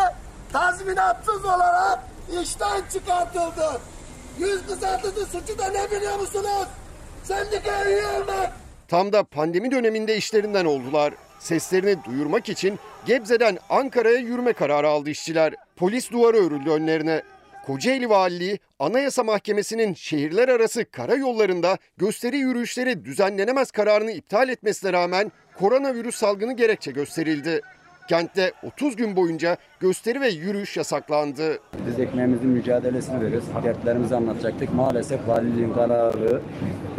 tazminatsız 0.53 1.45
olarak 1.45 1.99
işten 2.43 2.81
çıkartıldı. 2.93 3.81
Yüz 4.39 4.67
kızartıcı 4.67 5.25
suçu 5.25 5.57
da 5.59 5.69
ne 5.69 5.91
biliyor 5.91 6.19
musunuz? 6.19 6.67
Sendikaya 7.29 7.89
üye. 7.89 8.49
Tam 8.87 9.13
da 9.13 9.23
pandemi 9.23 9.71
döneminde 9.71 10.17
işlerinden 10.17 10.65
oldular. 10.65 11.13
Seslerini 11.39 12.03
duyurmak 12.03 12.49
için 12.49 12.79
Gebze'den 13.05 13.57
Ankara'ya 13.69 14.17
yürüme 14.17 14.53
kararı 14.53 14.89
aldı 14.89 15.09
işçiler. 15.09 15.53
Polis 15.75 16.11
duvarı 16.11 16.37
örüldü 16.37 16.69
önlerine. 16.69 17.21
Kocaeli 17.65 18.09
Valiliği 18.09 18.59
Anayasa 18.79 19.23
Mahkemesi'nin 19.23 19.93
şehirler 19.93 20.49
arası 20.49 20.85
karayollarında 20.91 21.77
gösteri 21.97 22.37
yürüyüşleri 22.37 23.05
düzenlenemez 23.05 23.71
kararını 23.71 24.11
iptal 24.11 24.49
etmesine 24.49 24.93
rağmen 24.93 25.31
koronavirüs 25.57 26.15
salgını 26.15 26.55
gerekçe 26.55 26.91
gösterildi. 26.91 27.61
Kentte 28.09 28.51
30 28.63 28.95
gün 28.95 29.15
boyunca 29.15 29.57
gösteri 29.79 30.21
ve 30.21 30.29
yürüyüş 30.29 30.77
yasaklandı. 30.77 31.59
Biz 31.87 31.99
ekmeğimizin 31.99 32.49
mücadelesini 32.49 33.21
veriyoruz. 33.21 33.47
Dertlerimizi 33.63 34.15
anlatacaktık. 34.15 34.73
Maalesef 34.73 35.27
valiliğin 35.27 35.73
kararı 35.73 36.41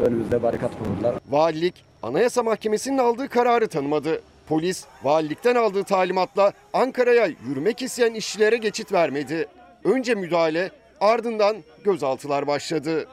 önümüzde 0.06 0.42
barikat 0.42 0.70
kurdular. 0.78 1.14
Valilik 1.30 1.84
Anayasa 2.02 2.42
Mahkemesi'nin 2.42 2.98
aldığı 2.98 3.28
kararı 3.28 3.68
tanımadı. 3.68 4.22
Polis 4.48 4.84
valilikten 5.04 5.54
aldığı 5.54 5.84
talimatla 5.84 6.52
Ankara'ya 6.72 7.26
yürümek 7.48 7.82
isteyen 7.82 8.14
işçilere 8.14 8.56
geçit 8.56 8.92
vermedi. 8.92 9.48
Önce 9.84 10.14
müdahale 10.14 10.70
ardından 11.00 11.56
gözaltılar 11.84 12.46
başladı. 12.46 13.06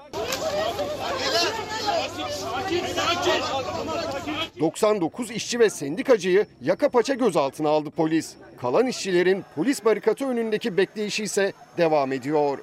99 4.60 5.32
işçi 5.32 5.60
ve 5.60 5.70
sendikacıyı 5.70 6.46
yaka 6.62 6.90
paça 6.90 7.14
gözaltına 7.14 7.70
aldı 7.70 7.90
polis. 7.90 8.36
Kalan 8.62 8.88
işçilerin 8.88 9.44
polis 9.56 9.86
barikatı 9.86 10.28
önündeki 10.28 10.78
bekleyişi 10.78 11.24
ise 11.24 11.54
devam 11.78 12.14
ediyor. 12.14 12.58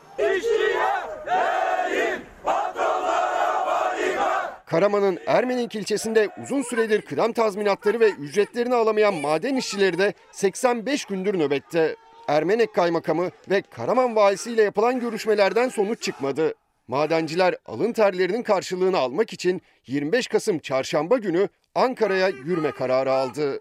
Karaman'ın 4.67 5.19
Ermenik 5.27 5.75
ilçesinde 5.75 6.29
uzun 6.43 6.63
süredir 6.63 7.03
kıdem 7.03 7.33
tazminatları 7.33 8.01
ve 8.01 8.11
ücretlerini 8.11 8.75
alamayan 8.75 9.15
maden 9.15 9.57
işçileri 9.57 9.99
de 9.99 10.15
85 10.33 11.05
gündür 11.05 11.39
nöbette. 11.39 11.97
Ermenek 12.29 12.75
kaymakamı 12.75 13.31
ve 13.51 13.63
Karaman 13.63 14.17
valisiyle 14.17 14.63
yapılan 14.63 15.01
görüşmelerden 15.01 15.69
sonuç 15.69 16.03
çıkmadı. 16.03 16.55
Madenciler 16.89 17.55
alın 17.67 17.93
terlerinin 17.93 18.43
karşılığını 18.43 18.99
almak 18.99 19.33
için 19.33 19.63
25 19.87 20.27
Kasım 20.27 20.59
çarşamba 20.59 21.19
günü 21.19 21.49
Ankara'ya 21.75 22.29
yürüme 22.29 22.71
kararı 22.71 23.13
aldı. 23.13 23.61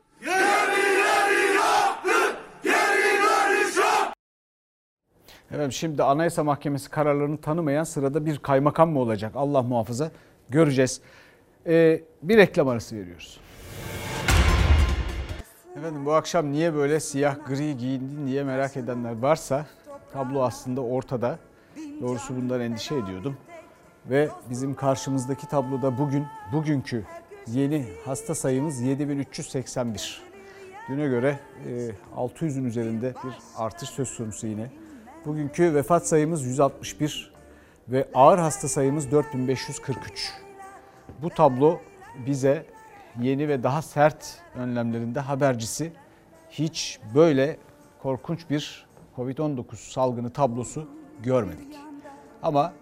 Efendim 5.52 5.72
şimdi 5.72 6.04
Anayasa 6.04 6.44
Mahkemesi 6.44 6.90
kararlarını 6.90 7.42
tanımayan 7.42 7.84
sırada 7.84 8.26
bir 8.26 8.38
kaymakam 8.38 8.92
mı 8.92 9.00
olacak? 9.00 9.32
Allah 9.36 9.62
muhafaza 9.62 10.12
göreceğiz. 10.50 11.02
Ee, 11.68 12.02
bir 12.22 12.38
reklam 12.38 12.68
arası 12.68 12.96
veriyoruz. 12.96 13.40
Efendim 15.78 16.06
bu 16.06 16.14
akşam 16.14 16.52
niye 16.52 16.74
böyle 16.74 17.00
siyah 17.00 17.36
gri 17.48 17.78
giyindin 17.78 18.28
diye 18.28 18.44
merak 18.44 18.78
edenler 18.78 19.18
varsa 19.22 19.66
tablo 20.14 20.44
aslında 20.44 20.82
ortada. 20.82 21.40
Doğrusu 22.02 22.36
bundan 22.36 22.62
endişe 22.62 22.96
ediyordum. 22.96 23.38
Ve 24.06 24.30
bizim 24.50 24.76
karşımızdaki 24.76 25.48
tabloda 25.48 25.98
bugün 25.98 26.26
bugünkü 26.54 27.06
yeni 27.48 27.86
hasta 28.06 28.36
sayımız 28.36 28.82
7381. 28.82 30.22
Düne 30.90 31.08
göre 31.08 31.40
600'ün 32.16 32.66
üzerinde 32.66 33.14
bir 33.24 33.34
artış 33.58 33.90
söz 33.90 34.18
konusu 34.18 34.48
yine. 34.48 34.72
Bugünkü 35.26 35.76
vefat 35.76 36.08
sayımız 36.08 36.46
161 36.46 37.34
ve 37.90 38.08
ağır 38.14 38.38
hasta 38.38 38.68
sayımız 38.68 39.12
4543. 39.12 40.34
Bu 41.22 41.30
tablo 41.30 41.80
bize 42.26 42.66
yeni 43.22 43.48
ve 43.48 43.64
daha 43.64 43.82
sert 43.82 44.42
önlemlerinde 44.56 45.20
habercisi 45.20 45.94
hiç 46.50 47.00
böyle 47.16 47.58
korkunç 48.02 48.50
bir 48.50 48.86
Covid-19 49.18 49.76
salgını 49.76 50.30
tablosu 50.30 50.88
görmedik. 51.24 51.78
Ama 52.44 52.74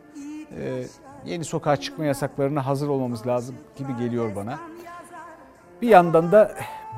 e, 0.60 0.84
yeni 1.26 1.46
sokağa 1.46 1.78
çıkma 1.78 2.06
yasaklarına 2.06 2.66
hazır 2.66 2.88
olmamız 2.88 3.28
lazım 3.28 3.56
gibi 3.78 3.98
geliyor 3.98 4.36
bana. 4.36 4.60
Bir 5.82 5.88
yandan 5.88 6.32
da 6.32 6.56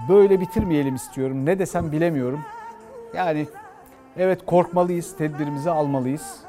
böyle 0.09 0.39
bitirmeyelim 0.41 0.95
istiyorum. 0.95 1.45
Ne 1.45 1.59
desem 1.59 1.91
bilemiyorum. 1.91 2.41
Yani 3.15 3.47
evet 4.17 4.45
korkmalıyız, 4.45 5.17
tedbirimizi 5.17 5.69
almalıyız. 5.69 6.39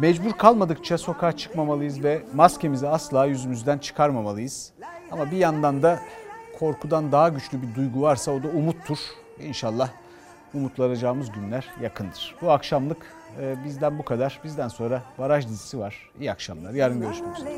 Mecbur 0.00 0.32
kalmadıkça 0.32 0.98
sokağa 0.98 1.32
çıkmamalıyız 1.32 2.04
ve 2.04 2.22
maskemizi 2.34 2.88
asla 2.88 3.24
yüzümüzden 3.24 3.78
çıkarmamalıyız. 3.78 4.72
Ama 5.10 5.30
bir 5.30 5.36
yandan 5.36 5.82
da 5.82 6.00
korkudan 6.58 7.12
daha 7.12 7.28
güçlü 7.28 7.62
bir 7.62 7.74
duygu 7.74 8.02
varsa 8.02 8.32
o 8.32 8.42
da 8.42 8.48
umuttur. 8.48 8.98
İnşallah 9.40 9.88
umutlanacağımız 10.54 11.32
günler 11.32 11.68
yakındır. 11.80 12.34
Bu 12.42 12.50
akşamlık 12.50 12.96
bizden 13.64 13.98
bu 13.98 14.04
kadar. 14.04 14.40
Bizden 14.44 14.68
sonra 14.68 15.02
Baraj 15.18 15.48
dizisi 15.48 15.78
var. 15.78 16.10
İyi 16.20 16.32
akşamlar. 16.32 16.72
Yarın 16.72 17.00
görüşmek 17.00 17.38
üzere. 17.38 17.50